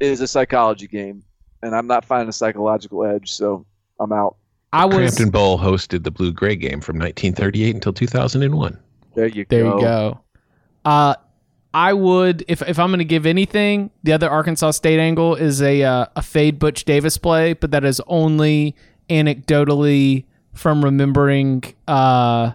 is 0.00 0.20
a 0.20 0.28
psychology 0.28 0.86
game, 0.86 1.22
and 1.62 1.74
I'm 1.74 1.86
not 1.86 2.04
finding 2.04 2.28
a 2.28 2.32
psychological 2.32 3.04
edge, 3.04 3.30
so 3.32 3.66
I'm 4.00 4.12
out. 4.12 4.36
I 4.72 4.84
was 4.84 4.96
Crampton 4.96 5.30
Bowl 5.30 5.58
hosted 5.58 6.04
the 6.04 6.10
Blue 6.10 6.32
Gray 6.32 6.56
game 6.56 6.80
from 6.80 6.96
1938 6.98 7.74
until 7.74 7.92
2001. 7.92 8.78
There 9.14 9.26
you 9.26 9.46
there. 9.48 9.62
go. 9.62 9.76
You 9.76 9.80
go. 9.80 10.20
Uh, 10.84 11.14
I 11.76 11.92
would 11.92 12.42
if 12.48 12.62
if 12.62 12.78
I'm 12.78 12.88
going 12.88 13.00
to 13.00 13.04
give 13.04 13.26
anything, 13.26 13.90
the 14.02 14.14
other 14.14 14.30
Arkansas 14.30 14.70
State 14.70 14.98
angle 14.98 15.34
is 15.34 15.60
a 15.60 15.82
uh, 15.82 16.06
a 16.16 16.22
fade 16.22 16.58
Butch 16.58 16.86
Davis 16.86 17.18
play, 17.18 17.52
but 17.52 17.70
that 17.72 17.84
is 17.84 18.00
only 18.06 18.74
anecdotally 19.10 20.24
from 20.54 20.82
remembering 20.82 21.64
uh, 21.86 22.52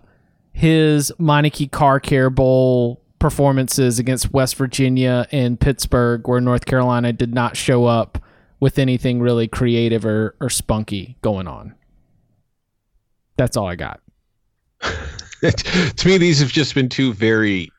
his 0.53 1.11
Meineke 1.19 1.69
Car 1.69 1.99
Care 1.99 2.31
Bowl 2.31 2.99
performances 3.19 3.99
against 3.99 4.33
West 4.33 4.55
Virginia 4.55 5.27
and 5.31 5.59
Pittsburgh, 5.59 6.27
where 6.27 6.41
North 6.41 6.65
Carolina 6.65 7.13
did 7.13 7.31
not 7.31 7.55
show 7.55 7.85
up 7.85 8.17
with 8.59 8.79
anything 8.79 9.19
really 9.19 9.47
creative 9.47 10.03
or, 10.03 10.35
or 10.41 10.49
spunky 10.49 11.15
going 11.21 11.47
on. 11.47 11.75
That's 13.37 13.55
all 13.55 13.67
I 13.67 13.75
got. 13.75 14.01
to 14.81 16.07
me, 16.07 16.17
these 16.17 16.39
have 16.39 16.49
just 16.49 16.73
been 16.73 16.89
two 16.89 17.13
very 17.13 17.71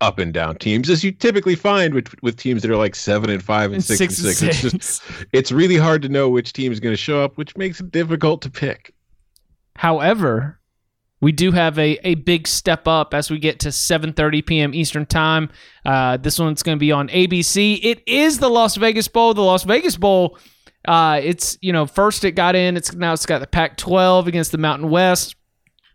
up 0.00 0.18
and 0.18 0.32
down 0.32 0.56
teams, 0.56 0.90
as 0.90 1.02
you 1.02 1.12
typically 1.12 1.54
find 1.54 1.94
with 1.94 2.14
with 2.22 2.36
teams 2.36 2.62
that 2.62 2.70
are 2.70 2.76
like 2.76 2.94
seven 2.94 3.30
and 3.30 3.42
five 3.42 3.72
and 3.72 3.82
six, 3.82 4.18
and 4.18 4.34
six. 4.34 4.42
It's 4.42 4.60
just 4.60 5.02
it's 5.32 5.52
really 5.52 5.76
hard 5.76 6.02
to 6.02 6.08
know 6.08 6.28
which 6.28 6.52
team 6.52 6.72
is 6.72 6.80
going 6.80 6.92
to 6.92 7.00
show 7.00 7.22
up, 7.22 7.36
which 7.36 7.56
makes 7.56 7.80
it 7.80 7.90
difficult 7.90 8.42
to 8.42 8.50
pick. 8.50 8.92
However, 9.76 10.58
we 11.20 11.32
do 11.32 11.50
have 11.52 11.78
a, 11.78 11.98
a 12.06 12.14
big 12.16 12.46
step 12.46 12.86
up 12.86 13.14
as 13.14 13.30
we 13.30 13.38
get 13.38 13.60
to 13.60 13.68
7.30 13.68 14.44
p.m. 14.46 14.74
Eastern 14.74 15.06
Time. 15.06 15.50
Uh, 15.84 16.18
this 16.18 16.38
one's 16.38 16.62
going 16.62 16.76
to 16.76 16.80
be 16.80 16.92
on 16.92 17.08
ABC. 17.08 17.80
It 17.82 18.02
is 18.06 18.38
the 18.38 18.48
Las 18.48 18.76
Vegas 18.76 19.08
Bowl. 19.08 19.32
The 19.32 19.42
Las 19.42 19.64
Vegas 19.64 19.96
Bowl, 19.96 20.38
uh, 20.86 21.20
it's, 21.22 21.56
you 21.62 21.72
know, 21.72 21.86
first 21.86 22.24
it 22.24 22.32
got 22.32 22.54
in. 22.54 22.76
It's 22.76 22.94
Now 22.94 23.12
it's 23.12 23.26
got 23.26 23.40
the 23.40 23.46
Pac-12 23.46 24.26
against 24.26 24.52
the 24.52 24.58
Mountain 24.58 24.90
West. 24.90 25.36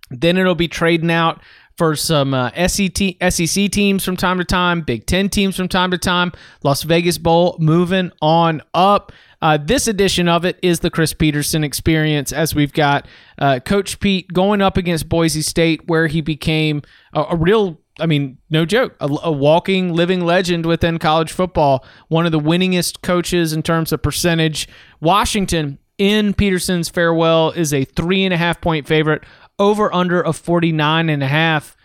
Then 0.10 0.38
it'll 0.38 0.56
be 0.56 0.68
trading 0.68 1.12
out 1.12 1.42
for 1.82 1.96
some 1.96 2.32
uh, 2.32 2.52
SEC, 2.68 3.16
SEC 3.32 3.72
teams 3.72 4.06
from 4.06 4.16
time 4.16 4.38
to 4.38 4.46
time, 4.46 4.82
Big 4.82 5.08
Ten 5.08 5.30
teams 5.30 5.56
from 5.56 5.68
time 5.68 5.90
to 5.90 5.98
time. 5.98 6.32
Las 6.62 6.84
Vegas 6.84 7.18
Bowl 7.18 7.56
moving 7.58 8.12
on 8.22 8.62
up. 8.76 9.12
Uh, 9.42 9.58
this 9.58 9.88
edition 9.88 10.28
of 10.28 10.46
it 10.46 10.60
is 10.62 10.82
the 10.82 10.92
Chris 10.92 11.12
Petersen 11.12 11.64
experience, 11.64 12.32
as 12.32 12.54
we've 12.54 12.72
got 12.72 13.08
uh, 13.40 13.60
Coach 13.62 14.00
Pete 14.00 14.32
going 14.32 14.62
up 14.62 14.78
against 14.78 15.10
Boise 15.10 15.42
State, 15.42 15.88
where 15.88 16.06
he 16.06 16.22
became 16.22 16.84
a, 17.14 17.24
a 17.32 17.36
real. 17.36 17.82
I 18.00 18.06
mean, 18.06 18.38
no 18.52 18.64
joke, 18.64 18.96
a, 19.02 19.10
a 19.24 19.32
walking, 19.32 19.92
living 19.92 20.22
legend 20.22 20.68
within 20.68 21.00
college 21.00 21.32
football. 21.32 21.84
One 22.10 22.28
of 22.28 22.32
the 22.32 22.40
winningest 22.40 23.02
coaches 23.02 23.54
in 23.54 23.64
terms 23.64 23.92
of 23.92 24.04
percentage. 24.04 24.68
Washington 25.00 25.80
in 26.02 26.34
Petersen's 26.34 26.90
farewell 26.90 27.52
is 27.52 27.72
a 27.72 27.86
three 27.86 28.24
and 28.24 28.34
a 28.34 28.38
half 28.38 28.60
point 28.60 28.88
favorite 28.88 29.24
over 29.62 29.94
under 29.94 30.20
of 30.22 30.36
49 30.36 31.10
and 31.10 31.22
a 31.24 31.28
half. 31.28 31.78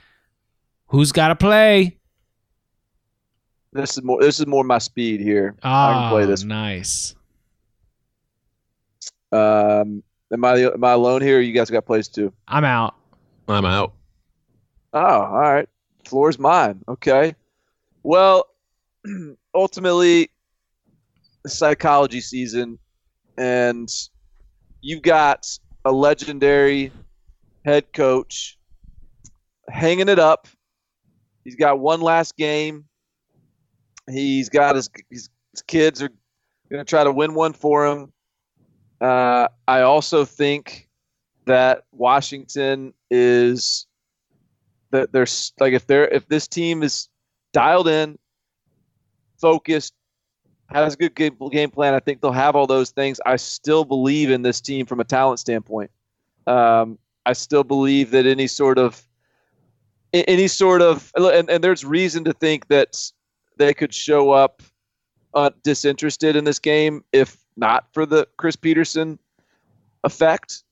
Who's 0.88 1.12
got 1.12 1.28
to 1.28 1.36
play? 1.36 1.98
This 3.72 3.98
is 3.98 4.02
more. 4.02 4.20
This 4.20 4.40
is 4.40 4.46
more 4.46 4.64
my 4.64 4.78
speed 4.78 5.20
here. 5.20 5.54
I 5.62 5.68
Ah, 5.68 5.92
can 6.00 6.10
play 6.10 6.24
this. 6.26 6.42
nice. 6.44 7.14
Um, 9.32 10.02
am 10.32 10.44
I 10.44 10.54
am 10.58 10.82
I 10.82 10.92
alone 10.92 11.20
here? 11.20 11.38
Or 11.38 11.40
you 11.40 11.52
guys 11.52 11.68
got 11.70 11.84
plays 11.84 12.08
too. 12.08 12.32
I'm 12.48 12.64
out. 12.64 12.94
I'm 13.48 13.64
out. 13.66 13.92
Oh, 14.92 14.98
all 15.00 15.38
right. 15.40 15.68
Floor's 16.06 16.38
mine. 16.38 16.80
Okay. 16.88 17.34
Well, 18.02 18.46
ultimately, 19.54 20.30
psychology 21.46 22.20
season, 22.20 22.78
and 23.36 23.92
you've 24.80 25.02
got 25.02 25.46
a 25.84 25.92
legendary 25.92 26.92
head 27.66 27.92
coach 27.92 28.56
hanging 29.68 30.08
it 30.08 30.20
up. 30.20 30.46
He's 31.44 31.56
got 31.56 31.80
one 31.80 32.00
last 32.00 32.36
game. 32.36 32.84
He's 34.08 34.48
got 34.48 34.76
his, 34.76 34.88
his, 35.10 35.28
his 35.50 35.62
kids 35.66 36.00
are 36.00 36.10
going 36.70 36.84
to 36.84 36.88
try 36.88 37.02
to 37.02 37.12
win 37.12 37.34
one 37.34 37.52
for 37.52 37.86
him. 37.86 38.12
Uh, 39.00 39.48
I 39.66 39.80
also 39.82 40.24
think 40.24 40.88
that 41.46 41.82
Washington 41.92 42.94
is 43.10 43.86
that 44.92 45.12
there's 45.12 45.52
like 45.60 45.72
if 45.72 45.86
they're 45.86 46.08
if 46.08 46.26
this 46.28 46.48
team 46.48 46.82
is 46.82 47.08
dialed 47.52 47.88
in, 47.88 48.16
focused, 49.40 49.92
has 50.68 50.94
a 50.94 50.96
good 50.96 51.14
game, 51.14 51.36
game 51.50 51.70
plan, 51.70 51.94
I 51.94 52.00
think 52.00 52.20
they'll 52.20 52.32
have 52.32 52.56
all 52.56 52.66
those 52.66 52.90
things. 52.90 53.20
I 53.26 53.36
still 53.36 53.84
believe 53.84 54.30
in 54.30 54.42
this 54.42 54.60
team 54.60 54.86
from 54.86 55.00
a 55.00 55.04
talent 55.04 55.40
standpoint. 55.40 55.90
Um, 56.46 56.98
I 57.26 57.32
still 57.32 57.64
believe 57.64 58.12
that 58.12 58.24
any 58.24 58.46
sort 58.46 58.78
of 58.78 59.06
any 60.14 60.48
sort 60.48 60.80
of 60.80 61.12
and, 61.16 61.50
and 61.50 61.62
there's 61.62 61.84
reason 61.84 62.24
to 62.24 62.32
think 62.32 62.68
that 62.68 62.96
they 63.58 63.74
could 63.74 63.92
show 63.92 64.30
up 64.30 64.62
uh, 65.34 65.50
disinterested 65.62 66.36
in 66.36 66.44
this 66.44 66.60
game 66.60 67.04
if 67.12 67.36
not 67.56 67.92
for 67.92 68.06
the 68.06 68.26
Chris 68.36 68.56
Petersen 68.56 69.18
effect. 70.04 70.62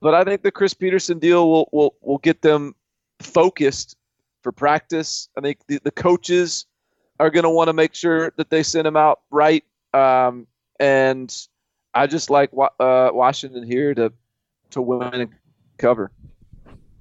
But 0.00 0.14
I 0.14 0.24
think 0.24 0.42
the 0.42 0.52
Chris 0.52 0.74
Petersen 0.74 1.18
deal 1.18 1.50
will 1.50 1.68
will 1.72 1.96
will 2.00 2.18
get 2.18 2.40
them 2.40 2.74
focused 3.20 3.96
for 4.42 4.52
practice. 4.52 5.28
I 5.36 5.40
think 5.40 5.58
the, 5.66 5.80
the 5.82 5.90
coaches 5.90 6.66
are 7.18 7.30
going 7.30 7.44
to 7.44 7.50
want 7.50 7.68
to 7.68 7.72
make 7.72 7.94
sure 7.94 8.32
that 8.36 8.50
they 8.50 8.62
send 8.62 8.86
him 8.86 8.96
out 8.96 9.22
right. 9.30 9.64
Um, 9.92 10.46
and 10.78 11.34
I 11.94 12.06
just 12.06 12.30
like 12.30 12.50
uh, 12.54 13.10
Washington 13.12 13.64
here 13.64 13.92
to 13.94 14.12
to 14.70 14.82
win 14.82 15.02
and 15.14 15.30
cover. 15.78 16.10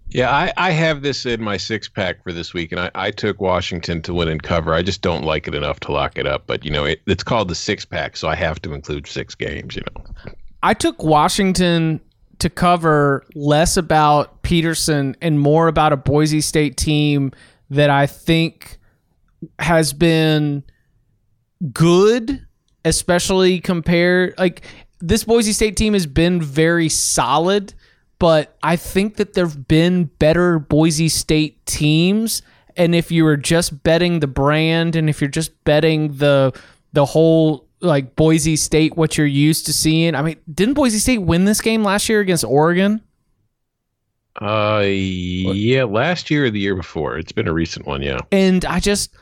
Yeah, 0.09 0.29
I, 0.31 0.53
I 0.55 0.71
have 0.71 1.01
this 1.01 1.25
in 1.25 1.41
my 1.41 1.57
six 1.57 1.89
pack 1.89 2.23
for 2.23 2.31
this 2.31 2.53
week, 2.53 2.71
and 2.71 2.79
I, 2.79 2.91
I 2.95 3.11
took 3.11 3.41
Washington 3.41 4.01
to 4.03 4.13
win 4.13 4.27
and 4.27 4.41
cover. 4.41 4.73
I 4.73 4.81
just 4.81 5.01
don't 5.01 5.23
like 5.23 5.47
it 5.47 5.55
enough 5.55 5.79
to 5.81 5.91
lock 5.91 6.17
it 6.17 6.27
up. 6.27 6.45
But 6.47 6.63
you 6.63 6.71
know, 6.71 6.85
it, 6.85 7.01
it's 7.07 7.23
called 7.23 7.49
the 7.49 7.55
six 7.55 7.83
pack, 7.85 8.15
so 8.15 8.27
I 8.27 8.35
have 8.35 8.61
to 8.61 8.73
include 8.73 9.07
six 9.07 9.35
games. 9.35 9.75
You 9.75 9.81
know, 9.81 10.03
I 10.63 10.73
took 10.73 11.03
Washington 11.03 11.99
to 12.39 12.49
cover 12.49 13.25
less 13.33 13.77
about 13.77 14.41
Petersen 14.43 15.15
and 15.21 15.39
more 15.39 15.67
about 15.67 15.91
a 15.91 15.97
Boise 15.97 16.41
State 16.41 16.77
team 16.77 17.31
that 17.69 17.89
I 17.89 18.05
think 18.05 18.77
has 19.59 19.91
been 19.91 20.63
good, 21.73 22.45
especially 22.83 23.59
compared 23.59 24.37
like 24.37 24.61
this 24.99 25.23
Boise 25.23 25.53
State 25.53 25.75
team 25.75 25.93
has 25.93 26.05
been 26.05 26.41
very 26.41 26.89
solid, 26.89 27.73
but 28.25 28.57
I 28.63 28.75
think 28.75 29.17
that 29.17 29.35
there've 29.35 29.67
been 29.67 30.05
better 30.05 30.57
Boise 30.57 31.09
State 31.09 31.63
teams 31.67 32.41
and 32.75 32.95
if 32.95 33.11
you 33.11 33.23
were 33.23 33.37
just 33.37 33.83
betting 33.83 34.19
the 34.19 34.25
brand 34.25 34.95
and 34.95 35.07
if 35.11 35.21
you're 35.21 35.29
just 35.29 35.63
betting 35.63 36.17
the 36.17 36.51
the 36.93 37.05
whole 37.05 37.67
like 37.81 38.15
Boise 38.15 38.55
State 38.55 38.97
what 38.97 39.15
you're 39.15 39.27
used 39.27 39.67
to 39.67 39.73
seeing. 39.73 40.15
I 40.15 40.23
mean, 40.23 40.37
didn't 40.51 40.73
Boise 40.73 40.97
State 40.97 41.19
win 41.19 41.45
this 41.45 41.61
game 41.61 41.83
last 41.83 42.09
year 42.09 42.19
against 42.19 42.43
Oregon? 42.43 42.99
uh, 44.41 44.81
yeah, 44.83 45.83
last 45.83 46.31
year 46.31 46.45
or 46.45 46.49
the 46.49 46.59
year 46.59 46.75
before, 46.75 47.19
it's 47.19 47.31
been 47.31 47.47
a 47.47 47.53
recent 47.53 47.85
one. 47.85 48.01
Yeah, 48.01 48.21
And 48.31 48.65
I 48.65 48.79
just, 48.79 49.13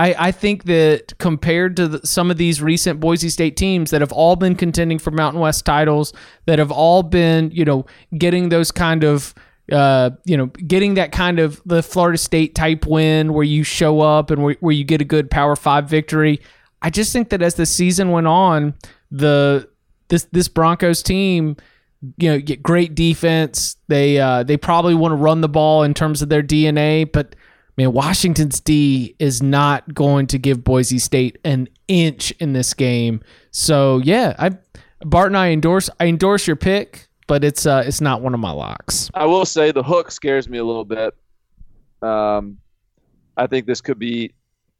I, 0.00 0.28
I 0.28 0.32
think 0.32 0.64
that 0.64 1.12
compared 1.18 1.76
to 1.76 1.86
the, 1.88 2.06
some 2.06 2.30
of 2.30 2.38
these 2.38 2.62
recent 2.62 3.00
Boise 3.00 3.28
State 3.28 3.54
teams 3.58 3.90
that 3.90 4.00
have 4.00 4.12
all 4.12 4.34
been 4.34 4.54
contending 4.54 4.98
for 4.98 5.10
Mountain 5.10 5.42
West 5.42 5.66
titles, 5.66 6.14
that 6.46 6.58
have 6.58 6.70
all 6.70 7.02
been, 7.02 7.50
you 7.50 7.66
know, 7.66 7.84
getting 8.16 8.48
those 8.48 8.72
kind 8.72 9.04
of, 9.04 9.34
uh, 9.70 10.08
you 10.24 10.38
know, 10.38 10.46
getting 10.46 10.94
that 10.94 11.12
kind 11.12 11.38
of 11.38 11.60
the 11.66 11.82
Florida 11.82 12.16
State 12.16 12.54
type 12.54 12.86
win 12.86 13.34
where 13.34 13.44
you 13.44 13.62
show 13.62 14.00
up 14.00 14.30
and 14.30 14.42
where, 14.42 14.56
where 14.60 14.72
you 14.72 14.84
get 14.84 15.02
a 15.02 15.04
good 15.04 15.30
Power 15.30 15.54
Five 15.54 15.86
victory. 15.86 16.40
I 16.80 16.88
just 16.88 17.12
think 17.12 17.28
that 17.28 17.42
as 17.42 17.56
the 17.56 17.66
season 17.66 18.10
went 18.10 18.26
on, 18.26 18.72
the 19.10 19.68
this 20.08 20.24
this 20.32 20.48
Broncos 20.48 21.02
team 21.02 21.56
you 22.16 22.30
know 22.30 22.40
get 22.40 22.62
great 22.62 22.94
defense. 22.94 23.76
They 23.88 24.18
uh, 24.18 24.44
they 24.44 24.56
probably 24.56 24.94
want 24.94 25.12
to 25.12 25.16
run 25.16 25.42
the 25.42 25.48
ball 25.48 25.82
in 25.82 25.92
terms 25.92 26.22
of 26.22 26.30
their 26.30 26.42
DNA, 26.42 27.10
but 27.12 27.36
man, 27.80 27.92
Washington's 27.92 28.60
D 28.60 29.14
is 29.18 29.42
not 29.42 29.94
going 29.94 30.26
to 30.28 30.38
give 30.38 30.62
Boise 30.62 30.98
State 30.98 31.38
an 31.44 31.66
inch 31.88 32.30
in 32.32 32.52
this 32.52 32.74
game. 32.74 33.22
So 33.52 33.98
yeah, 33.98 34.34
I 34.38 34.50
Bart 35.00 35.28
and 35.28 35.36
I 35.36 35.50
endorse 35.50 35.88
I 35.98 36.06
endorse 36.06 36.46
your 36.46 36.56
pick, 36.56 37.08
but 37.26 37.42
it's 37.42 37.64
uh 37.64 37.82
it's 37.86 38.00
not 38.02 38.20
one 38.20 38.34
of 38.34 38.40
my 38.40 38.50
locks. 38.50 39.10
I 39.14 39.24
will 39.24 39.46
say 39.46 39.72
the 39.72 39.82
hook 39.82 40.10
scares 40.10 40.48
me 40.48 40.58
a 40.58 40.64
little 40.64 40.84
bit. 40.84 41.14
Um, 42.02 42.58
I 43.36 43.46
think 43.46 43.66
this 43.66 43.80
could 43.80 43.98
be 43.98 44.34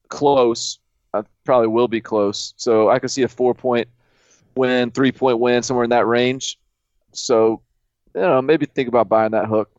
close. 0.08 0.78
I 1.14 1.22
probably 1.44 1.68
will 1.68 1.88
be 1.88 2.02
close. 2.02 2.52
So 2.56 2.90
I 2.90 2.98
could 2.98 3.10
see 3.10 3.22
a 3.22 3.28
four 3.28 3.54
point 3.54 3.88
win, 4.56 4.90
three 4.90 5.12
point 5.12 5.38
win, 5.38 5.62
somewhere 5.62 5.84
in 5.84 5.90
that 5.90 6.06
range. 6.06 6.58
So, 7.12 7.62
you 8.14 8.20
know, 8.20 8.42
maybe 8.42 8.66
think 8.66 8.88
about 8.88 9.08
buying 9.08 9.32
that 9.32 9.46
hook. 9.46 9.70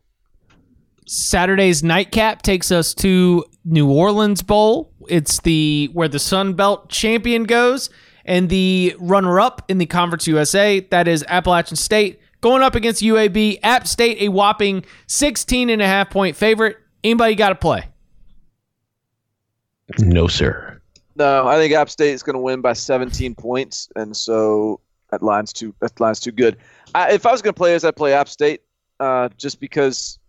Saturday's 1.08 1.84
nightcap 1.84 2.42
takes 2.42 2.72
us 2.72 2.94
to 2.96 3.46
New 3.66 3.92
Orleans 3.92 4.42
Bowl. 4.42 4.94
It's 5.08 5.40
the 5.42 5.90
where 5.94 6.08
the 6.08 6.20
Sun 6.20 6.54
Belt 6.54 6.90
champion 6.90 7.44
goes 7.44 7.90
and 8.26 8.50
the 8.50 8.96
runner-up 9.00 9.64
in 9.68 9.78
the 9.78 9.86
Conference 9.86 10.28
USA, 10.28 10.80
that 10.92 11.08
is 11.08 11.26
Appalachian 11.28 11.76
State, 11.76 12.20
going 12.40 12.62
up 12.62 12.76
against 12.76 13.02
UAB. 13.02 13.60
App 13.64 13.88
State 13.88 14.22
a 14.22 14.30
whopping 14.30 14.86
16 15.08 15.70
and 15.70 15.82
a 15.82 15.88
half 15.88 16.10
point 16.10 16.36
favorite. 16.36 16.78
Anybody 17.04 17.36
got 17.36 17.50
to 17.50 17.56
play? 17.56 17.86
no 20.00 20.28
sir. 20.28 20.80
No, 21.16 21.48
I 21.48 21.58
think 21.58 21.74
App 21.74 21.90
State 21.90 22.14
is 22.14 22.24
going 22.24 22.36
to 22.36 22.42
win 22.42 22.62
by 22.62 22.74
17 22.74 23.36
points, 23.36 23.90
and 23.96 24.16
so 24.16 24.80
that 25.10 25.22
line's 25.22 25.52
too 25.52 25.74
that 25.82 26.00
line's 26.00 26.20
too 26.20 26.32
good. 26.32 26.58
I, 26.96 27.12
if 27.12 27.26
I 27.26 27.32
was 27.32 27.42
going 27.42 27.54
to 27.54 27.58
play 27.58 27.76
as 27.76 27.84
I 27.84 27.92
play 27.92 28.14
App 28.14 28.30
State, 28.30 28.62
uh, 29.00 29.30
just 29.38 29.60
because 29.60 30.20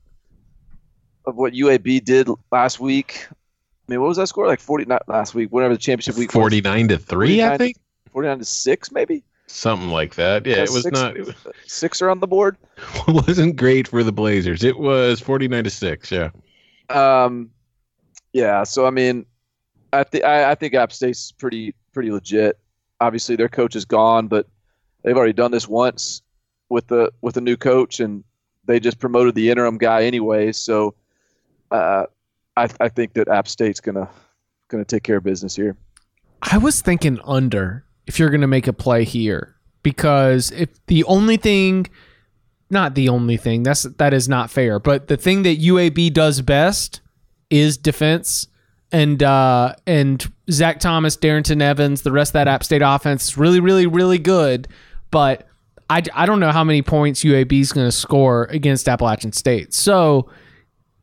of 1.26 1.36
what 1.36 1.52
UAB 1.52 2.04
did 2.04 2.28
last 2.50 2.80
week. 2.80 3.26
I 3.30 3.92
mean, 3.92 4.00
what 4.00 4.08
was 4.08 4.16
that 4.16 4.28
score? 4.28 4.46
Like 4.46 4.60
40 4.60 4.86
not 4.86 5.08
last 5.08 5.34
week, 5.34 5.52
whatever 5.52 5.74
the 5.74 5.80
championship 5.80 6.16
week 6.16 6.28
was. 6.28 6.40
Forty 6.40 6.60
nine 6.60 6.88
to 6.88 6.98
three, 6.98 7.38
49 7.38 7.52
I 7.52 7.58
think, 7.58 7.76
49 8.10 8.38
to 8.38 8.44
6 8.44 8.92
maybe. 8.92 9.24
something 9.46 9.88
like 9.88 10.14
that. 10.14 10.46
Yeah, 10.46 10.58
it 10.58 10.70
was 10.70 10.84
six, 10.84 10.98
not. 10.98 11.16
It 11.16 11.36
six 11.66 12.00
are 12.00 12.10
on 12.10 12.20
the 12.20 12.26
board. 12.26 12.56
wasn't 13.08 13.56
great 13.56 13.88
for 13.88 14.02
the 14.02 14.12
Blazers. 14.12 14.64
It 14.64 14.78
was 14.78 15.20
forty 15.20 15.48
nine 15.48 15.64
to 15.64 15.70
six. 15.70 16.10
Yeah. 16.10 16.30
Um, 16.88 17.50
yeah. 18.32 18.64
So 18.64 18.86
I 18.86 18.90
mean, 18.90 19.26
I 19.92 20.04
think 20.04 20.24
I 20.24 20.54
think 20.54 20.74
App 20.74 20.92
State's 20.92 21.32
pretty 21.32 21.74
pretty 21.92 22.10
legit. 22.10 22.58
Obviously, 23.00 23.36
their 23.36 23.48
coach 23.48 23.76
is 23.76 23.84
gone, 23.84 24.28
but 24.28 24.46
they've 25.02 25.16
already 25.16 25.32
done 25.32 25.50
this 25.50 25.68
once 25.68 26.22
with 26.68 26.86
the 26.86 27.12
with 27.20 27.36
a 27.36 27.40
new 27.40 27.56
coach, 27.56 28.00
and 28.00 28.24
they 28.64 28.80
just 28.80 28.98
promoted 28.98 29.34
the 29.34 29.50
interim 29.50 29.76
guy 29.76 30.04
anyway. 30.04 30.52
So, 30.52 30.94
I 31.72 32.68
I 32.80 32.88
think 32.88 33.14
that 33.14 33.28
App 33.28 33.48
State's 33.48 33.80
gonna 33.80 34.08
gonna 34.68 34.84
take 34.84 35.02
care 35.02 35.16
of 35.16 35.24
business 35.24 35.56
here. 35.56 35.76
I 36.42 36.58
was 36.58 36.80
thinking 36.80 37.20
under 37.24 37.84
if 38.06 38.18
you're 38.18 38.30
to 38.30 38.46
make 38.46 38.66
a 38.66 38.72
play 38.72 39.04
here 39.04 39.54
because 39.82 40.50
if 40.52 40.68
the 40.86 41.04
only 41.04 41.36
thing 41.36 41.86
not 42.70 42.94
the 42.94 43.08
only 43.08 43.36
thing 43.36 43.62
that's 43.62 43.82
that 43.82 44.12
is 44.12 44.28
not 44.28 44.50
fair 44.50 44.78
but 44.78 45.06
the 45.06 45.16
thing 45.16 45.42
that 45.42 45.60
UAB 45.60 46.12
does 46.12 46.40
best 46.40 47.00
is 47.50 47.76
defense 47.76 48.46
and 48.90 49.22
uh 49.22 49.74
and 49.86 50.32
Zac 50.50 50.80
Thomas, 50.80 51.16
Darrynton 51.16 51.62
Evans, 51.62 52.02
the 52.02 52.12
rest 52.12 52.30
of 52.30 52.34
that 52.34 52.48
App 52.48 52.64
State 52.64 52.82
offense 52.82 53.24
is 53.24 53.38
really 53.38 53.60
really 53.60 53.86
really 53.86 54.18
good 54.18 54.68
but 55.10 55.46
I, 55.90 56.02
I 56.14 56.26
don't 56.26 56.40
know 56.40 56.52
how 56.52 56.64
many 56.64 56.80
points 56.80 57.22
UAB 57.22 57.52
is 57.52 57.72
going 57.72 57.86
to 57.86 57.92
score 57.92 58.44
against 58.44 58.88
Appalachian 58.88 59.32
State. 59.32 59.74
So 59.74 60.30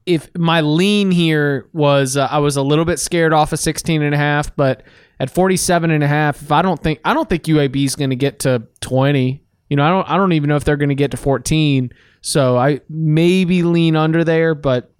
if 0.10 0.36
my 0.36 0.62
lean 0.62 1.12
here 1.12 1.70
was 1.72 2.18
uh, 2.18 2.28
I 2.32 2.39
was 2.39 2.57
a 2.57 2.64
little 2.64 2.84
bit 2.84 2.99
scared 2.99 3.32
off 3.32 3.53
of 3.53 3.60
16 3.60 4.01
and 4.01 4.16
a 4.16 4.18
half, 4.18 4.55
but 4.55 4.84
at 5.20 5.30
47 5.30 5.91
and 5.91 6.03
a 6.03 6.07
half, 6.07 6.41
if 6.41 6.51
I 6.51 6.64
don't 6.64 6.82
think 6.82 6.99
I 7.05 7.14
don't 7.14 7.30
think 7.30 7.43
UAB 7.43 7.86
is 7.86 7.95
going 7.95 8.10
to 8.10 8.16
get 8.16 8.39
to 8.39 8.64
20. 8.82 9.43
You 9.70 9.78
know, 9.78 9.84
I 9.84 9.89
don't 9.89 10.10
I 10.10 10.18
don't 10.18 10.34
even 10.34 10.49
know 10.49 10.55
if 10.55 10.64
they're 10.64 10.78
going 10.78 10.89
to 10.89 10.95
get 10.95 11.12
to 11.12 11.18
14. 11.18 11.91
So 12.22 12.57
I 12.57 12.82
maybe 12.89 13.62
lean 13.62 13.95
under 13.95 14.24
there, 14.24 14.55
but 14.55 14.91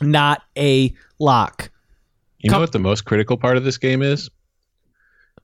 not 0.00 0.42
a 0.56 0.94
lock. 1.18 1.70
You 2.38 2.50
know 2.50 2.60
what 2.60 2.70
the 2.70 2.78
most 2.78 3.04
critical 3.04 3.36
part 3.36 3.56
of 3.56 3.64
this 3.64 3.76
game 3.76 4.02
is? 4.02 4.30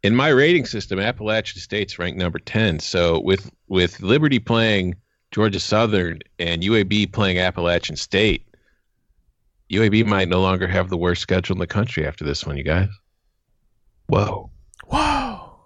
In 0.05 0.15
my 0.15 0.29
rating 0.29 0.67
system, 0.67 1.01
Appalachian 1.01 1.61
State's 1.61 1.99
ranked 1.99 2.19
number 2.19 2.39
ten. 2.39 2.79
So 2.79 3.19
with 3.21 3.51
with 3.67 4.01
Liberty 4.01 4.39
playing 4.39 4.95
Georgia 5.33 5.59
Southern 5.59 6.21
and 6.39 6.63
UAB 6.63 7.13
playing 7.13 7.39
Appalachian 7.39 7.97
State, 7.97 8.47
UAB 9.71 10.07
might 10.07 10.29
no 10.29 10.41
longer 10.41 10.67
have 10.67 10.89
the 10.89 10.97
worst 10.97 11.23
schedule 11.23 11.55
in 11.55 11.61
the 11.61 11.67
country 11.67 12.07
after 12.07 12.25
this 12.25 12.47
one, 12.47 12.57
you 12.57 12.65
guys. 12.65 12.89
Whoa. 14.07 14.51
Whoa. 14.87 15.57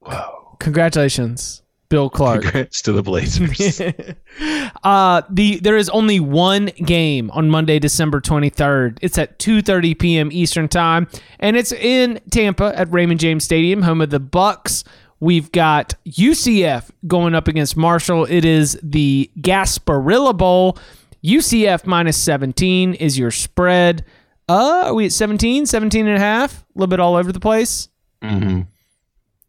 Whoa. 0.00 0.56
Congratulations, 0.58 1.62
Bill 1.88 2.10
Clark. 2.10 2.42
Congrats 2.42 2.82
to 2.82 2.92
the 2.92 3.02
Blazers. 3.02 3.80
uh 4.84 5.22
the 5.30 5.58
there 5.60 5.76
is 5.76 5.88
only 5.90 6.20
one 6.20 6.66
game 6.84 7.30
on 7.30 7.48
Monday, 7.50 7.78
December 7.78 8.20
23rd. 8.20 8.98
It's 9.00 9.18
at 9.18 9.38
2:30 9.38 9.98
p.m. 9.98 10.28
Eastern 10.32 10.68
Time 10.68 11.08
and 11.40 11.56
it's 11.56 11.72
in 11.72 12.20
Tampa 12.30 12.72
at 12.78 12.90
Raymond 12.92 13.20
James 13.20 13.44
Stadium, 13.44 13.82
home 13.82 14.00
of 14.00 14.10
the 14.10 14.20
Bucks. 14.20 14.84
We've 15.18 15.50
got 15.50 15.94
UCF 16.06 16.90
going 17.06 17.34
up 17.34 17.48
against 17.48 17.76
Marshall. 17.76 18.26
It 18.26 18.44
is 18.44 18.78
the 18.82 19.30
Gasparilla 19.40 20.36
Bowl. 20.36 20.76
UCF 21.24 21.86
minus 21.86 22.16
17 22.16 22.94
is 22.94 23.18
your 23.18 23.30
spread. 23.30 24.04
Uh, 24.48 24.84
are 24.86 24.94
we 24.94 25.06
at 25.06 25.12
17, 25.12 25.66
17 25.66 26.06
and 26.06 26.16
a 26.16 26.20
half? 26.20 26.62
A 26.62 26.64
little 26.74 26.86
bit 26.88 27.00
all 27.00 27.16
over 27.16 27.32
the 27.32 27.40
place. 27.40 27.88
hmm 28.22 28.62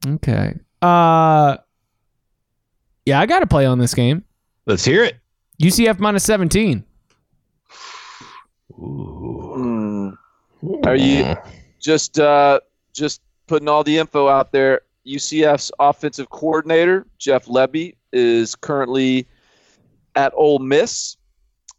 Okay. 0.05 0.53
Uh 0.81 1.57
Yeah, 3.05 3.19
I 3.19 3.25
got 3.25 3.39
to 3.39 3.47
play 3.47 3.65
on 3.65 3.79
this 3.79 3.93
game. 3.93 4.23
Let's 4.65 4.85
hear 4.85 5.03
it. 5.03 5.17
UCF 5.61 5.99
minus 5.99 6.23
17. 6.23 6.83
Hmm. 8.75 10.09
Are 10.85 10.95
you 10.95 11.35
just 11.79 12.19
uh, 12.19 12.59
just 12.93 13.21
putting 13.47 13.67
all 13.67 13.83
the 13.83 13.97
info 13.97 14.27
out 14.27 14.51
there? 14.51 14.81
UCF's 15.05 15.71
offensive 15.79 16.29
coordinator 16.29 17.07
Jeff 17.17 17.45
Lebby 17.45 17.95
is 18.11 18.55
currently 18.55 19.25
at 20.15 20.33
Ole 20.35 20.59
Miss, 20.59 21.16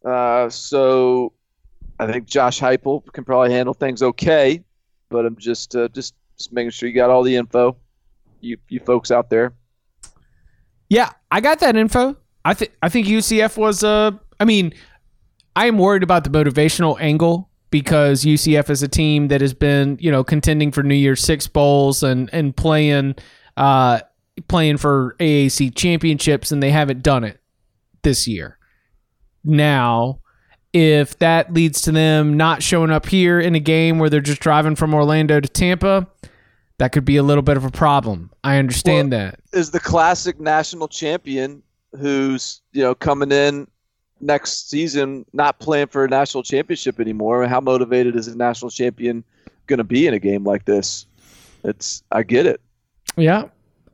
uh, 0.09 0.51
so 0.51 1.33
I 1.99 2.11
think 2.11 2.27
Josh 2.27 2.61
Heupel 2.61 3.11
can 3.13 3.25
probably 3.25 3.53
handle 3.53 3.75
things 3.75 4.03
okay. 4.03 4.63
But 5.11 5.25
I'm 5.27 5.37
just 5.37 5.75
uh, 5.75 5.89
just 5.89 6.15
just 6.37 6.53
making 6.53 6.71
sure 6.71 6.89
you 6.89 6.95
got 6.95 7.11
all 7.11 7.23
the 7.23 7.37
info, 7.37 7.77
you 8.41 8.59
you 8.69 8.81
folks 8.81 9.11
out 9.11 9.31
there. 9.31 9.55
Yeah, 10.89 11.11
I 11.31 11.41
got 11.41 11.61
that 11.61 11.77
info. 11.77 12.17
I 12.45 12.55
think 12.55 12.73
I 12.83 12.89
think 12.89 13.07
UCF 13.07 13.57
was 13.57 13.85
uh 13.85 14.13
I 14.41 14.45
mean, 14.45 14.73
I 15.57 15.67
am 15.67 15.79
worried 15.79 16.03
about 16.03 16.25
the 16.25 16.31
motivational 16.31 16.99
angle 17.01 17.49
because 17.71 18.25
UCF 18.25 18.71
is 18.71 18.83
a 18.83 18.89
team 18.89 19.29
that 19.29 19.41
has 19.41 19.53
been, 19.53 19.99
you 20.01 20.11
know, 20.11 20.25
contending 20.25 20.73
for 20.73 20.83
New 20.83 20.95
Year's 20.95 21.23
Six 21.23 21.47
bowls 21.47 22.03
and 22.03 22.31
and 22.33 22.57
playing 22.57 23.17
uh 23.57 24.01
playing 24.47 24.77
for 24.77 25.17
AAC 25.19 25.75
championships 25.75 26.53
and 26.53 26.63
they 26.63 26.71
haven't 26.71 27.03
done 27.03 27.25
it 27.25 27.41
this 28.03 28.29
year. 28.29 28.58
Now, 29.49 30.21
if 30.73 31.19
that 31.19 31.53
leads 31.53 31.83
to 31.83 31.93
them 31.93 32.37
not 32.37 32.63
showing 32.63 32.91
up 32.91 33.07
here 33.07 33.41
in 33.41 33.55
a 33.55 33.61
game 33.61 33.99
where 33.99 34.11
they're 34.11 34.21
just 34.21 34.41
driving 34.41 34.77
from 34.77 34.95
Orlando 34.95 35.41
to 35.41 35.49
Tampa, 35.49 36.07
that 36.77 36.93
could 36.93 37.05
be 37.05 37.17
a 37.17 37.23
little 37.23 37.43
bit 37.43 37.57
of 37.57 37.65
a 37.65 37.71
problem. 37.71 38.31
I 38.45 38.59
understand 38.59 39.13
that. 39.13 39.41
Is 39.53 39.71
the 39.71 39.81
classic 39.81 40.39
national 40.39 40.89
champion 40.89 41.63
who's 41.99 42.61
you 42.73 42.83
know 42.83 42.95
coming 42.95 43.33
in 43.33 43.67
next 44.21 44.69
season 44.69 45.25
not 45.33 45.59
playing 45.59 45.87
for 45.87 46.05
a 46.05 46.09
national 46.09 46.43
championship 46.43 47.01
anymore? 47.01 47.47
How 47.47 47.61
motivated 47.61 48.15
is 48.15 48.29
a 48.29 48.37
national 48.37 48.71
champion 48.71 49.25
going 49.67 49.79
to 49.79 49.85
be 49.85 50.07
in 50.07 50.15
a 50.15 50.19
game 50.19 50.45
like 50.45 50.67
this? 50.67 51.07
It's 51.65 52.03
I 52.13 52.23
get 52.23 52.47
it. 52.47 52.61
Yeah. 53.17 53.45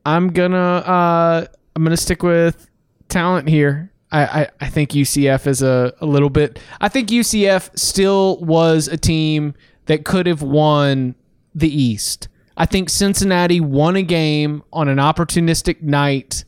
I'm 0.05 0.27
gonna 0.31 0.57
uh 0.57 1.45
I'm 1.75 1.83
gonna 1.83 1.97
stick 1.97 2.21
with 2.21 2.69
talent 3.09 3.49
here. 3.49 3.91
I, 4.11 4.23
I, 4.23 4.47
I 4.61 4.69
think 4.69 4.91
UCF 4.91 5.47
is 5.47 5.61
a, 5.61 5.93
a 5.99 6.05
little 6.05 6.29
bit 6.29 6.59
I 6.79 6.89
think 6.89 7.09
UCF 7.09 7.77
still 7.77 8.37
was 8.37 8.87
a 8.87 8.97
team 8.97 9.55
that 9.85 10.05
could 10.05 10.27
have 10.27 10.41
won 10.41 11.15
the 11.53 11.69
East. 11.69 12.27
I 12.57 12.65
think 12.65 12.89
Cincinnati 12.89 13.59
won 13.59 13.95
a 13.95 14.01
game 14.01 14.63
on 14.71 14.87
an 14.87 14.97
opportunistic 14.97 15.81
night 15.81 16.45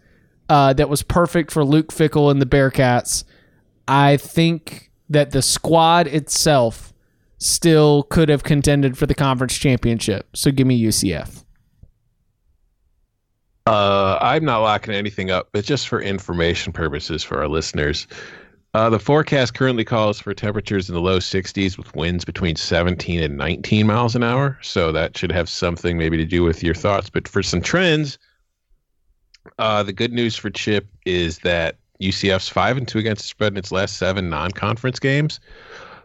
uh, 0.49 0.73
that 0.73 0.89
was 0.89 1.03
perfect 1.03 1.51
for 1.51 1.65
Luke 1.65 1.89
Fickell 1.89 2.31
and 2.31 2.41
the 2.41 2.45
Bearcats. 2.45 3.23
I 3.87 4.17
think 4.17 4.91
that 5.09 5.31
the 5.31 5.41
squad 5.41 6.07
itself 6.07 6.93
still 7.37 8.03
could 8.03 8.29
have 8.29 8.43
contended 8.43 8.97
for 8.97 9.05
the 9.05 9.15
conference 9.15 9.57
championship. 9.57 10.27
So 10.35 10.51
give 10.51 10.67
me 10.67 10.81
UCF. 10.81 11.43
Uh, 13.67 14.17
I'm 14.21 14.45
not 14.45 14.59
locking 14.59 14.93
anything 14.93 15.29
up, 15.29 15.49
but 15.51 15.65
just 15.65 15.89
for 15.89 16.01
information 16.01 16.71
purposes 16.71 17.21
for 17.21 17.37
our 17.39 17.49
listeners, 17.49 18.07
uh, 18.73 18.89
the 18.89 18.99
forecast 18.99 19.55
currently 19.55 19.83
calls 19.83 20.21
for 20.21 20.33
temperatures 20.33 20.87
in 20.87 20.95
the 20.95 21.01
low 21.01 21.19
60s 21.19 21.77
with 21.77 21.93
winds 21.93 22.23
between 22.23 22.55
17 22.55 23.21
and 23.21 23.35
19 23.35 23.85
miles 23.85 24.15
an 24.15 24.23
hour. 24.23 24.57
So 24.61 24.93
that 24.93 25.17
should 25.17 25.33
have 25.33 25.49
something 25.49 25.97
maybe 25.97 26.15
to 26.15 26.23
do 26.23 26.43
with 26.43 26.63
your 26.63 26.75
thoughts. 26.75 27.09
But 27.09 27.27
for 27.27 27.43
some 27.43 27.61
trends, 27.61 28.17
uh, 29.59 29.83
the 29.83 29.93
good 29.93 30.13
news 30.13 30.37
for 30.37 30.49
Chip 30.49 30.87
is 31.05 31.39
that 31.39 31.75
UCF's 32.01 32.47
five 32.47 32.77
and 32.77 32.87
two 32.87 32.99
against 32.99 33.23
the 33.23 33.27
spread 33.27 33.51
in 33.51 33.57
its 33.57 33.73
last 33.73 33.97
seven 33.97 34.29
non-conference 34.29 34.99
games. 34.99 35.41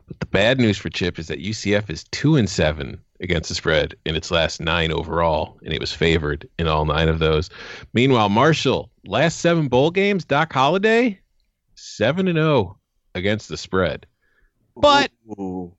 But 0.09 0.19
the 0.19 0.27
bad 0.27 0.59
news 0.59 0.79
for 0.79 0.89
Chip 0.89 1.17
is 1.17 1.29
that 1.29 1.39
UCF 1.39 1.89
is 1.91 2.03
two 2.11 2.35
and 2.35 2.51
seven 2.51 3.01
against 3.23 3.49
the 3.49 3.55
spread 3.55 3.95
in 4.05 4.17
its 4.17 4.31
last 4.31 4.61
nine 4.61 4.93
overall, 4.93 5.59
and 5.65 5.73
it 5.73 5.81
was 5.81 5.93
favored 5.93 6.49
in 6.59 6.67
all 6.67 6.85
nine 6.85 7.09
of 7.09 7.21
those. 7.21 7.49
Meanwhile, 7.95 8.29
Marshall, 8.29 8.91
last 9.07 9.39
seven 9.39 9.69
bowl 9.69 9.91
games, 9.91 10.25
Doc 10.25 10.53
Holliday, 10.53 11.21
seven 11.77 12.29
and 12.29 12.37
zero 12.37 12.79
against 13.15 13.49
the 13.49 13.57
spread. 13.57 14.07
But 14.77 15.11
Ooh. 15.39 15.73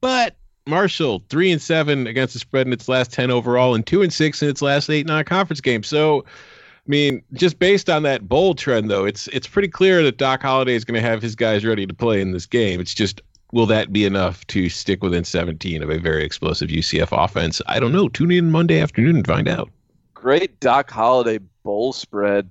but 0.00 0.36
Marshall, 0.66 1.24
three 1.28 1.50
and 1.50 1.60
seven 1.60 2.06
against 2.06 2.34
the 2.34 2.40
spread 2.40 2.66
in 2.66 2.72
its 2.72 2.88
last 2.88 3.12
ten 3.12 3.30
overall, 3.30 3.74
and 3.74 3.86
two 3.86 4.02
and 4.02 4.12
six 4.12 4.42
in 4.42 4.48
its 4.48 4.62
last 4.62 4.88
eight 4.88 5.06
non-conference 5.06 5.60
games. 5.60 5.88
So, 5.88 6.20
I 6.20 6.86
mean, 6.86 7.22
just 7.32 7.58
based 7.58 7.90
on 7.90 8.02
that 8.04 8.28
bowl 8.28 8.54
trend, 8.54 8.90
though, 8.90 9.04
it's 9.04 9.26
it's 9.28 9.46
pretty 9.46 9.68
clear 9.68 10.02
that 10.04 10.18
Doc 10.18 10.42
Holliday 10.42 10.74
is 10.74 10.84
going 10.84 11.00
to 11.00 11.06
have 11.06 11.20
his 11.20 11.34
guys 11.34 11.64
ready 11.64 11.86
to 11.86 11.94
play 11.94 12.20
in 12.20 12.32
this 12.32 12.46
game. 12.46 12.80
It's 12.80 12.94
just 12.94 13.22
will 13.54 13.66
that 13.66 13.92
be 13.92 14.04
enough 14.04 14.44
to 14.48 14.68
stick 14.68 15.00
within 15.00 15.22
17 15.22 15.80
of 15.80 15.88
a 15.88 15.98
very 15.98 16.24
explosive 16.24 16.70
UCF 16.70 17.08
offense? 17.12 17.62
I 17.66 17.78
don't 17.78 17.92
know. 17.92 18.08
Tune 18.08 18.32
in 18.32 18.50
Monday 18.50 18.80
afternoon 18.80 19.14
and 19.16 19.26
find 19.26 19.48
out. 19.48 19.70
great 20.12 20.58
Doc 20.58 20.90
Holliday 20.90 21.38
bowl 21.62 21.92
spread 21.92 22.50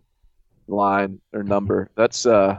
line 0.68 1.20
or 1.34 1.44
number. 1.44 1.90
That's 1.96 2.26
uh, 2.26 2.58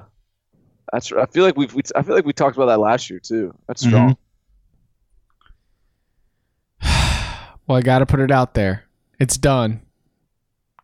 that's 0.92 1.10
I 1.10 1.24
feel 1.24 1.42
like 1.44 1.56
we've 1.56 1.72
we, 1.72 1.82
I 1.96 2.02
feel 2.02 2.14
like 2.14 2.26
we 2.26 2.34
talked 2.34 2.56
about 2.56 2.66
that 2.66 2.78
last 2.78 3.08
year 3.08 3.18
too. 3.18 3.54
That's 3.66 3.82
strong. 3.82 4.16
Well, 7.66 7.78
I 7.78 7.80
got 7.80 8.00
to 8.00 8.06
put 8.06 8.20
it 8.20 8.30
out 8.30 8.52
there. 8.52 8.84
It's 9.18 9.38
done. 9.38 9.80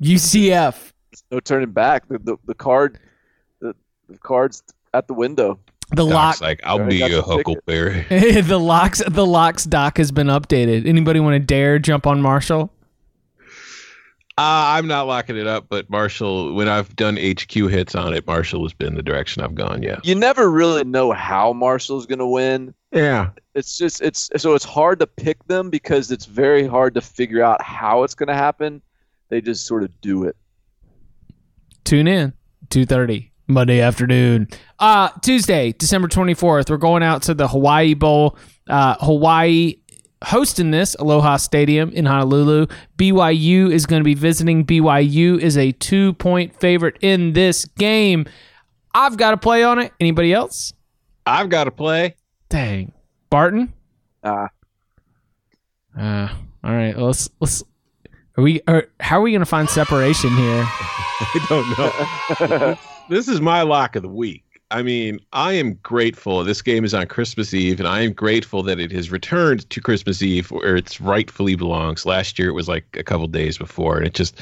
UCF. 0.03 0.93
No 1.31 1.39
turning 1.39 1.73
back. 1.73 2.09
The 2.09 2.19
the, 2.19 2.37
the 2.47 2.55
card, 2.55 2.99
the, 3.61 3.75
the 4.09 4.17
cards 4.17 4.63
at 4.95 5.07
the 5.07 5.13
window. 5.13 5.59
The 5.93 6.05
lock. 6.05 6.41
Like, 6.41 6.61
I'll 6.65 6.85
be 6.87 6.99
got 6.99 7.11
your. 7.11 7.23
Huckleberry. 7.23 8.07
the 8.43 8.59
locks. 8.59 9.03
The 9.07 9.27
locks 9.27 9.65
doc 9.65 9.99
has 9.99 10.13
been 10.13 10.29
updated. 10.29 10.87
Anybody 10.87 11.21
want 11.21 11.35
to 11.35 11.41
dare 11.41 11.79
jump 11.79 12.07
on 12.07 12.23
Marshall? 12.23 12.73
Uh, 14.39 14.73
I'm 14.79 14.87
not 14.87 15.07
locking 15.07 15.37
it 15.37 15.47
up, 15.47 15.67
but 15.69 15.91
Marshall, 15.91 16.55
when 16.55 16.67
I've 16.67 16.97
done 16.97 17.19
HQ 17.19 17.53
hits 17.53 17.95
on 17.95 18.15
it, 18.15 18.27
Marshall 18.27 18.63
has 18.63 18.73
been 18.73 18.95
the 18.95 19.03
direction 19.03 19.43
I've 19.43 19.55
gone. 19.55 19.83
Yeah. 19.83 19.99
You 20.03 20.15
never 20.15 20.51
really 20.51 20.83
know 20.85 21.13
how 21.13 21.53
Marshall's 21.53 22.07
going 22.07 22.21
to 22.21 22.27
win. 22.27 22.73
Yeah. 22.91 23.31
It's 23.55 23.77
just 23.77 24.01
it's 24.01 24.31
so 24.37 24.55
it's 24.55 24.65
hard 24.65 24.99
to 25.01 25.07
pick 25.07 25.45
them 25.47 25.69
because 25.69 26.11
it's 26.11 26.25
very 26.25 26.67
hard 26.67 26.95
to 26.95 27.03
figure 27.03 27.43
out 27.43 27.61
how 27.61 28.03
it's 28.03 28.15
going 28.15 28.29
to 28.29 28.35
happen. 28.35 28.81
They 29.29 29.43
just 29.43 29.67
sort 29.67 29.83
of 29.83 30.01
do 30.01 30.25
it. 30.25 30.37
Tune 31.85 32.09
in. 32.09 32.33
Two 32.71 32.87
thirty 32.87 33.30
Monday 33.51 33.81
afternoon. 33.81 34.49
Uh 34.79 35.09
Tuesday, 35.23 35.73
December 35.73 36.09
twenty 36.09 36.35
fourth. 36.35 36.71
We're 36.71 36.77
going 36.77 37.03
out 37.03 37.23
to 37.25 37.35
the 37.35 37.49
Hawaii 37.49 37.95
Bowl. 37.95 38.37
Uh, 38.69 38.95
Hawaii 39.01 39.75
hosting 40.23 40.71
this 40.71 40.95
Aloha 40.97 41.37
Stadium 41.39 41.91
in 41.91 42.05
Honolulu. 42.07 42.67
BYU 42.99 43.71
is 43.73 43.87
going 43.87 44.01
to 44.01 44.05
be 44.05 44.15
visiting. 44.15 44.65
BYU 44.65 45.39
is 45.41 45.57
a 45.57 45.73
two 45.73 46.13
point 46.15 46.55
favorite 46.61 46.97
in 47.01 47.33
this 47.33 47.65
game. 47.65 48.27
I've 48.95 49.17
got 49.17 49.31
to 49.33 49.37
play 49.37 49.65
on 49.65 49.79
it. 49.79 49.93
Anybody 49.99 50.33
else? 50.33 50.73
I've 51.27 51.49
got 51.49 51.65
to 51.65 51.71
play. 51.71 52.17
Dang, 52.49 52.93
Barton. 53.31 53.73
Uh, 54.23 54.49
Uh, 55.99 56.29
all 56.65 56.73
right. 56.75 56.97
well, 56.97 57.07
Let's 57.07 57.29
let's. 57.41 57.63
Are 58.37 58.43
we? 58.45 58.61
Are, 58.69 58.87
how 59.01 59.19
are 59.19 59.23
we 59.23 59.33
going 59.33 59.41
to 59.41 59.47
find 59.47 59.69
separation 59.69 60.31
here? 60.37 60.65
I 60.67 61.47
don't 61.49 62.51
know. 62.61 62.79
this 63.11 63.29
is 63.29 63.41
my 63.41 63.63
lock 63.63 63.97
of 63.97 64.03
the 64.03 64.09
week. 64.09 64.45
I 64.71 64.83
mean, 64.83 65.19
I 65.33 65.55
am 65.55 65.75
grateful. 65.83 66.45
This 66.45 66.63
game 66.63 66.85
is 66.85 66.95
on 66.95 67.07
Christmas 67.09 67.53
Eve, 67.53 67.81
and 67.81 67.89
I 67.89 68.03
am 68.03 68.13
grateful 68.13 68.63
that 68.63 68.79
it 68.79 68.93
has 68.93 69.11
returned 69.11 69.69
to 69.69 69.81
Christmas 69.81 70.23
Eve 70.23 70.51
where 70.53 70.77
it 70.77 70.99
rightfully 71.01 71.57
belongs. 71.57 72.07
Last 72.07 72.39
year, 72.39 72.49
it 72.49 72.53
was 72.53 72.69
like 72.69 72.85
a 72.97 73.03
couple 73.03 73.27
days 73.27 73.59
before, 73.59 73.97
and 73.97 74.07
it 74.07 74.15
just 74.15 74.41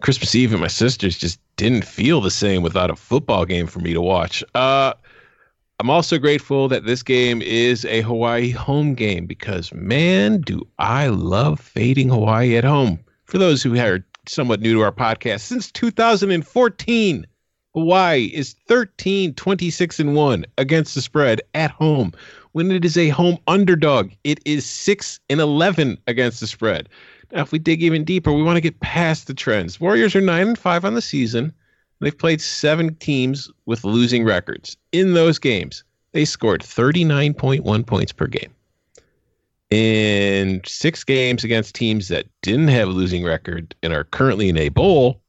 Christmas 0.00 0.34
Eve 0.34 0.52
and 0.52 0.62
my 0.62 0.66
sisters 0.66 1.18
just 1.18 1.38
didn't 1.56 1.84
feel 1.84 2.22
the 2.22 2.30
same 2.30 2.62
without 2.62 2.90
a 2.90 2.96
football 2.96 3.44
game 3.44 3.66
for 3.66 3.80
me 3.80 3.92
to 3.92 4.00
watch. 4.00 4.42
Uh, 4.54 4.94
I'm 5.78 5.90
also 5.90 6.16
grateful 6.16 6.68
that 6.68 6.86
this 6.86 7.02
game 7.02 7.42
is 7.42 7.84
a 7.84 8.00
Hawaii 8.00 8.50
home 8.50 8.94
game 8.94 9.26
because, 9.26 9.72
man, 9.74 10.40
do 10.40 10.66
I 10.78 11.08
love 11.08 11.60
fading 11.60 12.08
Hawaii 12.08 12.56
at 12.56 12.64
home. 12.64 13.00
For 13.26 13.36
those 13.36 13.62
who 13.62 13.78
are 13.78 14.04
somewhat 14.26 14.60
new 14.60 14.74
to 14.74 14.80
our 14.80 14.92
podcast, 14.92 15.40
since 15.40 15.70
2014, 15.72 17.26
Hawaii 17.74 18.24
is 18.34 18.54
13, 18.66 19.34
26, 19.34 20.00
and 20.00 20.14
1 20.16 20.44
against 20.58 20.94
the 20.94 21.02
spread 21.02 21.40
at 21.54 21.70
home. 21.70 22.12
When 22.52 22.72
it 22.72 22.84
is 22.84 22.98
a 22.98 23.10
home 23.10 23.38
underdog, 23.46 24.10
it 24.24 24.40
is 24.44 24.66
6 24.66 25.20
and 25.28 25.40
11 25.40 25.98
against 26.08 26.40
the 26.40 26.48
spread. 26.48 26.88
Now, 27.32 27.42
if 27.42 27.52
we 27.52 27.60
dig 27.60 27.82
even 27.82 28.04
deeper, 28.04 28.32
we 28.32 28.42
want 28.42 28.56
to 28.56 28.60
get 28.60 28.80
past 28.80 29.28
the 29.28 29.34
trends. 29.34 29.80
Warriors 29.80 30.16
are 30.16 30.20
9 30.20 30.48
and 30.48 30.58
5 30.58 30.84
on 30.84 30.94
the 30.94 31.02
season. 31.02 31.52
They've 32.00 32.16
played 32.16 32.40
seven 32.40 32.94
teams 32.96 33.48
with 33.66 33.84
losing 33.84 34.24
records. 34.24 34.76
In 34.90 35.14
those 35.14 35.38
games, 35.38 35.84
they 36.12 36.24
scored 36.24 36.62
39.1 36.62 37.86
points 37.86 38.12
per 38.12 38.26
game. 38.26 38.52
In 39.70 40.60
six 40.66 41.04
games 41.04 41.44
against 41.44 41.76
teams 41.76 42.08
that 42.08 42.26
didn't 42.42 42.68
have 42.68 42.88
a 42.88 42.92
losing 42.92 43.22
record 43.22 43.76
and 43.82 43.92
are 43.92 44.04
currently 44.04 44.48
in 44.48 44.56
a 44.56 44.70
bowl, 44.70 45.19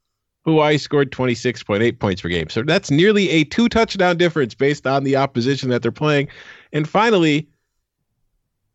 Hawaii 0.45 0.77
scored 0.77 1.11
26.8 1.11 1.99
points 1.99 2.21
per 2.21 2.29
game. 2.29 2.49
So 2.49 2.63
that's 2.63 2.89
nearly 2.89 3.29
a 3.29 3.43
two 3.43 3.69
touchdown 3.69 4.17
difference 4.17 4.55
based 4.55 4.87
on 4.87 5.03
the 5.03 5.15
opposition 5.15 5.69
that 5.69 5.81
they're 5.81 5.91
playing. 5.91 6.29
And 6.73 6.87
finally, 6.89 7.47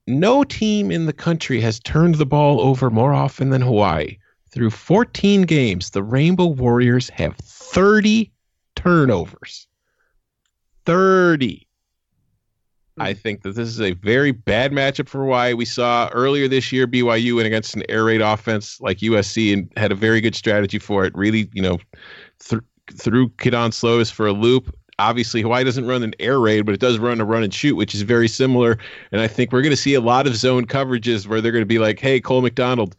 no 0.06 0.44
team 0.44 0.90
in 0.90 1.06
the 1.06 1.12
country 1.12 1.60
has 1.60 1.80
turned 1.80 2.16
the 2.16 2.26
ball 2.26 2.60
over 2.60 2.90
more 2.90 3.12
often 3.12 3.50
than 3.50 3.62
Hawaii. 3.62 4.18
Through 4.50 4.70
14 4.70 5.42
games, 5.42 5.90
the 5.90 6.02
Rainbow 6.02 6.46
Warriors 6.46 7.08
have 7.10 7.36
30 7.36 8.30
turnovers. 8.76 9.66
30. 10.84 11.65
I 12.99 13.12
hmm. 13.12 13.18
think 13.18 13.42
that 13.42 13.55
this 13.55 13.68
is 13.68 13.80
a 13.80 13.92
very 13.92 14.32
bad 14.32 14.72
matchup 14.72 15.09
for 15.09 15.20
Hawaii. 15.20 15.55
We 15.55 15.64
saw 15.64 16.09
earlier 16.12 16.49
this 16.49 16.72
year 16.72 16.86
BYU 16.86 17.36
went 17.36 17.47
against 17.47 17.76
an 17.76 17.82
air 17.88 18.05
raid 18.05 18.20
offense 18.20 18.80
like 18.80 18.99
USC 18.99 19.53
and 19.53 19.70
had 19.76 19.92
a 19.92 19.94
very 19.94 20.20
good 20.20 20.34
strategy 20.34 20.78
for 20.78 21.05
it. 21.05 21.14
Really, 21.14 21.49
you 21.53 21.62
know, 21.62 21.78
th- 22.40 22.62
threw 22.92 23.28
Kedon 23.30 23.70
Slovis 23.70 24.11
for 24.11 24.26
a 24.26 24.32
loop. 24.32 24.74
obviously 24.99 25.42
Hawaii 25.42 25.64
doesn't 25.64 25.86
run 25.86 26.03
an 26.03 26.14
air 26.20 26.40
raid, 26.40 26.62
but 26.62 26.74
it 26.74 26.80
does 26.80 26.99
run 26.99 27.20
a 27.20 27.24
run 27.24 27.42
and 27.42 27.53
shoot, 27.53 27.76
which 27.76 27.94
is 27.94 28.03
very 28.03 28.28
similar. 28.28 28.78
And 29.12 29.20
I 29.20 29.28
think 29.28 29.53
we're 29.53 29.62
going 29.62 29.70
to 29.70 29.76
see 29.76 29.94
a 29.94 30.01
lot 30.01 30.26
of 30.26 30.36
zone 30.36 30.66
coverages 30.66 31.26
where 31.26 31.40
they're 31.40 31.53
going 31.53 31.62
to 31.62 31.66
be 31.66 31.78
like, 31.78 32.01
"Hey, 32.01 32.20
Cole 32.20 32.42
McDonald, 32.42 32.97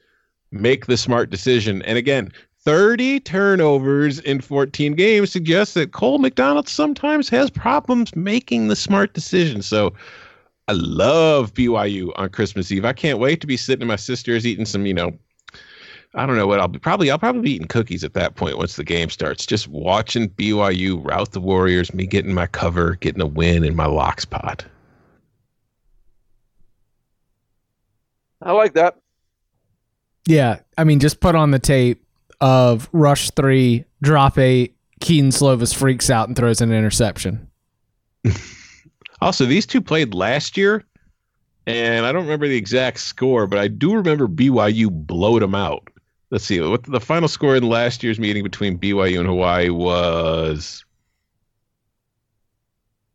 make 0.52 0.86
the 0.86 0.98
smart 0.98 1.30
decision." 1.30 1.82
And 1.84 1.98
again, 1.98 2.32
30 2.68 3.22
turnovers 3.22 4.20
in 4.20 4.42
14 4.42 4.94
games 4.96 5.32
suggests 5.32 5.74
that 5.76 5.94
Cole 5.94 6.18
McDonald 6.18 6.68
sometimes 6.68 7.30
has 7.30 7.50
problems 7.50 8.14
making 8.14 8.68
the 8.68 8.76
smart 8.76 9.14
decision. 9.14 9.62
So 9.62 9.94
I 10.68 10.74
love 10.74 11.54
BYU 11.54 12.12
on 12.18 12.28
Christmas 12.28 12.70
Eve. 12.70 12.84
I 12.84 12.92
can't 12.92 13.20
wait 13.20 13.40
to 13.40 13.48
be 13.48 13.56
sitting 13.56 13.84
in 13.84 13.88
my 13.88 13.96
sister's 13.96 14.46
eating 14.46 14.66
some, 14.66 14.86
you 14.86 14.94
know, 14.94 15.18
I 16.14 16.26
don't 16.26 16.36
know 16.36 16.46
what 16.46 16.60
I'll 16.60 16.68
be 16.68 16.78
probably 16.78 17.10
I'll 17.10 17.18
probably 17.18 17.42
be 17.42 17.54
eating 17.54 17.70
cookies 17.70 18.04
at 18.04 18.16
that 18.16 18.36
point 18.36 18.58
once 18.58 18.76
the 18.76 18.84
game 18.84 19.10
starts. 19.10 19.46
Just 19.46 19.70
watching 19.70 20.28
BYU 20.28 21.00
rout 21.10 21.32
the 21.32 21.40
Warriors, 21.40 21.94
me 21.94 22.06
getting 22.06 22.34
my 22.34 22.48
cover, 22.48 22.96
getting 22.96 23.22
a 23.22 23.28
win 23.28 23.64
in 23.64 23.78
my 23.78 23.86
locks 23.86 24.26
pot. 24.26 24.66
I 28.42 28.52
like 28.52 28.74
that. 28.74 28.98
Yeah, 30.28 30.60
I 30.78 30.84
mean, 30.84 31.00
just 31.00 31.22
put 31.22 31.34
on 31.34 31.52
the 31.52 31.60
tape 31.60 32.04
of 32.42 32.90
rush 32.94 33.32
three, 33.32 33.86
drop 34.02 34.38
eight. 34.38 34.76
Kedon 35.00 35.30
Slovis 35.30 35.76
freaks 35.76 36.10
out 36.10 36.28
and 36.28 36.36
throws 36.36 36.62
an 36.62 36.72
interception. 36.72 37.48
Also, 39.20 39.46
these 39.48 39.66
two 39.66 39.82
played 39.82 40.14
last 40.14 40.56
year, 40.58 40.84
and 41.66 42.06
I 42.06 42.12
don't 42.12 42.22
remember 42.22 42.48
the 42.48 42.56
exact 42.56 43.00
score, 43.00 43.48
but 43.48 43.58
I 43.58 43.68
do 43.68 43.96
remember 43.96 44.28
BYU 44.28 44.92
blowed 44.92 45.42
them 45.42 45.56
out. 45.56 45.88
Let's 46.30 46.44
see 46.46 46.60
what 46.62 46.84
the 46.84 47.00
final 47.00 47.28
score 47.28 47.56
in 47.56 47.64
last 47.68 48.04
year's 48.04 48.20
meeting 48.20 48.44
between 48.44 48.78
BYU 48.78 49.18
and 49.18 49.28
Hawaii 49.28 49.70
was. 49.70 50.86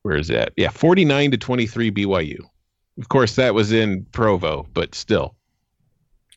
Where 0.02 0.16
is 0.16 0.26
that? 0.26 0.52
Yeah, 0.56 0.70
forty 0.70 1.04
nine 1.04 1.30
to 1.30 1.36
twenty 1.38 1.68
three 1.68 1.92
BYU. 1.92 2.40
Of 2.98 3.08
course, 3.08 3.36
that 3.36 3.54
was 3.54 3.70
in 3.70 4.04
Provo, 4.10 4.66
but 4.74 4.96
still. 4.96 5.36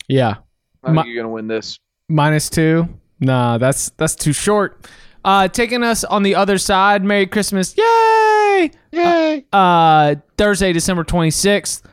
Yeah, 0.07 0.35
I 0.83 0.87
think 0.89 0.95
My- 0.95 1.05
you're 1.05 1.15
gonna 1.23 1.33
win 1.33 1.47
this. 1.47 1.79
Minus 2.09 2.49
two. 2.49 2.87
Nah, 3.19 3.57
that's 3.57 3.89
that's 3.91 4.15
too 4.15 4.33
short. 4.33 4.87
Uh, 5.23 5.47
taking 5.47 5.83
us 5.83 6.03
on 6.03 6.23
the 6.23 6.35
other 6.35 6.57
side. 6.57 7.03
Merry 7.03 7.25
Christmas! 7.25 7.75
Yay! 7.77 8.71
Yay! 8.91 9.45
Uh, 9.51 10.15
Thursday, 10.37 10.73
December 10.73 11.03
twenty 11.03 11.31
sixth, 11.31 11.85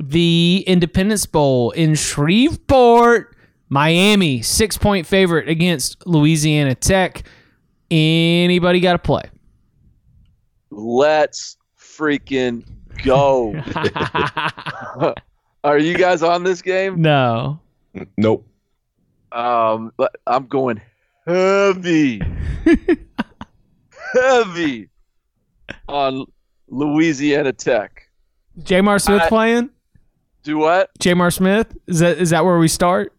the 0.00 0.64
Independence 0.66 1.26
Bowl 1.26 1.70
in 1.72 1.94
Shreveport, 1.94 3.36
Miami, 3.68 4.42
six 4.42 4.78
point 4.78 5.06
favorite 5.06 5.48
against 5.48 6.06
Louisiana 6.06 6.74
Tech. 6.74 7.24
Anybody 7.90 8.80
got 8.80 8.92
to 8.92 8.98
play? 8.98 9.24
Let's 10.70 11.58
freaking 11.78 12.64
go. 13.04 13.52
Are 15.64 15.78
you 15.78 15.96
guys 15.96 16.22
on 16.22 16.42
this 16.42 16.62
game? 16.62 17.02
no. 17.02 17.60
Nope. 18.16 18.46
Um, 19.32 19.92
but 19.96 20.14
I'm 20.26 20.46
going 20.46 20.80
heavy, 21.26 22.20
heavy 24.14 24.88
on 25.88 26.26
Louisiana 26.68 27.52
Tech. 27.52 28.02
J'Mar 28.60 29.00
Smith 29.00 29.22
I- 29.22 29.28
playing? 29.28 29.70
Do 30.42 30.58
what? 30.58 30.90
J'Mar 30.98 31.32
Smith? 31.32 31.76
Is 31.86 32.00
that 32.00 32.18
is 32.18 32.30
that 32.30 32.44
where 32.44 32.58
we 32.58 32.68
start? 32.68 33.12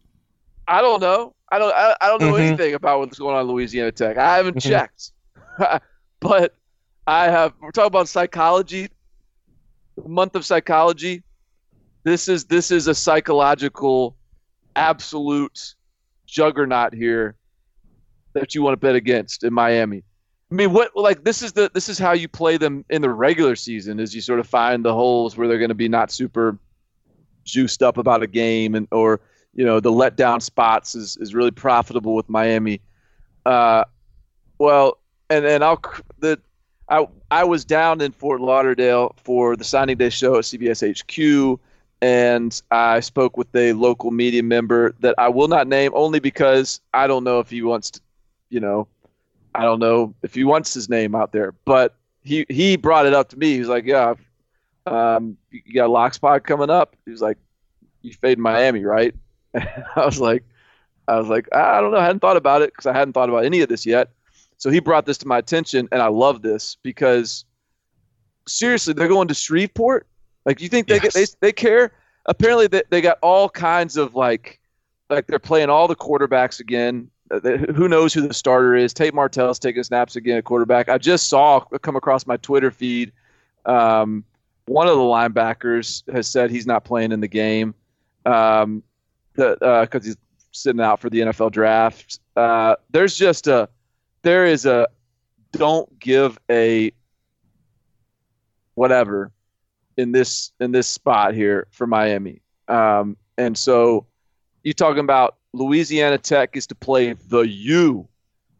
I 0.68 0.80
don't 0.82 1.00
know. 1.00 1.34
I 1.50 1.58
don't. 1.58 1.74
I, 1.74 1.96
I 2.00 2.08
don't 2.08 2.20
know 2.20 2.32
Mhm. 2.34 2.40
anything 2.48 2.74
about 2.74 2.98
what's 3.00 3.18
going 3.18 3.34
on 3.34 3.42
in 3.42 3.48
Louisiana 3.48 3.92
Tech. 3.92 4.18
I 4.18 4.36
haven't 4.36 4.60
checked, 4.60 5.12
but 6.20 6.54
I 7.06 7.24
have. 7.30 7.54
We're 7.60 7.70
talking 7.70 7.86
about 7.88 8.08
psychology. 8.08 8.88
The 9.96 10.08
month 10.08 10.36
of 10.36 10.44
psychology. 10.44 11.22
This 12.02 12.28
is 12.28 12.44
this 12.44 12.70
is 12.70 12.86
a 12.88 12.94
psychological, 12.94 14.16
absolute 14.76 15.74
juggernaut 16.26 16.94
here 16.94 17.36
that 18.32 18.54
you 18.54 18.62
want 18.62 18.72
to 18.72 18.76
bet 18.76 18.94
against 18.94 19.44
in 19.44 19.52
Miami. 19.52 20.02
I 20.50 20.54
mean, 20.54 20.72
what 20.72 20.94
like 20.94 21.24
this 21.24 21.42
is 21.42 21.52
the 21.52 21.70
this 21.72 21.88
is 21.88 21.98
how 21.98 22.12
you 22.12 22.28
play 22.28 22.56
them 22.56 22.84
in 22.90 23.02
the 23.02 23.10
regular 23.10 23.56
season 23.56 23.98
is 23.98 24.14
you 24.14 24.20
sort 24.20 24.40
of 24.40 24.46
find 24.46 24.84
the 24.84 24.92
holes 24.92 25.36
where 25.36 25.48
they're 25.48 25.58
going 25.58 25.70
to 25.70 25.74
be 25.74 25.88
not 25.88 26.12
super 26.12 26.58
juiced 27.44 27.82
up 27.82 27.98
about 27.98 28.22
a 28.22 28.26
game 28.26 28.74
and 28.74 28.88
or 28.90 29.20
you 29.54 29.64
know 29.64 29.80
the 29.80 29.90
letdown 29.90 30.40
spots 30.40 30.94
is 30.94 31.16
is 31.16 31.34
really 31.34 31.50
profitable 31.50 32.14
with 32.14 32.28
Miami. 32.28 32.80
Uh, 33.46 33.84
well, 34.58 34.98
and 35.30 35.44
and 35.44 35.64
I'll 35.64 35.82
the 36.18 36.38
I 36.88 37.06
I 37.30 37.44
was 37.44 37.64
down 37.64 38.00
in 38.00 38.12
Fort 38.12 38.40
Lauderdale 38.40 39.14
for 39.22 39.56
the 39.56 39.64
signing 39.64 39.96
day 39.96 40.10
show 40.10 40.36
at 40.36 40.44
CBS 40.44 40.82
HQ, 40.84 41.60
and 42.04 42.60
I 42.70 43.00
spoke 43.00 43.38
with 43.38 43.48
a 43.56 43.72
local 43.72 44.10
media 44.10 44.42
member 44.42 44.94
that 45.00 45.14
I 45.16 45.30
will 45.30 45.48
not 45.48 45.66
name 45.66 45.90
only 45.94 46.20
because 46.20 46.80
I 46.92 47.06
don't 47.06 47.24
know 47.24 47.40
if 47.40 47.48
he 47.48 47.62
wants 47.62 47.92
to, 47.92 48.00
you 48.50 48.60
know, 48.60 48.88
I 49.54 49.62
don't 49.62 49.78
know 49.78 50.14
if 50.22 50.34
he 50.34 50.44
wants 50.44 50.74
his 50.74 50.90
name 50.90 51.14
out 51.14 51.32
there, 51.32 51.54
but 51.64 51.94
he 52.22 52.44
he 52.50 52.76
brought 52.76 53.06
it 53.06 53.14
up 53.14 53.30
to 53.30 53.38
me. 53.38 53.54
He 53.54 53.58
was 53.58 53.68
like, 53.68 53.86
"Yeah, 53.86 54.16
um, 54.84 55.38
you 55.50 55.62
got 55.72 55.86
a 55.86 55.92
lock 55.92 56.12
spot 56.12 56.44
coming 56.44 56.68
up." 56.68 56.94
He 57.06 57.10
was 57.10 57.22
like, 57.22 57.38
"You 58.02 58.12
fade 58.12 58.38
Miami, 58.38 58.84
right?" 58.84 59.14
I 59.54 60.04
was 60.04 60.20
like, 60.20 60.44
I 61.08 61.18
was 61.18 61.28
like, 61.28 61.48
I 61.54 61.80
don't 61.80 61.92
know. 61.92 61.98
I 61.98 62.04
hadn't 62.04 62.20
thought 62.20 62.36
about 62.36 62.60
it 62.60 62.72
because 62.72 62.84
I 62.84 62.92
hadn't 62.92 63.14
thought 63.14 63.30
about 63.30 63.46
any 63.46 63.62
of 63.62 63.70
this 63.70 63.86
yet. 63.86 64.10
So 64.58 64.68
he 64.68 64.78
brought 64.78 65.06
this 65.06 65.16
to 65.18 65.26
my 65.26 65.38
attention, 65.38 65.88
and 65.90 66.02
I 66.02 66.08
love 66.08 66.42
this 66.42 66.76
because 66.82 67.46
seriously, 68.46 68.92
they're 68.92 69.08
going 69.08 69.28
to 69.28 69.34
Shreveport. 69.34 70.06
Like, 70.44 70.60
you 70.60 70.68
think 70.68 70.88
they 70.88 70.98
get, 70.98 71.12
they 71.14 71.26
they 71.40 71.52
care? 71.52 71.92
Apparently, 72.26 72.66
they, 72.66 72.82
they 72.90 73.00
got 73.00 73.18
all 73.22 73.48
kinds 73.48 73.96
of 73.96 74.14
like, 74.14 74.60
like 75.10 75.26
they're 75.26 75.38
playing 75.38 75.70
all 75.70 75.88
the 75.88 75.96
quarterbacks 75.96 76.60
again. 76.60 77.10
Uh, 77.30 77.38
they- 77.38 77.56
Who 77.58 77.88
knows 77.88 78.12
who 78.12 78.26
the 78.26 78.34
starter 78.34 78.74
is? 78.74 78.92
Tate 78.92 79.14
Martell's 79.14 79.58
taking 79.58 79.82
snaps 79.82 80.16
again 80.16 80.36
at 80.38 80.44
quarterback. 80.44 80.88
I 80.88 80.98
just 80.98 81.28
saw 81.28 81.60
come 81.60 81.96
across 81.96 82.26
my 82.26 82.36
Twitter 82.38 82.70
feed. 82.70 83.12
Um, 83.66 84.24
one 84.66 84.86
of 84.88 84.96
the 84.96 85.02
linebackers 85.02 86.02
has 86.12 86.26
said 86.28 86.50
he's 86.50 86.66
not 86.66 86.84
playing 86.84 87.12
in 87.12 87.20
the 87.20 87.28
game. 87.28 87.74
Um, 88.26 88.82
that 89.36 89.58
because 89.90 90.06
he's 90.06 90.16
sitting 90.52 90.80
out 90.80 91.00
for 91.00 91.10
the 91.10 91.20
NFL 91.20 91.52
draft. 91.52 92.20
Uh, 92.36 92.76
there's 92.90 93.16
just 93.16 93.46
a 93.46 93.68
there 94.22 94.46
is 94.46 94.64
a 94.66 94.86
don't 95.52 95.98
give 95.98 96.38
a 96.50 96.92
whatever 98.74 99.30
in 99.96 100.12
this 100.12 100.52
in 100.60 100.72
this 100.72 100.86
spot 100.86 101.34
here 101.34 101.66
for 101.70 101.86
Miami. 101.86 102.42
Um, 102.68 103.16
and 103.36 103.56
so 103.56 104.06
you're 104.62 104.74
talking 104.74 105.00
about 105.00 105.36
Louisiana 105.52 106.18
Tech 106.18 106.56
is 106.56 106.66
to 106.68 106.74
play 106.74 107.12
the 107.12 107.40
U 107.40 108.08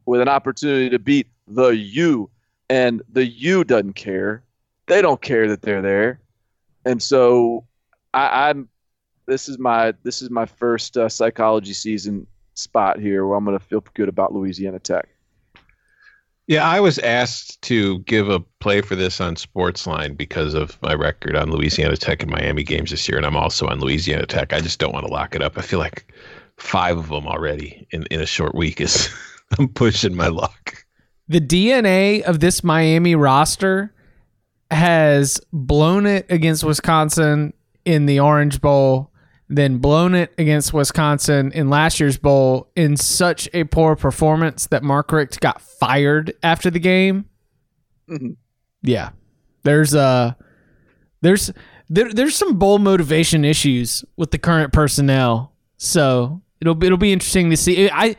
with 0.07 0.21
an 0.21 0.29
opportunity 0.29 0.91
to 0.91 0.99
beat 0.99 1.29
the 1.47 1.69
U, 1.71 2.31
and 2.69 3.03
the 3.11 3.27
U 3.27 3.65
doesn't 3.65 3.95
care. 3.95 4.43
They 4.87 5.01
don't 5.01 5.21
care 5.21 5.49
that 5.49 5.63
they're 5.63 5.83
there, 5.83 6.21
and 6.85 7.03
so 7.03 7.65
I, 8.13 8.49
I'm 8.49 8.69
this 9.27 9.49
is 9.49 9.59
my 9.59 9.95
this 10.03 10.23
is 10.23 10.31
my 10.31 10.47
first 10.47 10.97
uh, 10.97 11.09
psychology 11.09 11.73
season 11.73 12.27
spot 12.55 13.01
here 13.01 13.27
where 13.27 13.37
I'm 13.37 13.45
going 13.45 13.59
to 13.59 13.65
feel 13.65 13.83
good 13.95 14.09
about 14.09 14.33
Louisiana 14.35 14.79
Tech. 14.79 15.09
Yeah, 16.47 16.69
I 16.69 16.79
was 16.79 16.99
asked 16.99 17.63
to 17.63 18.01
give 18.01 18.29
a 18.29 18.41
play 18.61 18.83
for 18.83 18.95
this 18.95 19.19
on 19.19 19.35
Sportsline 19.35 20.15
because 20.15 20.53
of 20.53 20.81
my 20.83 20.93
record 20.93 21.37
on 21.37 21.51
Louisiana 21.51 21.97
Tech 21.97 22.23
and 22.23 22.31
Miami 22.31 22.63
games 22.63 22.91
this 22.91 23.09
year, 23.09 23.17
and 23.17 23.25
I'm 23.25 23.37
also 23.37 23.67
on 23.67 23.81
Louisiana 23.81 24.27
Tech. 24.27 24.53
I 24.53 24.61
just 24.61 24.79
don't 24.79 24.93
want 24.93 25.07
to 25.07 25.13
lock 25.13 25.35
it 25.35 25.43
up. 25.43 25.57
I 25.57 25.63
feel 25.63 25.79
like 25.79 26.13
five 26.59 26.99
of 26.99 27.09
them 27.09 27.27
already 27.27 27.87
in, 27.93 28.05
in 28.11 28.21
a 28.21 28.27
short 28.27 28.55
week 28.55 28.81
is 28.81 29.09
I'm 29.59 29.69
pushing 29.69 30.15
my 30.15 30.29
luck. 30.29 30.85
The 31.29 31.41
DNA 31.41 32.23
of 32.23 32.41
this 32.41 32.63
Miami 32.63 33.15
roster 33.15 33.95
has 34.71 35.41
blown 35.53 36.05
it 36.05 36.27
against 36.29 36.65
Wisconsin 36.65 37.55
in 37.87 38.05
the 38.05 38.21
Orange 38.21 38.61
Bowl, 38.61 39.11
then 39.57 39.79
blown 39.79 40.15
it 40.15 40.33
against 40.39 40.73
Wisconsin 40.73 41.53
in 41.53 41.69
last 41.71 42.01
year's 42.01 42.17
bowl 42.17 42.71
in 42.77 42.97
such 42.97 43.49
a 43.53 43.65
poor 43.65 43.97
performance 43.97 44.67
that 44.69 44.83
Mark 44.83 45.13
Richt 45.13 45.41
got 45.41 45.61
fired 45.61 46.35
after 46.43 46.71
the 46.71 46.79
game. 46.79 47.27
Mhm. 48.09 48.37
Yeah. 48.83 49.11
There's 49.63 49.95
uh 49.95 50.35
there's 51.23 51.51
there, 51.89 52.13
there's 52.13 52.35
some 52.37 52.59
bowl 52.59 52.79
motivation 52.79 53.45
issues 53.45 54.05
with 54.17 54.31
the 54.31 54.39
current 54.39 54.73
personnel. 54.73 55.53
So 55.77 56.43
it'll 56.61 56.75
be 56.75 56.87
it'll 56.87 56.99
be 56.99 57.13
interesting 57.13 57.51
to 57.51 57.57
see. 57.57 57.91
I 57.91 58.17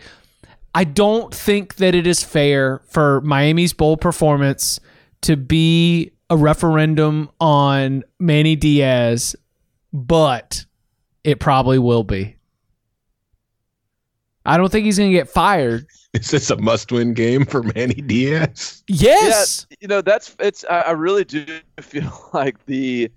I 0.73 0.83
don't 0.83 1.33
think 1.33 1.75
that 1.75 1.95
it 1.95 2.05
is 2.05 2.23
fair 2.23 2.81
for 2.89 3.21
Miami's 3.21 3.73
bowl 3.73 3.97
performance 3.97 4.79
to 5.21 5.37
be 5.37 6.11
a 6.29 6.35
referendum 6.37 7.29
on 7.39 8.03
Manny 8.19 8.55
Diaz, 8.55 9.35
but 9.93 10.65
it 11.25 11.39
probably 11.39 11.79
will 11.79 12.03
be. 12.03 12.35
I 14.45 14.57
don't 14.57 14.71
think 14.71 14.85
he's 14.85 14.99
going 14.99 15.09
to 15.09 15.17
get 15.17 15.27
fired. 15.27 15.87
Is 16.13 16.29
this 16.29 16.51
a 16.51 16.57
must-win 16.57 17.15
game 17.15 17.45
for 17.45 17.63
Manny 17.63 17.95
Diaz? 17.95 18.83
Yes. 18.87 19.65
Yeah, 19.69 19.77
you 19.81 19.87
know 19.87 20.01
that's 20.01 20.35
it's. 20.39 20.63
I, 20.69 20.81
I 20.81 20.91
really 20.91 21.25
do 21.25 21.45
feel 21.81 22.29
like 22.33 22.63
the 22.67 23.11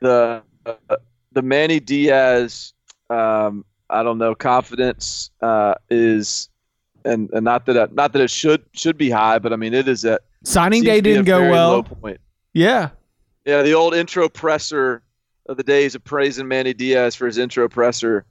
the 0.00 0.42
uh, 0.66 0.96
the 1.32 1.42
Manny 1.42 1.80
Diaz. 1.80 2.74
Um, 3.08 3.64
I 3.88 4.02
don't 4.02 4.18
know 4.18 4.34
confidence 4.34 5.30
uh, 5.40 5.74
is, 5.90 6.50
and, 7.04 7.30
and 7.30 7.44
not 7.44 7.66
that 7.66 7.76
it, 7.76 7.94
not 7.94 8.12
that 8.12 8.20
it 8.20 8.30
should 8.30 8.62
should 8.72 8.98
be 8.98 9.10
high, 9.10 9.38
but 9.38 9.52
I 9.52 9.56
mean 9.56 9.72
it 9.74 9.88
is 9.88 10.04
at 10.04 10.20
Signing 10.44 10.82
day 10.84 10.96
to 10.96 11.02
be 11.02 11.10
a 11.10 11.14
didn't 11.14 11.26
go 11.26 11.38
very 11.38 11.50
well. 11.50 11.70
low 11.70 11.82
point. 11.82 12.20
Yeah. 12.52 12.90
Yeah, 13.44 13.62
the 13.62 13.72
old 13.72 13.94
intro 13.94 14.28
presser 14.28 15.02
of 15.48 15.56
the 15.56 15.62
days 15.62 15.94
of 15.94 16.04
praising 16.04 16.48
Manny 16.48 16.74
Diaz 16.74 17.14
for 17.14 17.26
his 17.26 17.38
intro 17.38 17.68
presser 17.68 18.24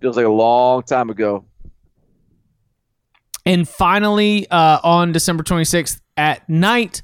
feels 0.00 0.16
like 0.16 0.26
a 0.26 0.30
long 0.30 0.82
time 0.82 1.10
ago. 1.10 1.44
And 3.44 3.68
finally, 3.68 4.48
uh, 4.50 4.78
on 4.82 5.12
December 5.12 5.42
26th 5.42 6.00
at 6.16 6.48
night, 6.48 7.02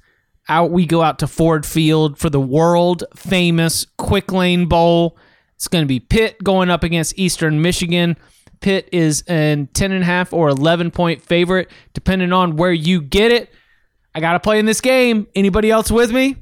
out 0.49 0.71
we 0.71 0.87
go 0.87 1.03
out 1.03 1.19
to 1.21 1.27
Ford 1.27 1.67
Field 1.67 2.19
for 2.19 2.31
the 2.31 2.41
world 2.41 3.05
famous 3.15 3.87
Quick 3.99 4.33
Lane 4.33 4.67
Bowl. 4.67 5.19
It's 5.57 5.69
going 5.69 5.83
to 5.83 5.89
be 5.89 6.01
Pitt 6.01 6.43
going 6.43 6.71
up 6.71 6.85
against 6.85 7.19
Eastern 7.19 7.61
Michigan. 7.61 8.17
Pitt 8.61 8.89
is 8.93 9.23
an 9.27 9.69
10.5 9.75 10.33
or 10.33 10.49
11 10.49 10.91
point 10.91 11.23
favorite, 11.23 11.71
depending 11.93 12.33
on 12.33 12.57
where 12.57 12.73
you 12.73 13.01
get 13.01 13.33
it. 13.33 13.53
I 14.15 14.21
got 14.21 14.33
to 14.33 14.41
play 14.41 14.59
in 14.59 14.67
this 14.67 14.81
game. 14.81 15.27
Anybody 15.35 15.71
else 15.71 15.91
with 15.91 16.13
me? 16.13 16.37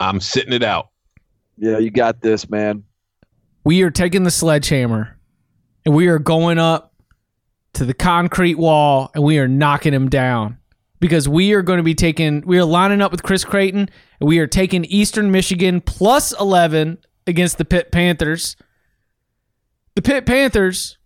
I'm 0.00 0.20
sitting 0.20 0.52
it 0.52 0.62
out. 0.62 0.91
Yeah, 1.56 1.78
you 1.78 1.90
got 1.90 2.20
this, 2.20 2.48
man. 2.48 2.84
we 3.64 3.82
are 3.82 3.90
taking 3.90 4.24
the 4.24 4.30
sledgehammer 4.30 5.18
and 5.84 5.94
we 5.94 6.08
are 6.08 6.18
going 6.18 6.58
up 6.58 6.92
to 7.74 7.84
the 7.84 7.94
concrete 7.94 8.56
wall 8.56 9.10
and 9.14 9.22
we 9.22 9.38
are 9.38 9.48
knocking 9.48 9.94
him 9.94 10.08
down 10.08 10.58
because 11.00 11.28
we 11.28 11.52
are 11.52 11.62
going 11.62 11.78
to 11.78 11.82
be 11.82 11.94
taking 11.94 12.42
we 12.46 12.58
are 12.58 12.64
lining 12.64 13.00
up 13.00 13.10
with 13.12 13.22
Chris 13.22 13.44
Creighton 13.44 13.88
and 14.20 14.28
we 14.28 14.38
are 14.38 14.46
taking 14.46 14.84
Eastern 14.86 15.30
Michigan 15.30 15.80
plus 15.80 16.32
11 16.38 16.98
against 17.26 17.58
the 17.58 17.64
Pitt 17.64 17.92
Panthers. 17.92 18.56
The 19.94 20.02
Pitt 20.02 20.26
Panthers 20.26 20.98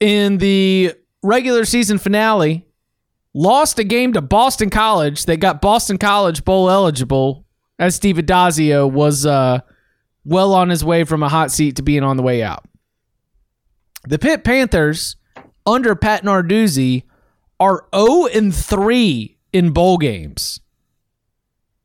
in 0.00 0.38
the 0.38 0.94
regular 1.22 1.64
season 1.64 1.98
finale 1.98 2.66
lost 3.34 3.78
a 3.78 3.84
game 3.84 4.12
to 4.14 4.20
Boston 4.20 4.70
College. 4.70 5.24
They 5.26 5.36
got 5.36 5.60
Boston 5.62 5.98
College 5.98 6.44
bowl 6.44 6.68
eligible 6.70 7.41
as 7.82 7.96
Steve 7.96 8.14
Addazio 8.14 8.90
was 8.90 9.26
uh 9.26 9.58
well 10.24 10.54
on 10.54 10.68
his 10.68 10.84
way 10.84 11.02
from 11.02 11.22
a 11.22 11.28
hot 11.28 11.50
seat 11.50 11.76
to 11.76 11.82
being 11.82 12.04
on 12.04 12.16
the 12.16 12.22
way 12.22 12.42
out. 12.42 12.64
The 14.04 14.20
Pitt 14.20 14.44
Panthers, 14.44 15.16
under 15.66 15.96
Pat 15.96 16.22
Narduzzi, 16.22 17.02
are 17.58 17.86
0 17.94 18.26
and 18.26 18.54
3 18.54 19.36
in 19.52 19.72
bowl 19.72 19.98
games. 19.98 20.60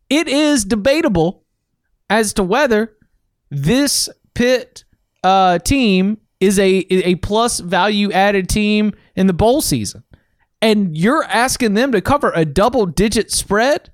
It 0.08 0.28
is 0.28 0.66
debatable 0.66 1.43
as 2.12 2.34
to 2.36 2.43
whether 2.43 2.95
this 3.50 4.08
Pitt 4.36 4.86
uh, 5.24 5.58
team 5.60 6.20
is 6.39 6.60
a 6.60 6.86
a 6.91 7.16
plus 7.16 7.60
value 7.60 8.12
added 8.12 8.48
team 8.50 8.93
in 9.16 9.26
the 9.26 9.34
bowl 9.34 9.62
season. 9.62 10.04
And 10.62 10.95
you're 10.95 11.24
asking 11.24 11.74
them 11.74 11.91
to 11.91 12.02
cover 12.02 12.32
a 12.36 12.45
double 12.45 12.86
digit 12.86 13.32
spread? 13.32 13.91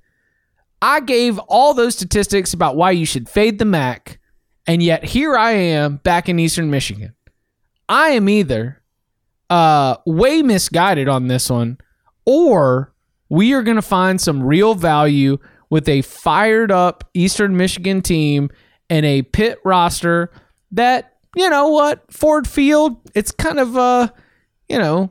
I 0.84 1.00
gave 1.00 1.38
all 1.38 1.72
those 1.72 1.94
statistics 1.94 2.52
about 2.52 2.76
why 2.76 2.90
you 2.90 3.06
should 3.06 3.26
fade 3.26 3.58
the 3.58 3.64
MAC, 3.64 4.18
and 4.66 4.82
yet 4.82 5.02
here 5.02 5.34
I 5.34 5.52
am 5.52 5.96
back 5.96 6.28
in 6.28 6.38
Eastern 6.38 6.70
Michigan. 6.70 7.14
I 7.88 8.10
am 8.10 8.28
either 8.28 8.82
uh, 9.48 9.96
way 10.04 10.42
misguided 10.42 11.08
on 11.08 11.28
this 11.28 11.48
one, 11.48 11.78
or 12.26 12.92
we 13.30 13.54
are 13.54 13.62
going 13.62 13.76
to 13.76 13.82
find 13.82 14.20
some 14.20 14.42
real 14.42 14.74
value 14.74 15.38
with 15.70 15.88
a 15.88 16.02
fired 16.02 16.70
up 16.70 17.08
Eastern 17.14 17.56
Michigan 17.56 18.02
team 18.02 18.50
and 18.90 19.06
a 19.06 19.22
Pitt 19.22 19.60
roster 19.64 20.30
that, 20.72 21.14
you 21.34 21.48
know 21.48 21.68
what, 21.68 22.12
Ford 22.12 22.46
Field, 22.46 22.98
it's 23.14 23.32
kind 23.32 23.58
of, 23.58 23.74
uh, 23.74 24.08
you 24.68 24.78
know, 24.78 25.10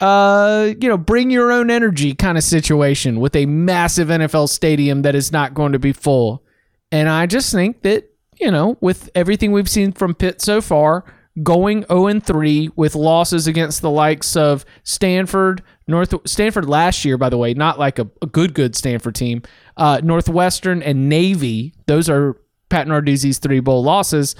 uh, 0.00 0.72
you 0.80 0.88
know, 0.88 0.96
bring 0.96 1.30
your 1.30 1.50
own 1.50 1.70
energy 1.70 2.14
kind 2.14 2.38
of 2.38 2.44
situation 2.44 3.20
with 3.20 3.34
a 3.34 3.46
massive 3.46 4.08
NFL 4.08 4.48
stadium 4.48 5.02
that 5.02 5.14
is 5.14 5.32
not 5.32 5.54
going 5.54 5.72
to 5.72 5.78
be 5.78 5.92
full. 5.92 6.44
And 6.92 7.08
I 7.08 7.26
just 7.26 7.52
think 7.52 7.82
that, 7.82 8.10
you 8.40 8.50
know, 8.50 8.76
with 8.80 9.10
everything 9.14 9.52
we've 9.52 9.68
seen 9.68 9.92
from 9.92 10.14
Pitt 10.14 10.40
so 10.40 10.60
far, 10.60 11.04
going 11.42 11.84
0 11.88 12.20
3 12.20 12.70
with 12.76 12.94
losses 12.94 13.46
against 13.46 13.82
the 13.82 13.90
likes 13.90 14.36
of 14.36 14.64
Stanford, 14.84 15.62
North 15.86 16.14
Stanford 16.28 16.68
last 16.68 17.04
year, 17.04 17.16
by 17.18 17.28
the 17.28 17.38
way, 17.38 17.54
not 17.54 17.78
like 17.78 17.98
a, 17.98 18.08
a 18.22 18.26
good, 18.26 18.54
good 18.54 18.76
Stanford 18.76 19.14
team, 19.14 19.42
uh, 19.76 20.00
Northwestern 20.02 20.82
and 20.82 21.08
Navy, 21.08 21.74
those 21.86 22.08
are 22.08 22.36
Pat 22.68 22.86
Narduzzi's 22.86 23.38
three 23.38 23.60
bowl 23.60 23.82
losses. 23.82 24.36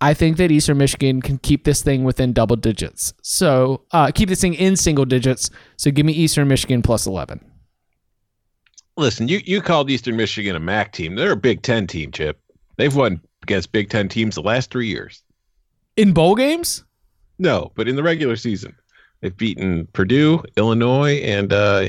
I 0.00 0.12
think 0.14 0.36
that 0.36 0.50
Eastern 0.50 0.78
Michigan 0.78 1.22
can 1.22 1.38
keep 1.38 1.64
this 1.64 1.82
thing 1.82 2.04
within 2.04 2.32
double 2.32 2.56
digits. 2.56 3.14
So 3.22 3.82
uh, 3.92 4.10
keep 4.14 4.28
this 4.28 4.40
thing 4.40 4.54
in 4.54 4.76
single 4.76 5.04
digits. 5.04 5.50
So 5.76 5.90
give 5.90 6.04
me 6.04 6.12
Eastern 6.12 6.48
Michigan 6.48 6.82
plus 6.82 7.06
11. 7.06 7.40
Listen, 8.98 9.28
you, 9.28 9.40
you 9.44 9.60
called 9.60 9.90
Eastern 9.90 10.16
Michigan 10.16 10.56
a 10.56 10.60
MAC 10.60 10.92
team. 10.92 11.14
They're 11.14 11.32
a 11.32 11.36
Big 11.36 11.62
Ten 11.62 11.86
team, 11.86 12.12
Chip. 12.12 12.40
They've 12.76 12.94
won 12.94 13.20
against 13.42 13.72
Big 13.72 13.90
Ten 13.90 14.08
teams 14.08 14.34
the 14.34 14.42
last 14.42 14.70
three 14.70 14.88
years. 14.88 15.22
In 15.96 16.12
bowl 16.12 16.34
games? 16.34 16.84
No, 17.38 17.72
but 17.74 17.88
in 17.88 17.96
the 17.96 18.02
regular 18.02 18.36
season, 18.36 18.74
they've 19.20 19.36
beaten 19.36 19.86
Purdue, 19.92 20.42
Illinois, 20.56 21.16
and 21.16 21.52
uh, 21.52 21.88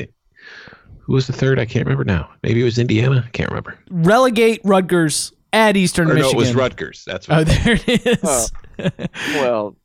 who 1.00 1.14
was 1.14 1.28
the 1.28 1.34
third? 1.34 1.60
I 1.60 1.66
can't 1.66 1.86
remember 1.86 2.04
now. 2.04 2.30
Maybe 2.44 2.62
it 2.62 2.66
was 2.66 2.78
Indiana. 2.78 3.24
I 3.26 3.30
can't 3.30 3.50
remember. 3.50 3.80
Relegate 3.90 4.60
Rutgers 4.66 5.32
at 5.54 5.78
Eastern 5.78 6.12
Or 6.12 6.16
no, 6.16 6.30
it 6.30 6.36
was 6.36 6.56
Rutgers. 6.56 7.04
That's 7.06 7.28
what. 7.28 7.36
Oh, 7.36 7.40
what. 7.40 7.64
there 7.64 7.80
it 7.88 8.08
is. 8.08 8.52
Oh. 8.80 8.90
Well, 9.36 9.76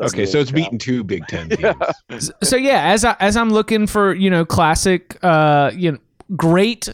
okay, 0.00 0.26
so 0.26 0.38
it's 0.38 0.50
beaten 0.50 0.78
two 0.78 1.04
Big 1.04 1.26
Ten 1.26 1.48
teams. 1.50 2.30
so 2.42 2.56
yeah, 2.56 2.84
as 2.84 3.04
I 3.04 3.16
as 3.20 3.36
I'm 3.36 3.50
looking 3.50 3.86
for 3.86 4.14
you 4.14 4.30
know 4.30 4.44
classic, 4.44 5.18
uh, 5.22 5.70
you 5.74 5.92
know, 5.92 5.98
great 6.34 6.88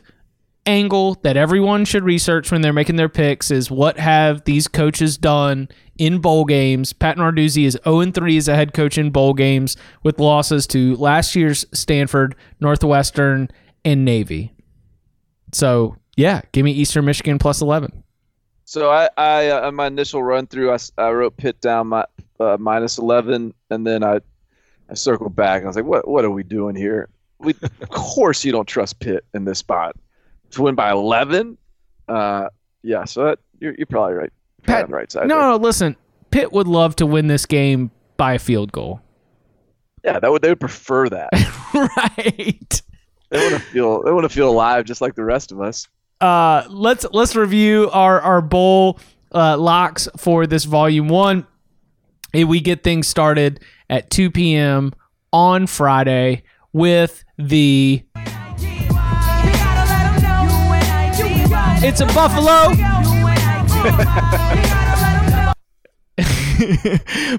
angle 0.66 1.14
that 1.22 1.36
everyone 1.36 1.84
should 1.84 2.04
research 2.04 2.52
when 2.52 2.60
they're 2.60 2.72
making 2.72 2.96
their 2.96 3.08
picks 3.08 3.50
is 3.50 3.70
what 3.70 3.98
have 3.98 4.44
these 4.44 4.68
coaches 4.68 5.18
done 5.18 5.68
in 5.98 6.20
bowl 6.20 6.44
games. 6.44 6.92
Pat 6.92 7.16
Narduzzi 7.16 7.64
is 7.64 7.78
0 7.84 8.10
3 8.12 8.36
as 8.36 8.48
a 8.48 8.54
head 8.54 8.72
coach 8.72 8.96
in 8.96 9.10
bowl 9.10 9.34
games 9.34 9.76
with 10.02 10.20
losses 10.20 10.66
to 10.68 10.96
last 10.96 11.34
year's 11.34 11.66
Stanford, 11.72 12.36
Northwestern, 12.60 13.48
and 13.84 14.04
Navy. 14.04 14.52
So 15.52 15.96
yeah, 16.16 16.42
give 16.52 16.64
me 16.64 16.72
Eastern 16.72 17.04
Michigan 17.04 17.38
plus 17.38 17.60
11. 17.60 18.02
So 18.64 18.90
I, 18.90 19.08
I 19.16 19.48
uh, 19.50 19.66
on 19.66 19.74
my 19.74 19.86
initial 19.86 20.22
run 20.22 20.46
through, 20.46 20.72
I, 20.72 20.78
I 20.96 21.10
wrote 21.10 21.36
Pitt 21.36 21.60
down 21.60 21.88
my 21.88 22.06
uh, 22.40 22.56
minus 22.58 22.96
eleven, 22.96 23.52
and 23.70 23.86
then 23.86 24.02
I 24.02 24.20
I 24.88 24.94
circled 24.94 25.36
back. 25.36 25.58
And 25.58 25.66
I 25.66 25.68
was 25.68 25.76
like, 25.76 25.84
what 25.84 26.08
what 26.08 26.24
are 26.24 26.30
we 26.30 26.42
doing 26.42 26.74
here? 26.74 27.08
We 27.38 27.54
of 27.62 27.88
course 27.90 28.44
you 28.44 28.52
don't 28.52 28.66
trust 28.66 29.00
Pitt 29.00 29.24
in 29.34 29.44
this 29.44 29.58
spot 29.58 29.96
to 30.52 30.62
win 30.62 30.74
by 30.74 30.90
eleven. 30.90 31.58
Uh, 32.08 32.48
yeah, 32.82 33.04
so 33.04 33.24
that, 33.24 33.40
you're 33.58 33.74
you're 33.76 33.86
probably 33.86 34.14
right. 34.14 34.32
Pat- 34.62 34.84
on 34.84 34.90
the 34.90 34.96
right 34.96 35.10
side. 35.10 35.28
No, 35.28 35.38
there. 35.38 35.50
no, 35.50 35.56
listen. 35.56 35.96
Pitt 36.30 36.52
would 36.52 36.68
love 36.68 36.96
to 36.96 37.04
win 37.04 37.26
this 37.26 37.44
game 37.44 37.90
by 38.16 38.34
a 38.34 38.38
field 38.38 38.72
goal. 38.72 39.02
yeah, 40.02 40.18
that 40.18 40.30
would 40.30 40.40
they 40.40 40.48
would 40.48 40.60
prefer 40.60 41.08
that. 41.08 41.30
right. 41.74 42.82
They 43.28 43.38
want 43.38 43.54
to 43.54 43.60
feel 43.60 44.02
they 44.02 44.12
want 44.12 44.24
to 44.24 44.34
feel 44.34 44.48
alive 44.48 44.84
just 44.84 45.00
like 45.00 45.14
the 45.14 45.24
rest 45.24 45.52
of 45.52 45.60
us. 45.60 45.88
Uh, 46.22 46.66
let's 46.70 47.04
let's 47.12 47.34
review 47.34 47.90
our 47.92 48.20
our 48.20 48.40
bowl 48.40 49.00
uh, 49.32 49.56
locks 49.58 50.08
for 50.16 50.46
this 50.46 50.64
volume 50.64 51.08
one. 51.08 51.46
And 52.32 52.48
we 52.48 52.60
get 52.60 52.82
things 52.82 53.08
started 53.08 53.60
at 53.90 54.08
2 54.08 54.30
p.m. 54.30 54.92
on 55.32 55.66
Friday 55.66 56.44
with 56.72 57.24
the 57.36 58.04
It's 61.84 62.00
a 62.00 62.06
Buffalo. 62.06 62.72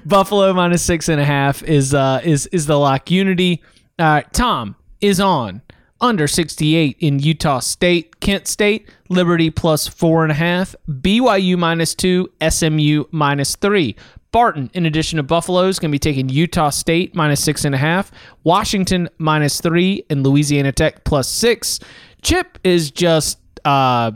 Buffalo 0.04 0.52
minus 0.52 0.82
six 0.82 1.08
and 1.08 1.18
a 1.18 1.24
half 1.24 1.62
is 1.62 1.94
uh 1.94 2.20
is 2.22 2.46
is 2.48 2.66
the 2.66 2.78
lock. 2.78 3.10
Unity. 3.10 3.62
Tom 3.98 4.76
is 5.00 5.20
on 5.20 5.62
under 6.04 6.28
68 6.28 6.98
in 7.00 7.18
Utah 7.18 7.60
State, 7.60 8.20
Kent 8.20 8.46
State, 8.46 8.90
Liberty 9.08 9.48
plus 9.50 9.88
four 9.88 10.22
and 10.22 10.30
a 10.30 10.34
half, 10.34 10.76
BYU 10.86 11.56
minus 11.56 11.94
two, 11.94 12.30
SMU 12.46 13.04
minus 13.10 13.56
three. 13.56 13.96
Barton, 14.30 14.70
in 14.74 14.84
addition 14.84 15.16
to 15.16 15.22
Buffalo, 15.22 15.66
is 15.66 15.78
going 15.78 15.90
to 15.90 15.94
be 15.94 15.98
taking 15.98 16.28
Utah 16.28 16.68
State 16.68 17.14
minus 17.14 17.42
six 17.42 17.64
and 17.64 17.74
a 17.74 17.78
half, 17.78 18.12
Washington 18.42 19.08
minus 19.16 19.62
three, 19.62 20.04
and 20.10 20.22
Louisiana 20.22 20.72
Tech 20.72 21.04
plus 21.04 21.26
six. 21.26 21.80
Chip 22.20 22.58
is 22.62 22.90
just, 22.90 23.38
uh, 23.64 24.12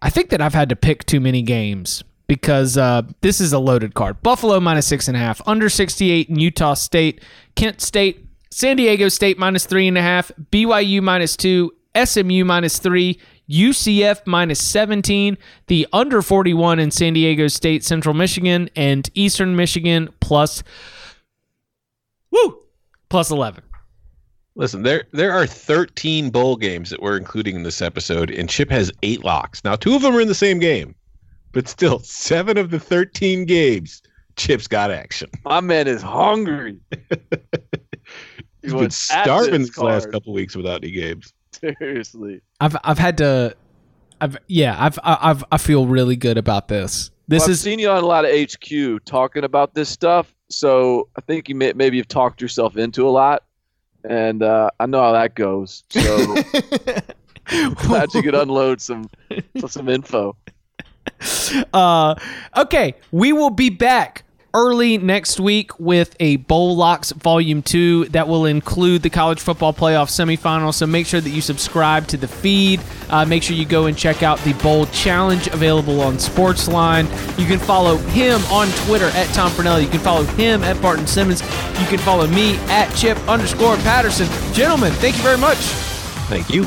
I 0.00 0.10
think 0.10 0.30
that 0.30 0.40
I've 0.40 0.54
had 0.54 0.70
to 0.70 0.76
pick 0.76 1.04
too 1.04 1.20
many 1.20 1.42
games 1.42 2.04
because 2.26 2.78
uh, 2.78 3.02
this 3.20 3.38
is 3.38 3.52
a 3.52 3.58
loaded 3.58 3.92
card. 3.92 4.22
Buffalo 4.22 4.58
minus 4.60 4.86
six 4.86 5.08
and 5.08 5.16
a 5.16 5.20
half, 5.20 5.46
under 5.46 5.68
68 5.68 6.30
in 6.30 6.38
Utah 6.38 6.72
State, 6.72 7.20
Kent 7.54 7.82
State, 7.82 8.21
San 8.52 8.76
Diego 8.76 9.08
State 9.08 9.38
minus 9.38 9.64
three 9.64 9.88
and 9.88 9.96
a 9.96 10.02
half, 10.02 10.30
BYU 10.50 11.00
minus 11.00 11.38
two, 11.38 11.72
SMU 11.96 12.44
minus 12.44 12.78
three, 12.78 13.18
UCF 13.48 14.26
minus 14.26 14.62
17, 14.62 15.38
the 15.68 15.86
under 15.90 16.20
41 16.20 16.78
in 16.78 16.90
San 16.90 17.14
Diego 17.14 17.48
State, 17.48 17.82
Central 17.82 18.14
Michigan, 18.14 18.68
and 18.76 19.08
Eastern 19.14 19.56
Michigan 19.56 20.10
plus, 20.20 20.62
woo, 22.30 22.58
plus 23.08 23.30
11. 23.30 23.64
Listen, 24.54 24.82
there 24.82 25.04
there 25.12 25.32
are 25.32 25.46
13 25.46 26.28
bowl 26.28 26.56
games 26.56 26.90
that 26.90 27.00
we're 27.00 27.16
including 27.16 27.56
in 27.56 27.62
this 27.62 27.80
episode, 27.80 28.30
and 28.30 28.50
Chip 28.50 28.70
has 28.70 28.92
eight 29.02 29.24
locks. 29.24 29.64
Now, 29.64 29.76
two 29.76 29.96
of 29.96 30.02
them 30.02 30.14
are 30.14 30.20
in 30.20 30.28
the 30.28 30.34
same 30.34 30.58
game, 30.58 30.94
but 31.52 31.68
still, 31.68 32.00
seven 32.00 32.58
of 32.58 32.70
the 32.70 32.78
13 32.78 33.46
games, 33.46 34.02
Chip's 34.36 34.68
got 34.68 34.90
action. 34.90 35.30
My 35.46 35.60
man 35.60 35.88
is 35.88 36.02
hungry. 36.02 36.76
He's 38.62 38.72
He 38.72 38.78
been 38.78 38.90
starving 38.90 39.60
this 39.60 39.70
these 39.70 39.78
last 39.78 40.10
couple 40.10 40.32
weeks 40.32 40.56
without 40.56 40.82
any 40.82 40.92
games. 40.92 41.32
Seriously. 41.52 42.40
I've 42.60 42.76
I've 42.84 42.98
had 42.98 43.18
to, 43.18 43.56
I've 44.20 44.36
yeah, 44.46 44.76
I've 44.78 44.98
I've 45.02 45.44
I 45.50 45.58
feel 45.58 45.86
really 45.86 46.16
good 46.16 46.38
about 46.38 46.68
this. 46.68 47.10
This 47.28 47.40
Well, 47.40 47.46
I've 47.46 47.52
is 47.52 47.60
seen 47.60 47.78
you 47.78 47.90
on 47.90 48.02
a 48.02 48.06
lot 48.06 48.24
of 48.24 48.30
HQ 48.32 49.04
talking 49.04 49.44
about 49.44 49.74
this 49.74 49.88
stuff, 49.88 50.34
so 50.48 51.08
I 51.16 51.20
think 51.22 51.48
you 51.48 51.54
may, 51.54 51.72
maybe 51.72 51.96
you've 51.96 52.08
talked 52.08 52.40
yourself 52.40 52.76
into 52.76 53.06
a 53.06 53.10
lot, 53.10 53.42
and 54.08 54.42
uh, 54.42 54.70
I 54.80 54.86
know 54.86 55.00
how 55.00 55.12
that 55.12 55.34
goes. 55.34 55.84
So 55.90 56.36
glad 57.86 58.12
you 58.14 58.22
could 58.22 58.34
unload 58.34 58.80
some 58.80 59.08
some 59.66 59.88
info. 59.88 60.36
Uh, 61.72 62.14
okay, 62.56 62.94
we 63.10 63.32
will 63.32 63.50
be 63.50 63.70
back 63.70 64.24
early 64.54 64.98
next 64.98 65.40
week 65.40 65.78
with 65.78 66.14
a 66.20 66.36
Bowl 66.36 66.76
Locks 66.76 67.12
Volume 67.12 67.62
2 67.62 68.06
that 68.06 68.28
will 68.28 68.46
include 68.46 69.02
the 69.02 69.10
college 69.10 69.40
football 69.40 69.72
playoff 69.72 70.08
semifinal. 70.08 70.74
So 70.74 70.86
make 70.86 71.06
sure 71.06 71.20
that 71.20 71.30
you 71.30 71.40
subscribe 71.40 72.06
to 72.08 72.16
the 72.16 72.28
feed. 72.28 72.80
Uh, 73.08 73.24
make 73.24 73.42
sure 73.42 73.56
you 73.56 73.64
go 73.64 73.86
and 73.86 73.96
check 73.96 74.22
out 74.22 74.38
the 74.40 74.52
Bowl 74.54 74.86
Challenge 74.86 75.46
available 75.48 76.00
on 76.00 76.14
Sportsline. 76.14 77.08
You 77.38 77.46
can 77.46 77.58
follow 77.58 77.96
him 77.96 78.40
on 78.46 78.68
Twitter 78.86 79.08
at 79.08 79.26
Tom 79.34 79.50
Fornelli. 79.52 79.84
You 79.84 79.90
can 79.90 80.00
follow 80.00 80.24
him 80.24 80.62
at 80.62 80.80
Barton 80.82 81.06
Simmons. 81.06 81.40
You 81.80 81.86
can 81.86 81.98
follow 81.98 82.26
me 82.26 82.56
at 82.68 82.94
Chip 82.94 83.18
underscore 83.28 83.76
Patterson. 83.78 84.26
Gentlemen, 84.52 84.92
thank 84.94 85.16
you 85.16 85.22
very 85.22 85.38
much. 85.38 85.58
Thank 86.28 86.50
you. 86.50 86.66